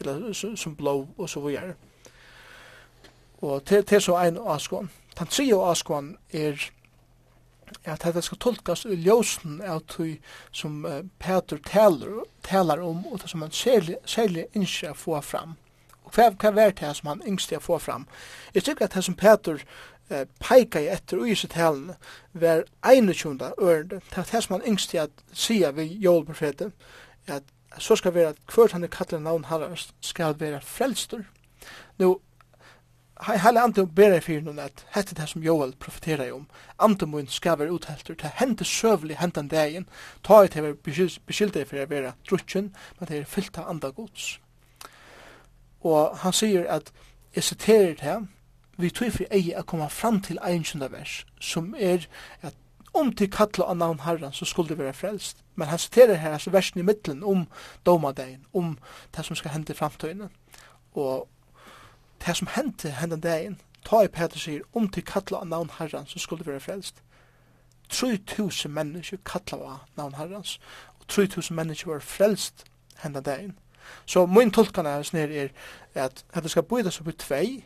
eller 0.01 0.32
som 0.57 0.76
blå, 0.76 1.07
og 1.18 1.28
så 1.28 1.40
videre. 1.40 1.74
Og 3.42 3.64
til, 3.64 3.84
til 3.84 4.01
så 4.03 4.16
ein 4.18 4.38
avskån. 4.38 4.90
Den 5.18 5.26
tredje 5.26 5.55
avskåen 5.55 6.16
er 6.32 6.70
at 7.84 8.03
dette 8.05 8.22
skal 8.22 8.38
tolkas 8.38 8.84
i 8.84 8.96
ljósen 8.96 9.61
av 9.62 9.84
tog 9.86 10.16
som 10.53 10.84
uh, 10.84 11.03
Peter 11.18 11.59
taler, 11.64 12.24
taler 12.42 12.82
om, 12.82 13.07
og 13.07 13.20
det 13.22 13.30
som 13.30 13.42
han 13.42 13.53
særlig, 13.53 13.99
særlig 14.05 14.46
innskje 14.57 14.92
å 14.92 14.99
få 14.99 15.20
fram. 15.20 15.57
Og 16.05 16.14
hva, 16.16 16.30
hva 16.32 16.64
er 16.64 16.72
det 16.72 16.94
som 16.96 17.11
han 17.12 17.22
yngste 17.28 17.59
å 17.59 17.64
få 17.64 17.78
fram? 17.78 18.07
Jeg 18.55 18.64
tykker 18.64 18.88
at 18.88 18.96
det 18.96 19.05
som 19.05 19.16
Peter 19.18 19.61
eh, 20.11 20.27
i 20.81 20.87
etter 20.89 21.19
ui 21.19 21.35
sitt 21.35 21.53
helen 21.53 21.93
var 22.33 22.65
21. 22.83 23.39
ørende. 23.59 24.01
Det 24.11 24.19
er 24.19 24.31
det 24.33 24.45
som 24.45 24.61
han 24.61 24.67
yngst 24.67 24.91
til 24.91 24.99
at 24.99 25.11
sia 25.33 25.71
vi 25.71 26.07
at 27.29 27.43
så 27.79 27.97
skal 27.97 28.15
være 28.15 28.29
at 28.29 28.37
hvert 28.55 28.73
han 28.73 28.85
er 28.85 28.89
kattelig 28.89 29.21
navn 29.23 29.45
herres 29.45 29.91
skal 30.01 30.41
være 30.41 30.61
frelstur. 30.61 31.23
Nå, 31.99 32.21
heile 33.27 33.61
andre 33.61 33.87
ber 33.87 34.15
jeg 34.15 34.23
fyrir 34.23 34.45
noen 34.47 34.61
at 34.63 34.85
hette 34.95 35.17
det 35.19 35.29
som 35.29 35.43
Joel 35.43 35.75
profeterer 35.81 36.33
om, 36.33 36.47
antum 36.79 37.11
mun 37.11 37.27
skal 37.27 37.59
være 37.59 37.73
uthelter, 37.73 38.15
det 38.15 38.31
hente 38.39 38.65
søvlig 38.65 39.19
hentan 39.19 39.49
dagen, 39.49 39.89
ta 40.25 40.43
i 40.45 40.49
til 40.53 40.71
å 40.71 40.75
beskylde 40.83 41.67
for 41.67 41.83
å 41.83 41.89
være 41.91 42.15
drutjen, 42.29 42.73
men 42.99 43.11
det 43.11 43.19
er 43.19 43.29
fyllt 43.29 43.59
av 43.59 43.71
andagods. 43.71 44.39
Og 45.81 46.17
han 46.23 46.33
sier 46.33 46.67
at, 46.71 46.93
jeg 47.35 47.45
siterer 47.45 47.95
det 48.01 48.17
vi 48.79 48.91
tog 48.91 49.12
for 49.12 49.26
ei 49.35 49.53
å 49.59 49.64
komme 49.66 49.89
fram 49.91 50.20
til 50.22 50.39
einsjunda 50.43 50.89
vers, 50.93 51.24
som 51.41 51.74
er 51.79 52.07
at 52.43 52.55
om 52.95 53.11
til 53.12 53.31
kattla 53.31 53.64
av 53.68 53.76
navn 53.76 54.01
herran, 54.01 54.33
så 54.33 54.45
skulle 54.45 54.68
det 54.68 54.79
være 54.79 54.93
frelst. 54.93 55.43
Men 55.55 55.68
han 55.68 55.79
citerer 55.79 56.14
her 56.14 56.33
altså 56.33 56.51
versen 56.51 56.81
i 56.81 56.83
middelen 56.83 57.24
om 57.24 57.47
domadeien, 57.87 58.47
om 58.53 58.79
det 59.16 59.24
som 59.24 59.37
skal 59.37 59.51
hende 59.51 59.72
i 59.72 59.76
framtøyene. 59.76 60.29
Og 60.95 61.29
det 62.26 62.37
som 62.37 62.49
hendte 62.55 62.91
hendte 62.91 63.20
dagen, 63.20 63.61
ta 63.85 64.03
i 64.03 64.09
Peter 64.09 64.39
sier, 64.39 64.62
om 64.72 64.89
til 64.89 65.05
kattla 65.05 65.43
av 65.43 65.49
navn 65.49 65.70
herran, 65.79 66.07
så 66.07 66.18
skulle 66.18 66.45
det 66.45 66.53
være 66.53 66.61
frelst. 66.61 67.03
3000 67.89 68.72
mennesker 68.72 69.18
kattla 69.24 69.59
av 69.59 69.79
navn 69.97 70.14
herrans, 70.14 70.59
og 71.01 71.09
3000 71.09 71.57
mennesker 71.57 71.91
var 71.91 72.01
frelst 72.01 72.64
hendte 73.03 73.20
dagen. 73.20 73.59
Så 74.07 74.26
min 74.26 74.51
tolkan 74.51 74.87
er, 74.87 75.11
er 75.14 75.49
at 75.95 76.24
det 76.43 76.51
skal 76.51 76.62
bøyda 76.62 76.91
seg 76.91 77.05
på 77.05 77.12
tvei, 77.12 77.64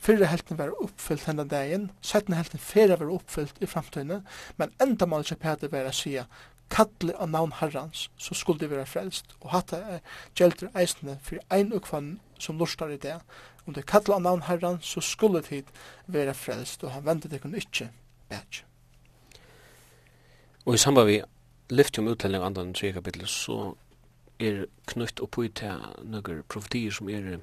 Fyrre 0.00 0.30
helten 0.30 0.56
var 0.56 0.72
oppfyllt 0.80 1.26
henne 1.28 1.44
dagen, 1.44 1.90
settene 2.00 2.38
helten 2.38 2.62
fyrre 2.62 2.96
var 3.00 3.10
oppfyllt 3.12 3.58
i 3.60 3.68
framtiden, 3.68 4.22
men 4.56 4.72
enda 4.80 5.06
mål 5.06 5.26
ikke 5.26 5.42
Peter 5.42 5.72
var 5.72 5.90
å 5.90 5.92
si 5.92 6.14
kattle 6.70 7.16
av 7.18 7.28
navn 7.30 7.52
herrans, 7.58 8.06
så 8.16 8.34
skulle 8.34 8.62
det 8.62 8.70
være 8.70 8.86
frelst. 8.86 9.34
Og 9.40 9.50
hatt 9.54 9.74
er 9.76 10.00
gjelder 10.38 10.70
eisene 10.78 11.18
for 11.26 11.42
ein 11.52 11.74
ukvann 11.76 12.14
som 12.38 12.58
lustar 12.58 12.94
i 12.94 13.00
det. 13.02 13.18
Om 13.66 13.74
det 13.76 13.88
kattle 13.90 14.16
av 14.16 14.24
navn 14.24 14.46
herrans, 14.46 14.86
så 14.86 15.02
skulle 15.04 15.42
det 15.50 15.64
være 16.06 16.34
frelst, 16.34 16.84
og 16.84 16.94
han 16.94 17.06
ventet 17.06 17.34
det 17.34 17.42
kunne 17.42 17.60
ikke 17.60 17.90
bæt. 18.30 18.62
Og 20.64 20.74
i 20.74 20.80
samband 20.80 21.10
vi 21.10 21.20
lyfter 21.70 22.02
om 22.02 22.08
utlæring 22.08 22.44
andan 22.44 22.74
3 22.74 22.92
kapittel, 22.92 23.26
så 23.28 23.74
er 24.40 24.64
knytt 24.86 25.20
oppi 25.20 25.48
til 25.48 25.82
noen 26.04 26.44
profetier 26.48 26.94
som 26.94 27.08
er 27.12 27.40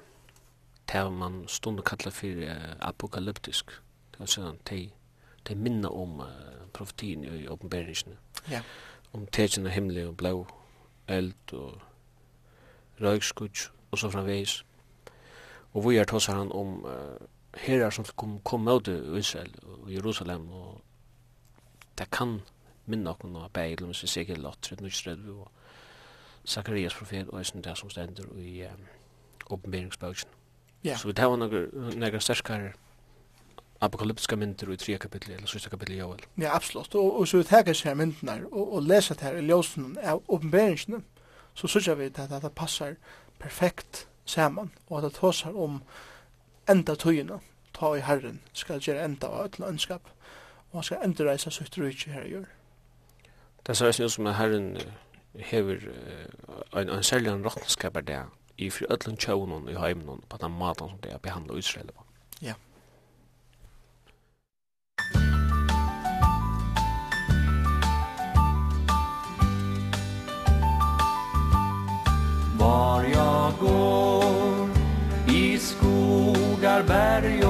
det 0.92 1.12
man 1.12 1.42
stund 1.48 1.82
kalla 1.84 2.10
fyrir 2.10 2.76
apokalyptisk. 2.80 3.70
Det 4.12 4.20
var 4.20 4.30
sånn, 4.32 4.60
de, 4.70 4.88
de 5.48 5.54
minna 5.54 5.90
om 5.90 6.20
uh, 6.20 6.28
profetien 6.72 7.24
i 7.24 7.48
åpenberingsene. 7.48 8.16
Ja. 8.50 8.62
Om 9.12 9.26
tegjen 9.32 9.66
av 9.66 9.72
himmelig 9.72 10.06
og 10.08 10.16
blå, 10.20 10.32
eld 11.08 11.54
og 11.56 11.80
røykskudj 13.00 13.68
og 13.90 13.98
så 13.98 14.10
framveis. 14.10 14.62
Og 15.72 15.84
vi 15.88 15.98
er 15.98 16.08
tåsar 16.08 16.40
han 16.40 16.52
om 16.52 16.80
uh, 16.84 17.16
herrar 17.58 17.94
som 17.94 18.06
kom, 18.16 18.38
kom 18.44 18.68
ut 18.68 18.88
i 18.88 18.96
Israel 19.18 19.52
og 19.62 19.92
Jerusalem 19.92 20.48
og 20.50 20.80
det 21.98 22.10
kan 22.10 22.40
minna 22.86 23.10
okkur 23.10 23.30
nå 23.32 23.48
beil 23.52 23.82
om 23.84 23.94
sin 23.94 24.08
sikker 24.08 24.38
lott 24.38 24.70
13.30 24.72 25.30
og 25.34 25.48
Zakarias 26.48 26.94
profet 26.94 27.28
og 27.28 27.40
eisen 27.40 27.64
det 27.64 27.74
som 27.76 27.90
stender 27.90 28.28
i 28.38 28.62
um, 28.64 28.84
åpenberingsbøkjen. 29.50 30.37
Ja. 30.82 30.96
Så 30.96 31.08
vi 31.08 31.14
tar 31.14 31.36
några 31.36 31.66
några 31.96 32.20
starkare 32.20 32.72
apokalyptiska 33.78 34.36
mynter 34.36 34.72
i 34.72 34.76
tre 34.76 34.98
kapitel 34.98 35.34
eller 35.34 35.46
sista 35.46 35.70
kapitel 35.70 35.94
i 35.94 35.98
Joel. 35.98 36.20
Ja, 36.34 36.54
absolut. 36.54 36.94
Og, 36.94 37.20
og 37.20 37.28
så 37.28 37.38
vi 37.38 37.44
tar 37.44 37.72
seg 37.74 37.96
myntene 37.96 38.40
og, 38.50 38.74
og 38.74 38.82
leser 38.82 39.14
det 39.14 39.26
her 39.26 39.38
i 39.38 39.46
ljósen 39.46 39.96
av 40.02 40.22
åpenberingene, 40.26 41.02
så 41.54 41.68
synes 41.68 41.88
vi 41.98 42.10
at 42.10 42.42
det 42.42 42.52
passar 42.54 42.94
perfekt 43.38 44.06
saman, 44.26 44.70
og 44.88 44.98
at 44.98 45.04
det 45.04 45.18
tåsar 45.18 45.54
om 45.56 45.82
enda 46.68 46.94
tøyene, 46.94 47.40
ta 47.74 47.94
i 47.94 48.02
Herren, 48.02 48.40
skal 48.52 48.82
gjøre 48.82 49.04
enda 49.04 49.26
av 49.26 49.44
ødel 49.46 49.68
ønskap, 49.68 50.10
og 50.70 50.80
han 50.80 50.82
skal 50.82 51.04
enda 51.04 51.24
reise 51.30 51.50
sitt 51.50 51.78
rydde 51.78 52.12
her 52.12 52.26
i 52.26 52.32
jord. 52.32 52.48
Det 53.66 53.76
ser 53.76 54.04
ut 54.04 54.12
som 54.12 54.26
at 54.26 54.34
Herren 54.34 54.76
hever 55.34 55.78
en, 56.72 56.88
en 56.88 57.02
særlig 57.02 57.32
råttenskap 57.44 57.96
av 57.96 58.04
det, 58.04 58.22
i 58.58 58.70
för 58.70 58.92
öllun 58.92 59.16
tjånen 59.16 59.68
i 59.68 59.74
heimen 59.74 60.20
på 60.28 60.36
den 60.36 60.50
maten 60.50 60.88
som 60.88 60.98
det 61.00 61.10
är 61.10 61.18
behandla 61.18 61.58
Israel 61.58 61.86
på. 61.86 62.02
Ja. 62.40 62.54
Var 72.58 73.04
jag 73.04 73.52
går 73.60 74.68
i 75.36 75.58
skogar, 75.58 76.82
berg 76.82 77.47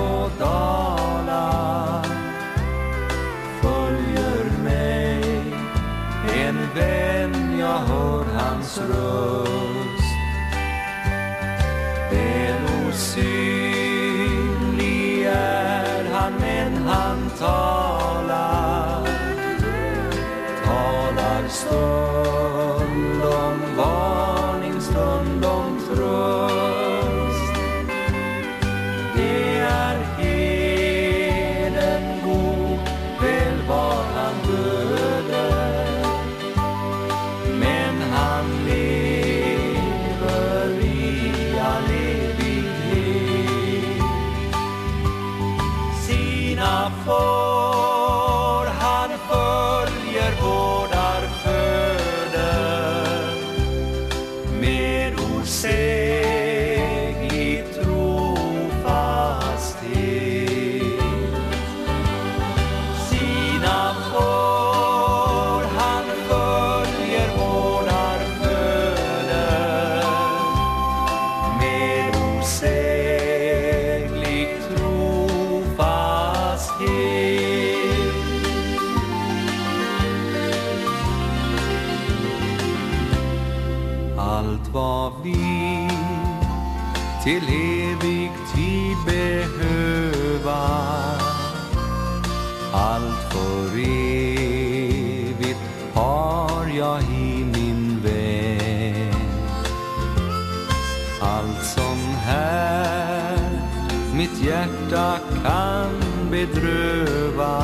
hjärta 104.58 105.18
kan 105.44 105.90
bedröva 106.30 107.62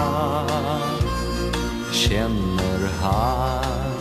Känner 1.93 2.89
han 3.03 3.95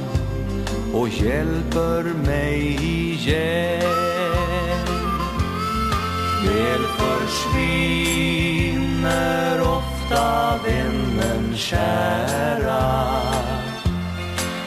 och 0.93 1.09
hjälper 1.09 2.03
mig 2.25 2.77
igen 2.83 3.81
Väl 6.45 6.83
försvinner 6.97 8.41
ofta 9.61 10.59
vännen 10.65 11.57
kära 11.57 13.09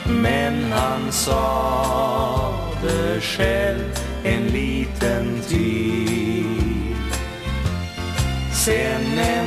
Men 0.06 0.72
han 0.72 1.12
sa 1.12 2.54
det 2.82 3.20
själv 3.20 3.95
scenen. 8.66 9.45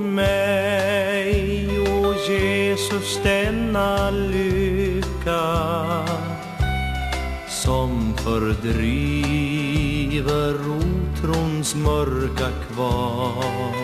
mig, 0.00 1.68
o 1.78 2.14
Jesus, 2.28 3.20
denna 3.22 4.10
lycka 4.10 5.46
som 7.48 8.14
fördriver 8.16 8.70
otrons 10.54 11.74
mörka 11.74 12.50
kvar. 12.68 13.74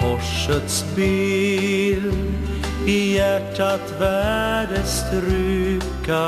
Korsets 0.00 0.84
bild 0.96 2.34
i 2.86 3.14
hjärtat 3.16 3.94
värde 4.00 4.82
stryka 4.82 6.26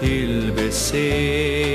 till 0.00 0.52
beseger 0.56 1.67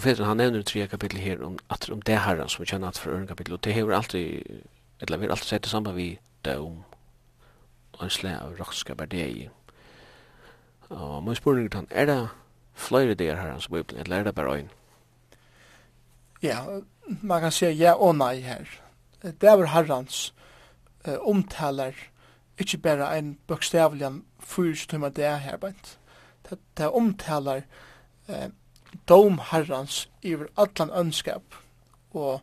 profeten 0.00 0.24
han 0.24 0.36
nevner 0.40 0.62
i 0.62 0.64
tre 0.64 0.86
kapittel 0.88 1.20
her 1.20 1.42
om, 1.44 1.58
at, 1.68 1.90
om 1.92 2.00
det 2.02 2.22
herren 2.24 2.48
som 2.48 2.62
vi 2.62 2.70
kjenner 2.70 2.88
at 2.88 2.98
for 2.98 3.12
øren 3.12 3.26
kapittel 3.28 3.58
og 3.58 3.64
det 3.64 3.74
hever 3.76 3.92
alltid, 3.92 4.62
eller 5.00 5.18
vi 5.18 5.26
har 5.26 5.34
alltid 5.34 5.48
sett 5.48 5.62
det 5.66 5.70
samme 5.70 5.92
vi 5.92 6.18
det 6.44 6.56
om 6.56 6.78
en 6.80 8.06
ansle 8.06 8.32
av 8.40 8.54
rakska 8.56 8.94
berdei. 8.96 9.50
Og 10.88 11.22
må 11.22 11.34
spørre 11.36 11.66
er, 11.68 11.84
er 11.90 12.06
det 12.08 12.28
flere 12.74 13.14
der 13.14 13.36
herren 13.36 13.60
som 13.60 13.74
Bibelen, 13.74 14.00
eller 14.00 14.16
er 14.16 14.24
det 14.24 14.34
bare 14.34 14.54
øyn? 14.56 14.70
Ja, 16.42 16.64
man 17.22 17.40
kan 17.40 17.52
si 17.52 17.66
ja 17.66 17.92
og 17.92 18.16
nei 18.16 18.40
her. 18.40 18.64
Det 19.22 19.44
er 19.44 19.66
herrens 19.66 20.32
uh, 21.08 21.18
omtaler 21.20 21.92
ikke 22.58 22.78
bare 22.78 23.18
en 23.18 23.36
bokstavlig 23.46 24.22
fyrt 24.40 24.88
som 24.90 25.04
det 25.12 25.24
er 25.24 25.36
her, 25.36 25.58
men 25.62 25.76
det, 26.48 26.58
det 26.76 26.88
omtaler 26.88 27.62
eh, 28.28 28.48
dom 29.08 29.38
herrans 29.50 30.08
iver 30.22 30.48
allan 30.56 30.90
ønskap 31.06 31.42
og 32.10 32.40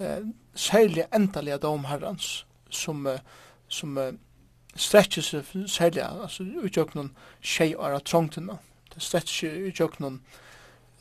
eh, 0.00 0.24
særlig 0.54 1.04
endalega 1.14 1.56
dom 1.56 1.84
herrans 1.84 2.46
som, 2.70 3.06
eh, 3.06 3.20
som 3.68 3.98
eh, 3.98 4.12
stretcher 4.76 5.22
seg 5.22 5.44
særlig 5.66 6.04
altså 6.04 6.44
utjøknun 6.62 7.14
tjei 7.42 7.74
ara 7.74 8.00
trongtina 8.00 8.58
det 8.94 9.02
stretcher 9.02 9.54
seg 9.54 9.70
utjøknun 9.72 10.20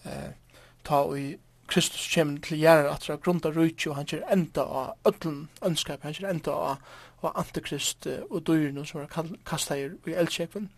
eh, 0.06 0.32
ta 0.84 1.04
i 1.16 1.36
Kristus 1.68 2.06
kjem 2.08 2.38
til 2.40 2.62
gjerra 2.62 2.94
at 2.94 3.10
det 3.10 3.20
grunda 3.26 3.52
rujtju 3.52 3.92
og 3.92 3.98
han 3.98 4.08
kjer 4.08 4.24
enda 4.32 4.64
av 4.64 5.10
öllun 5.10 5.48
ønskap 5.68 6.06
han 6.08 6.16
kjer 6.16 6.30
enda 6.30 6.54
av 6.56 7.34
antikrist 7.36 8.08
og 8.30 8.46
dyrun 8.48 8.86
som 8.86 9.02
er 9.02 9.34
kastar 9.46 9.82
i 10.08 10.14
eldsjekven 10.16 10.70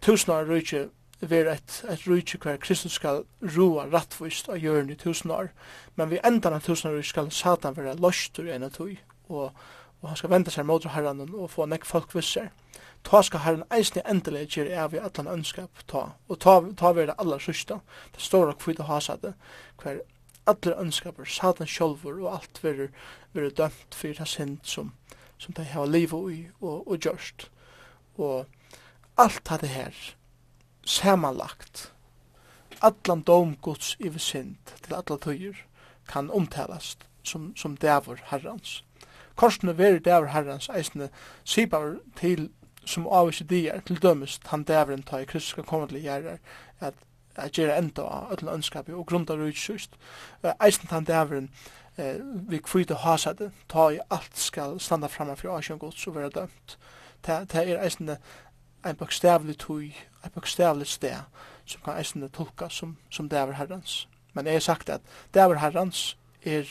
tusen 0.00 0.32
av 0.32 0.48
rujtju 0.48 0.86
vera 1.20 1.56
et, 1.56 1.78
et 1.88 2.04
rujtje 2.06 2.38
hver 2.42 2.58
Kristus 2.60 2.98
skal 2.98 3.24
roa 3.56 3.86
rattvist 3.88 4.50
av 4.52 4.60
hjørn 4.60 4.90
i 4.92 4.98
tusen 5.00 5.32
år. 5.32 5.50
Men 5.96 6.10
vi 6.10 6.20
endan 6.24 6.56
av 6.56 6.66
tusen 6.66 6.90
år 6.92 7.02
skal 7.06 7.30
Satan 7.32 7.76
vera 7.76 7.96
løstur 7.96 8.50
enn 8.52 8.68
tui, 8.70 8.98
og, 9.28 9.52
og 10.02 10.08
han 10.10 10.20
skal 10.20 10.32
venda 10.34 10.52
seg 10.52 10.68
mot 10.68 10.84
herran 10.92 11.24
og 11.26 11.50
få 11.50 11.66
nek 11.66 11.88
folk 11.88 12.14
visser. 12.14 12.50
Ta 13.06 13.22
skal 13.22 13.44
herran 13.44 13.64
eisne 13.72 14.02
endelig 14.04 14.56
gjere 14.56 14.76
av 14.82 14.94
i 14.94 15.00
allan 15.00 15.30
ønskap 15.38 15.86
ta, 15.86 16.10
og 16.28 16.40
ta, 16.42 16.58
ta 16.76 16.92
vera 16.92 17.12
det 17.12 17.20
aller 17.22 17.40
det 17.46 18.20
står 18.20 18.50
og 18.50 18.58
kvita 18.58 18.84
hasade, 18.84 19.34
hver 19.82 20.02
allar 20.46 20.80
ønskaper, 20.80 21.24
Satan 21.24 21.66
sjolvor 21.66 22.20
og 22.22 22.32
alt 22.34 22.60
vera, 22.62 22.88
vera 23.32 23.50
dømt 23.50 23.94
fyrir 23.94 24.18
hans 24.18 24.36
sind 24.36 24.58
som, 24.64 24.92
som 25.38 25.54
de 25.54 25.64
hava 25.64 25.86
liv 25.86 26.14
og, 26.14 26.30
og, 26.60 26.86
og 26.86 26.98
gjørst. 26.98 27.48
Og 28.18 28.46
alt 29.18 29.50
det 29.60 29.68
her, 29.68 29.94
samanlagt 30.86 31.92
allan 32.82 33.22
dom 33.22 33.56
Guds 33.62 33.96
yfir 34.00 34.20
synd 34.20 34.56
til 34.82 34.94
alla 34.94 35.18
tøyer 35.18 35.56
kan 36.08 36.30
omtalast 36.30 37.06
som, 37.24 37.56
som 37.56 37.76
dævur 37.76 38.20
herrans. 38.30 38.84
Korsene 39.36 39.78
veri 39.78 39.98
dævur 39.98 40.30
herrans 40.30 40.68
eisne 40.68 41.08
sibar 41.44 41.96
til 42.16 42.50
som 42.86 43.08
avvise 43.10 43.44
dier 43.44 43.80
til 43.80 44.02
dømes 44.02 44.38
han 44.46 44.62
dævren 44.62 45.02
ta 45.02 45.18
i 45.18 45.24
Kristus 45.24 45.50
skal 45.56 45.64
komme 45.64 45.88
til 45.88 46.02
gjerrar 46.02 46.38
at 46.80 46.94
at 47.36 47.52
gera 47.52 47.76
enda 47.76 48.02
av 48.02 48.30
öllum 48.32 48.54
ønskapi 48.54 48.92
og 48.92 49.06
grunda 49.06 49.34
rutsust. 49.36 49.96
Eisen 50.64 50.88
tan 50.88 51.04
dævren 51.04 51.50
eh, 51.98 52.16
vi 52.48 52.58
kvita 52.58 52.94
hasade, 52.94 53.50
ta 53.68 53.90
i 53.90 53.98
alt 54.10 54.38
skal 54.38 54.80
standa 54.80 55.06
framme 55.06 55.36
fyrir 55.36 55.58
asjon 55.58 55.78
gods 55.78 56.06
og 56.06 56.14
vera 56.14 56.28
dømt. 56.28 56.78
Det 57.26 57.54
er 57.54 57.82
eisen 57.84 58.10
en 58.86 58.96
bokstavlig 58.96 59.58
tøy, 59.58 59.92
en 60.24 60.34
bokstavlig 60.34 60.86
sted, 60.86 61.26
som 61.66 61.80
kan 61.84 61.98
eisende 61.98 62.28
tolka 62.28 62.68
som, 62.68 62.96
som 63.10 63.28
det 63.28 63.38
er 63.38 63.52
herrens. 63.58 64.08
Men 64.32 64.46
jeg 64.46 64.54
har 64.54 64.60
sagt 64.60 64.90
at 64.90 65.00
det 65.34 65.42
er 65.42 65.58
herrens 65.58 66.16
er 66.42 66.66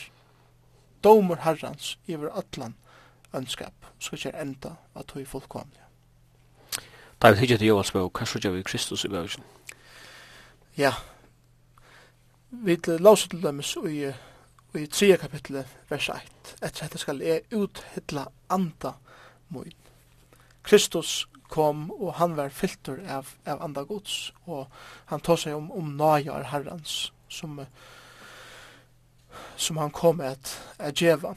domer 1.04 1.36
herrens 1.36 1.98
vår 2.08 2.30
atlan 2.38 2.76
ønskap, 3.34 3.74
skal 3.98 4.18
ikke 4.18 4.38
enda 4.40 4.76
at 4.96 5.06
tøy 5.06 5.24
fullkomlig. 5.26 5.82
Da 7.22 7.30
vi 7.30 7.36
tidligere 7.36 7.58
til 7.58 7.66
Jovans 7.66 7.92
bøk, 7.92 8.18
hva 8.18 8.26
skjer 8.28 8.52
vi 8.52 8.62
Kristus 8.62 9.04
i 9.04 9.08
bøkken? 9.08 9.44
Ja, 10.76 10.92
vi 12.50 12.76
lauser 12.86 13.28
til 13.28 13.42
dem 13.42 13.60
i, 13.88 14.12
i 14.74 14.86
3 14.86 15.16
kapitlet, 15.16 15.66
vers 15.88 16.08
1. 16.08 16.52
Etter 16.62 16.84
dette 16.84 16.98
skal 16.98 17.22
jeg 17.24 17.46
uthedla 17.52 18.26
anda 18.50 18.92
mot. 19.48 19.72
Kristus 20.62 21.28
kom 21.48 21.90
og 21.90 22.14
han 22.20 22.36
var 22.36 22.54
filter 22.54 23.02
av, 23.08 23.30
av 23.46 23.62
andra 23.62 23.84
gods 23.88 24.32
og 24.46 24.66
han 25.12 25.20
tog 25.20 25.38
seg 25.40 25.56
om, 25.56 25.70
om 25.70 25.94
najar 25.98 26.50
herrans 26.52 27.10
som 27.28 27.60
som 29.56 29.76
han 29.76 29.90
kom 29.92 30.20
at, 30.24 30.54
at 30.80 30.96
djeva. 30.96 31.34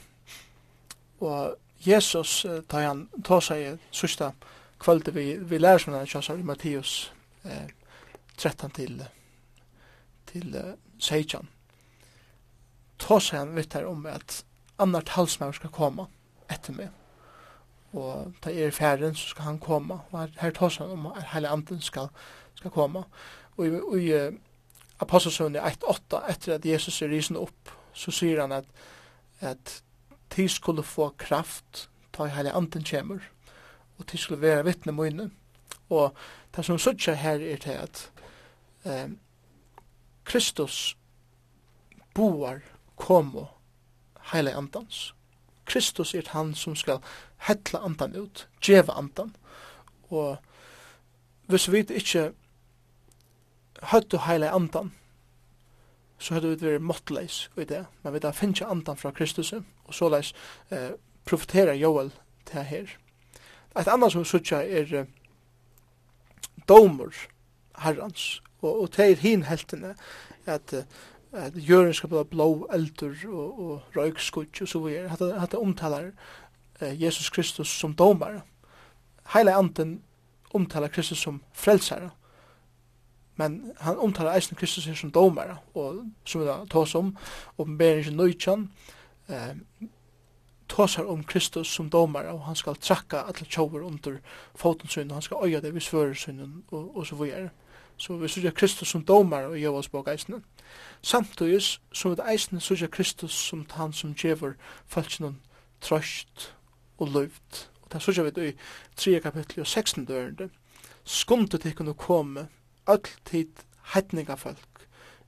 Og 1.20 1.56
Jesus 1.84 2.46
da 2.72 2.84
han 2.86 3.08
tog 3.24 3.44
seg 3.44 3.80
sista 3.92 4.32
kvölde 4.80 5.12
vi, 5.16 5.34
vi 5.36 5.60
lærer 5.60 5.84
som 5.84 5.96
han 5.96 6.08
kjøsar 6.08 6.40
i 6.40 6.48
Matteus 6.48 7.12
eh, 7.44 7.72
13 8.38 8.72
til 8.76 9.02
til 10.32 10.56
eh, 10.56 10.76
Seijan 11.00 11.50
tog 13.00 13.24
seg 13.24 13.42
han 13.42 13.56
vitt 13.56 13.76
her 13.76 13.88
om 13.88 14.06
at 14.06 14.44
annar 14.80 15.02
talsmär 15.02 15.52
ska 15.52 15.68
komma 15.68 16.08
etter 16.48 16.74
meg 16.74 16.99
og 17.94 18.34
ta 18.42 18.52
er 18.52 18.72
færen 18.72 19.16
så 19.16 19.28
skal 19.28 19.44
han 19.44 19.60
komme 19.60 20.00
og 20.12 20.20
her, 20.20 20.28
her 20.42 20.52
han 20.78 20.92
om 20.92 21.06
at 21.06 21.24
hele 21.34 21.50
anden 21.50 21.82
skal, 21.82 22.08
skal 22.56 22.72
komme 22.72 23.04
og 23.58 23.66
i, 23.66 23.70
i 24.02 24.28
uh, 24.28 24.34
Apostelsøvnet 25.00 25.62
1.8 25.62 26.32
etter 26.32 26.54
at 26.56 26.66
Jesus 26.66 27.02
er 27.02 27.10
risen 27.10 27.38
opp 27.38 27.74
så 27.94 28.12
sier 28.12 28.42
han 28.42 28.52
at 28.52 28.66
at 29.40 29.84
de 30.36 30.50
skulle 30.50 30.84
få 30.84 31.14
kraft 31.18 31.90
ta 32.14 32.26
i 32.26 32.36
hele 32.36 32.52
anden 32.52 32.84
kommer 32.84 33.20
og 33.98 34.12
de 34.12 34.18
skulle 34.18 34.42
være 34.42 34.66
vittne 34.66 34.92
mine 34.92 35.32
og 35.90 36.14
det 36.56 36.66
som 36.66 36.78
sier 36.78 37.16
her 37.16 37.40
er 37.40 37.58
til 37.58 37.72
at 37.72 38.12
um, 38.86 39.20
Kristus 40.24 40.98
boar 42.14 42.60
komo 42.96 43.46
heile 44.32 44.54
andans. 44.54 45.14
Kristus 45.70 46.14
er 46.18 46.30
han 46.34 46.54
som 46.58 46.76
skal 46.76 47.04
hetla 47.48 47.84
andan 47.86 48.16
ut, 48.16 48.48
djeva 48.66 48.98
andan. 48.98 49.36
Og 50.10 50.38
hvis 51.50 51.70
vi 51.72 51.84
ikke 51.84 52.32
høttu 53.92 54.18
heile 54.26 54.52
andan, 54.52 54.92
så 56.20 56.36
hadde 56.36 56.52
vi 56.52 56.68
vært 56.68 56.84
måttleis 56.84 57.46
i 57.58 57.66
det, 57.68 57.86
men 58.04 58.14
vi 58.14 58.22
da 58.24 58.34
finner 58.36 58.68
andan 58.68 58.98
fra 59.00 59.12
Kristus, 59.16 59.54
og 59.54 59.96
såleis 59.96 60.34
eh, 60.70 60.92
profeterer 61.26 61.78
Joel 61.80 62.12
til 62.50 62.68
her. 62.68 62.92
Et 63.80 63.88
annet 63.88 64.12
som 64.12 64.26
sutja 64.28 64.60
er 64.66 64.94
eh, 64.94 65.08
domer 66.68 67.16
herrans, 67.80 68.42
og, 68.62 68.74
og 68.82 68.92
til 68.98 69.16
hin 69.22 69.46
heltene, 69.48 69.96
at 70.46 70.74
eh, 70.74 70.84
at 71.32 71.54
jörn 71.56 71.94
skal 71.94 72.10
bli 72.10 72.24
blå 72.32 72.68
eldur 72.74 73.16
og, 73.28 73.60
og 73.60 73.82
røykskutj 73.96 74.62
og 74.62 74.68
så 74.68 74.80
videre. 74.80 75.10
hata 75.10 75.40
hata 75.40 75.58
omtalar 75.58 76.12
eh, 76.82 77.02
Jesus 77.04 77.30
Kristus 77.30 77.68
som 77.68 77.94
domar. 77.94 78.42
Heila 79.34 79.58
anden 79.58 80.02
omtalar 80.54 80.88
Kristus 80.88 81.18
som 81.18 81.44
frelsare. 81.54 82.10
Men 83.36 83.72
han 83.80 83.98
omtalar 83.98 84.36
eisen 84.36 84.58
Kristus 84.58 84.86
her 84.86 84.96
som 84.96 85.12
domare, 85.12 85.58
og 85.74 86.04
som 86.26 86.42
vi 86.42 86.48
da 86.48 86.66
tås 86.66 86.96
om, 86.96 87.18
åpenberingen 87.58 88.18
nøytjan, 88.18 88.72
eh, 89.30 89.56
tåsar 90.70 91.08
om 91.08 91.24
Kristus 91.24 91.68
som 91.68 91.90
domar 91.90 92.28
og 92.30 92.44
han 92.46 92.56
skal 92.56 92.76
trakka 92.76 93.24
alle 93.28 93.46
tjover 93.50 93.82
under 93.82 94.20
foten 94.56 95.10
og 95.10 95.16
han 95.16 95.22
skal 95.22 95.38
øya 95.44 95.60
det 95.60 95.74
vid 95.74 96.16
sin 96.16 96.64
og, 96.72 96.98
og 96.98 97.08
så 97.08 97.16
videre 97.16 97.50
så 98.00 98.16
vi 98.18 98.28
sykja 98.28 98.52
Kristus 98.56 98.88
som 98.88 99.04
domar 99.06 99.50
og 99.50 99.58
gjør 99.60 99.82
oss 99.82 99.90
bak 99.92 100.08
eisene. 100.08 100.42
Samtidig 101.02 101.62
som 101.92 102.14
vi 102.14 102.24
eisene 102.32 102.62
sykja 102.64 102.88
Kristus 102.88 103.32
som 103.32 103.66
han 103.76 103.94
som 103.94 104.14
djever 104.16 104.56
falskene 104.88 105.36
trøst 105.82 106.54
og 106.98 107.12
løyft. 107.14 107.70
Og 107.82 107.92
det 107.92 108.02
sykja 108.02 108.24
vi 108.24 108.48
i 108.48 108.54
3 108.96 109.20
kapittel 109.20 109.60
og 109.60 109.68
16 109.68 110.06
dørende. 110.06 110.50
Skumte 111.04 111.58
til 111.58 111.76
kunne 111.76 111.94
komme 111.94 112.48
alltid 112.88 113.66
heitninga 113.94 114.36
folk 114.36 114.88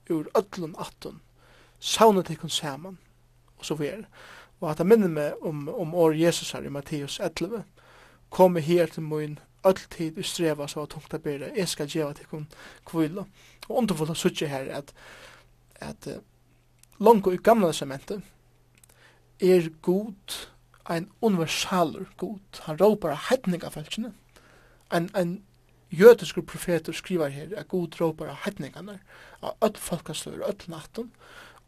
ur 0.10 0.28
öllun 0.36 0.76
attun 0.80 1.22
saunet 1.80 2.40
kun 2.40 2.50
saman 2.50 2.98
og 3.58 3.66
så 3.66 3.76
videre. 3.76 4.06
Og 4.62 4.72
at 4.72 4.80
jeg 4.80 4.88
minner 4.88 5.08
meg 5.08 5.34
om, 5.42 5.70
om 5.70 5.96
år 5.96 6.12
Jesus 6.12 6.52
her 6.52 6.62
i 6.62 6.70
Matteus 6.70 7.20
11 7.20 7.64
komme 8.30 8.62
her 8.62 8.86
til 8.86 9.04
min 9.04 9.40
öll 9.64 9.78
tid 9.90 10.18
i 10.18 10.24
streva 10.24 10.68
så 10.68 10.86
tungt 10.86 11.14
att 11.14 11.24
bära. 11.24 11.56
Jag 11.56 11.70
ska 11.70 11.86
ge 11.86 12.14
till 12.14 12.26
kon 12.26 12.48
kvilla. 12.86 13.26
Och 13.68 13.78
om 13.78 13.88
du 13.88 13.94
vill 13.94 14.16
söka 14.16 14.48
här 14.48 14.68
att 14.68 14.94
att 15.80 16.08
uh, 16.08 16.14
långt 16.98 17.28
i 17.28 17.38
gamla 17.38 17.68
testamentet 17.68 18.22
er 19.40 19.70
god 19.82 20.34
ein 20.86 21.10
universaler 21.22 22.06
god. 22.18 22.42
Han 22.60 22.78
ropar 22.78 23.16
hedninga 23.30 23.70
falskene. 23.70 24.12
En 24.90 25.10
en 25.16 25.44
jötisk 25.90 26.36
profeter 26.48 26.94
skriver 26.94 27.30
her 27.30 27.56
at 27.58 27.68
god 27.68 28.02
ropar 28.02 28.28
av 28.28 28.36
hedningarna 28.36 29.00
av 29.42 29.56
öll 29.62 29.78
folkastur, 29.78 30.44
öll 30.48 30.70
natten 30.72 31.12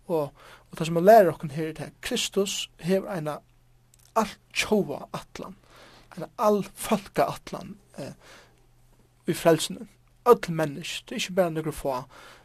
og, 0.07 0.31
og 0.69 0.77
det 0.77 0.87
som 0.87 0.93
man 0.93 1.05
lærer 1.05 1.31
okken 1.33 1.51
her 1.51 1.71
er 1.71 1.85
at 1.87 2.01
Kristus 2.01 2.69
hever 2.79 3.11
eina 3.11 3.37
all 4.15 4.31
tjova 4.53 5.07
atlan 5.13 5.55
eina 6.15 6.29
all 6.37 6.63
folka 6.75 7.27
atlan 7.27 7.77
eh, 7.97 8.13
i 9.27 9.33
frelsene. 9.33 9.87
Öll 10.25 10.51
mennesk, 10.51 11.09
det 11.09 11.15
er 11.15 11.19
ikke 11.19 11.35
bare 11.35 11.51
noen 11.51 11.73
få, 11.75 12.03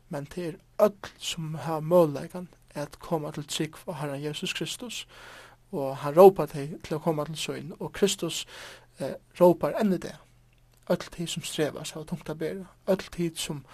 men 0.08 0.26
det 0.34 0.46
er 0.46 0.56
öll 0.82 1.12
som 1.18 1.54
har 1.54 1.80
møllegan 1.80 2.48
at 2.74 2.98
koma 2.98 3.30
til 3.30 3.46
trygg 3.46 3.76
for 3.76 3.92
Herren 3.92 4.24
Jesus 4.24 4.52
Kristus, 4.52 5.06
og 5.72 5.96
han 5.96 6.16
råpar 6.16 6.46
deg 6.46 6.78
til 6.84 6.96
å 6.96 7.02
koma 7.02 7.24
til 7.24 7.36
søgn, 7.36 7.72
og 7.78 7.92
Kristus 7.92 8.46
eh, 8.98 9.14
råpar 9.40 9.76
enn 9.80 9.92
det. 9.98 10.16
Öll 10.88 11.10
tid 11.10 11.26
som 11.28 11.42
strevar 11.42 11.84
seg 11.84 12.02
og 12.02 12.08
tungt 12.08 12.30
å 12.30 12.34
bære, 12.34 12.66
öll 12.88 13.04
tid 13.12 13.36
som, 13.36 13.64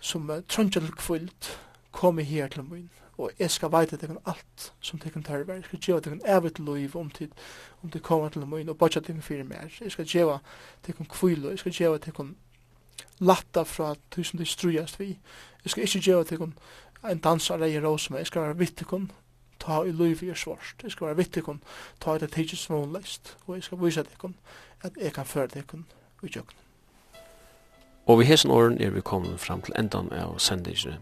som 0.00 0.30
uh, 0.30 0.40
trøndjel 0.48 0.88
kvilt, 0.96 1.50
kom 1.92 2.18
her 2.18 2.48
til 2.48 2.64
min, 2.64 2.88
og 3.20 3.30
jeg 3.38 3.50
skal 3.50 3.72
veite 3.72 3.98
at 4.00 4.10
alt 4.26 4.72
som 4.80 4.98
tekken 4.98 5.22
kan 5.22 5.44
tørre. 5.44 5.54
Jeg 5.54 5.64
skal 5.64 5.78
gjøre 5.78 6.00
tekken 6.00 6.22
evet 6.24 6.58
loiv 6.58 6.96
om 6.96 7.10
tid, 7.10 7.28
om 7.82 7.90
det 7.90 8.02
kommer 8.02 8.28
til 8.28 8.46
min, 8.46 8.68
og 8.68 8.78
bodja 8.78 9.00
tekken 9.00 9.22
fyrir 9.22 9.44
mer. 9.44 9.68
Jeg 9.80 9.92
skal 9.92 10.04
gjøre 10.04 10.38
tekken 10.82 11.06
kvilo, 11.06 11.50
jeg 11.50 11.58
skal 11.58 11.72
gjøre 11.72 11.98
tekken 11.98 12.36
latta 13.20 13.62
fra 13.62 13.94
tusen 14.10 14.38
de 14.38 14.46
strujast 14.46 15.00
vi. 15.00 15.18
Jeg 15.64 15.70
skal 15.70 15.82
ikke 15.82 16.00
gjøre 16.00 16.24
tekken 16.24 16.54
en 17.10 17.18
dans 17.18 17.50
av 17.50 17.60
rei 17.60 17.80
rosa 17.80 18.16
jeg 18.16 18.26
skal 18.26 18.42
være 18.42 18.58
vitt 18.58 18.76
tekken 18.76 19.10
ta 19.60 19.82
i 19.84 19.92
loiv 19.92 20.22
i 20.24 20.34
svarst. 20.34 20.82
Jeg 20.82 20.90
skal 20.90 21.06
være 21.06 21.16
vitt 21.16 21.32
tekken 21.32 21.60
ta 22.00 22.16
i 22.16 22.18
det 22.18 22.32
tidsi 22.32 22.56
som 22.56 22.76
hun 22.76 22.84
småleist, 22.84 23.36
og 23.46 23.54
jeg 23.54 23.62
skal 23.62 23.84
vise 23.84 24.02
tekken 24.02 24.34
at 24.82 24.96
jeg 24.96 25.12
kan 25.12 25.24
føre 25.24 25.48
tekken 25.48 25.86
i 26.22 26.26
jøkken. 26.26 26.56
Og 28.06 28.18
vi 28.18 28.24
hesen 28.24 28.50
åren 28.50 28.80
er 28.80 28.90
vi 28.90 29.00
kommet 29.00 29.40
fram 29.40 29.62
til 29.62 29.74
endan 29.78 30.12
av 30.12 30.38
sendingene 30.38 30.98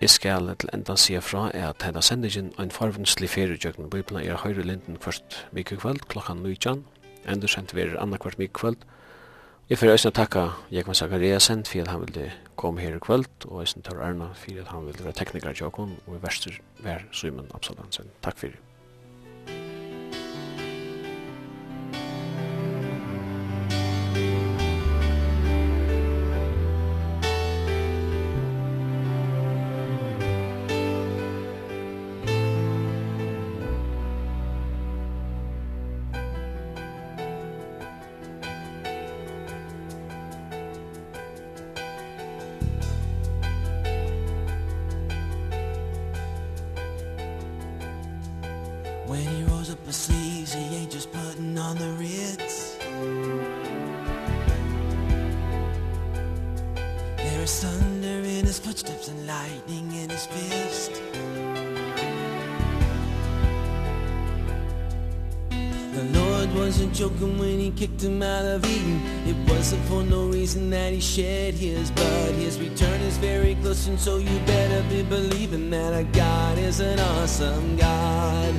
Jeg 0.00 0.10
skal 0.10 0.56
til 0.58 0.68
enda 0.74 0.96
sige 0.96 1.20
fra 1.20 1.50
er 1.54 1.68
at 1.68 1.82
hendan 1.82 2.02
sendingen 2.02 2.52
og 2.58 2.64
en 2.64 2.70
farvenslig 2.70 3.30
feriegjøkken 3.30 3.90
Bibelen 3.90 4.26
er 4.26 4.36
høyre 4.36 4.62
linden 4.62 4.96
kvart 4.96 5.46
mikkvöld 5.54 6.02
klokkan 6.08 6.36
19. 6.36 6.84
endur 7.28 7.48
sendt 7.48 7.74
er 7.74 8.00
anna 8.02 8.16
kvart 8.16 8.38
mikkvöld. 8.38 8.76
Jeg 9.70 9.78
får 9.78 9.92
også 9.92 10.10
takka 10.10 10.48
Jekman 10.70 10.94
Zakariasen 10.94 11.64
for 11.64 11.80
at 11.80 11.88
han 11.88 12.00
ville 12.00 12.32
komme 12.56 12.80
her 12.80 12.96
i 12.96 12.98
kveld 12.98 13.46
og 13.46 13.62
eisne 13.62 13.82
Tor 13.82 14.02
Arna 14.02 14.32
for 14.34 14.60
at 14.60 14.68
han 14.68 14.86
ville 14.86 15.04
være 15.04 15.12
teknikar 15.12 15.54
jokken 15.60 15.96
og 16.06 16.16
i 16.16 16.22
verster 16.22 16.60
vær 16.82 16.98
Simon 17.12 17.50
Absaldansen. 17.54 18.10
Takk 18.22 18.38
fyrir. 18.38 18.73
So 74.04 74.18
you 74.18 74.38
better 74.40 74.82
be 74.90 75.02
believing 75.02 75.70
that 75.70 75.94
our 75.94 76.04
God 76.12 76.58
is 76.58 76.78
an 76.80 77.00
awesome 77.00 77.74
God. 77.74 78.54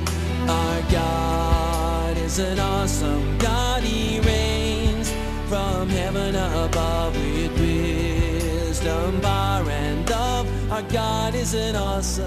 Our 0.50 0.82
God 0.90 2.16
is 2.18 2.40
an 2.40 2.58
awesome 2.58 3.38
God. 3.38 3.84
He 3.84 4.18
reigns 4.18 5.08
from 5.48 5.88
heaven 5.88 6.34
above 6.34 7.14
with 7.14 7.60
wisdom, 7.60 9.20
bar 9.20 9.62
and 9.70 10.04
dove 10.04 10.48
Our 10.72 10.82
God 10.82 11.36
is 11.36 11.54
an 11.54 11.76
awesome 11.76 12.25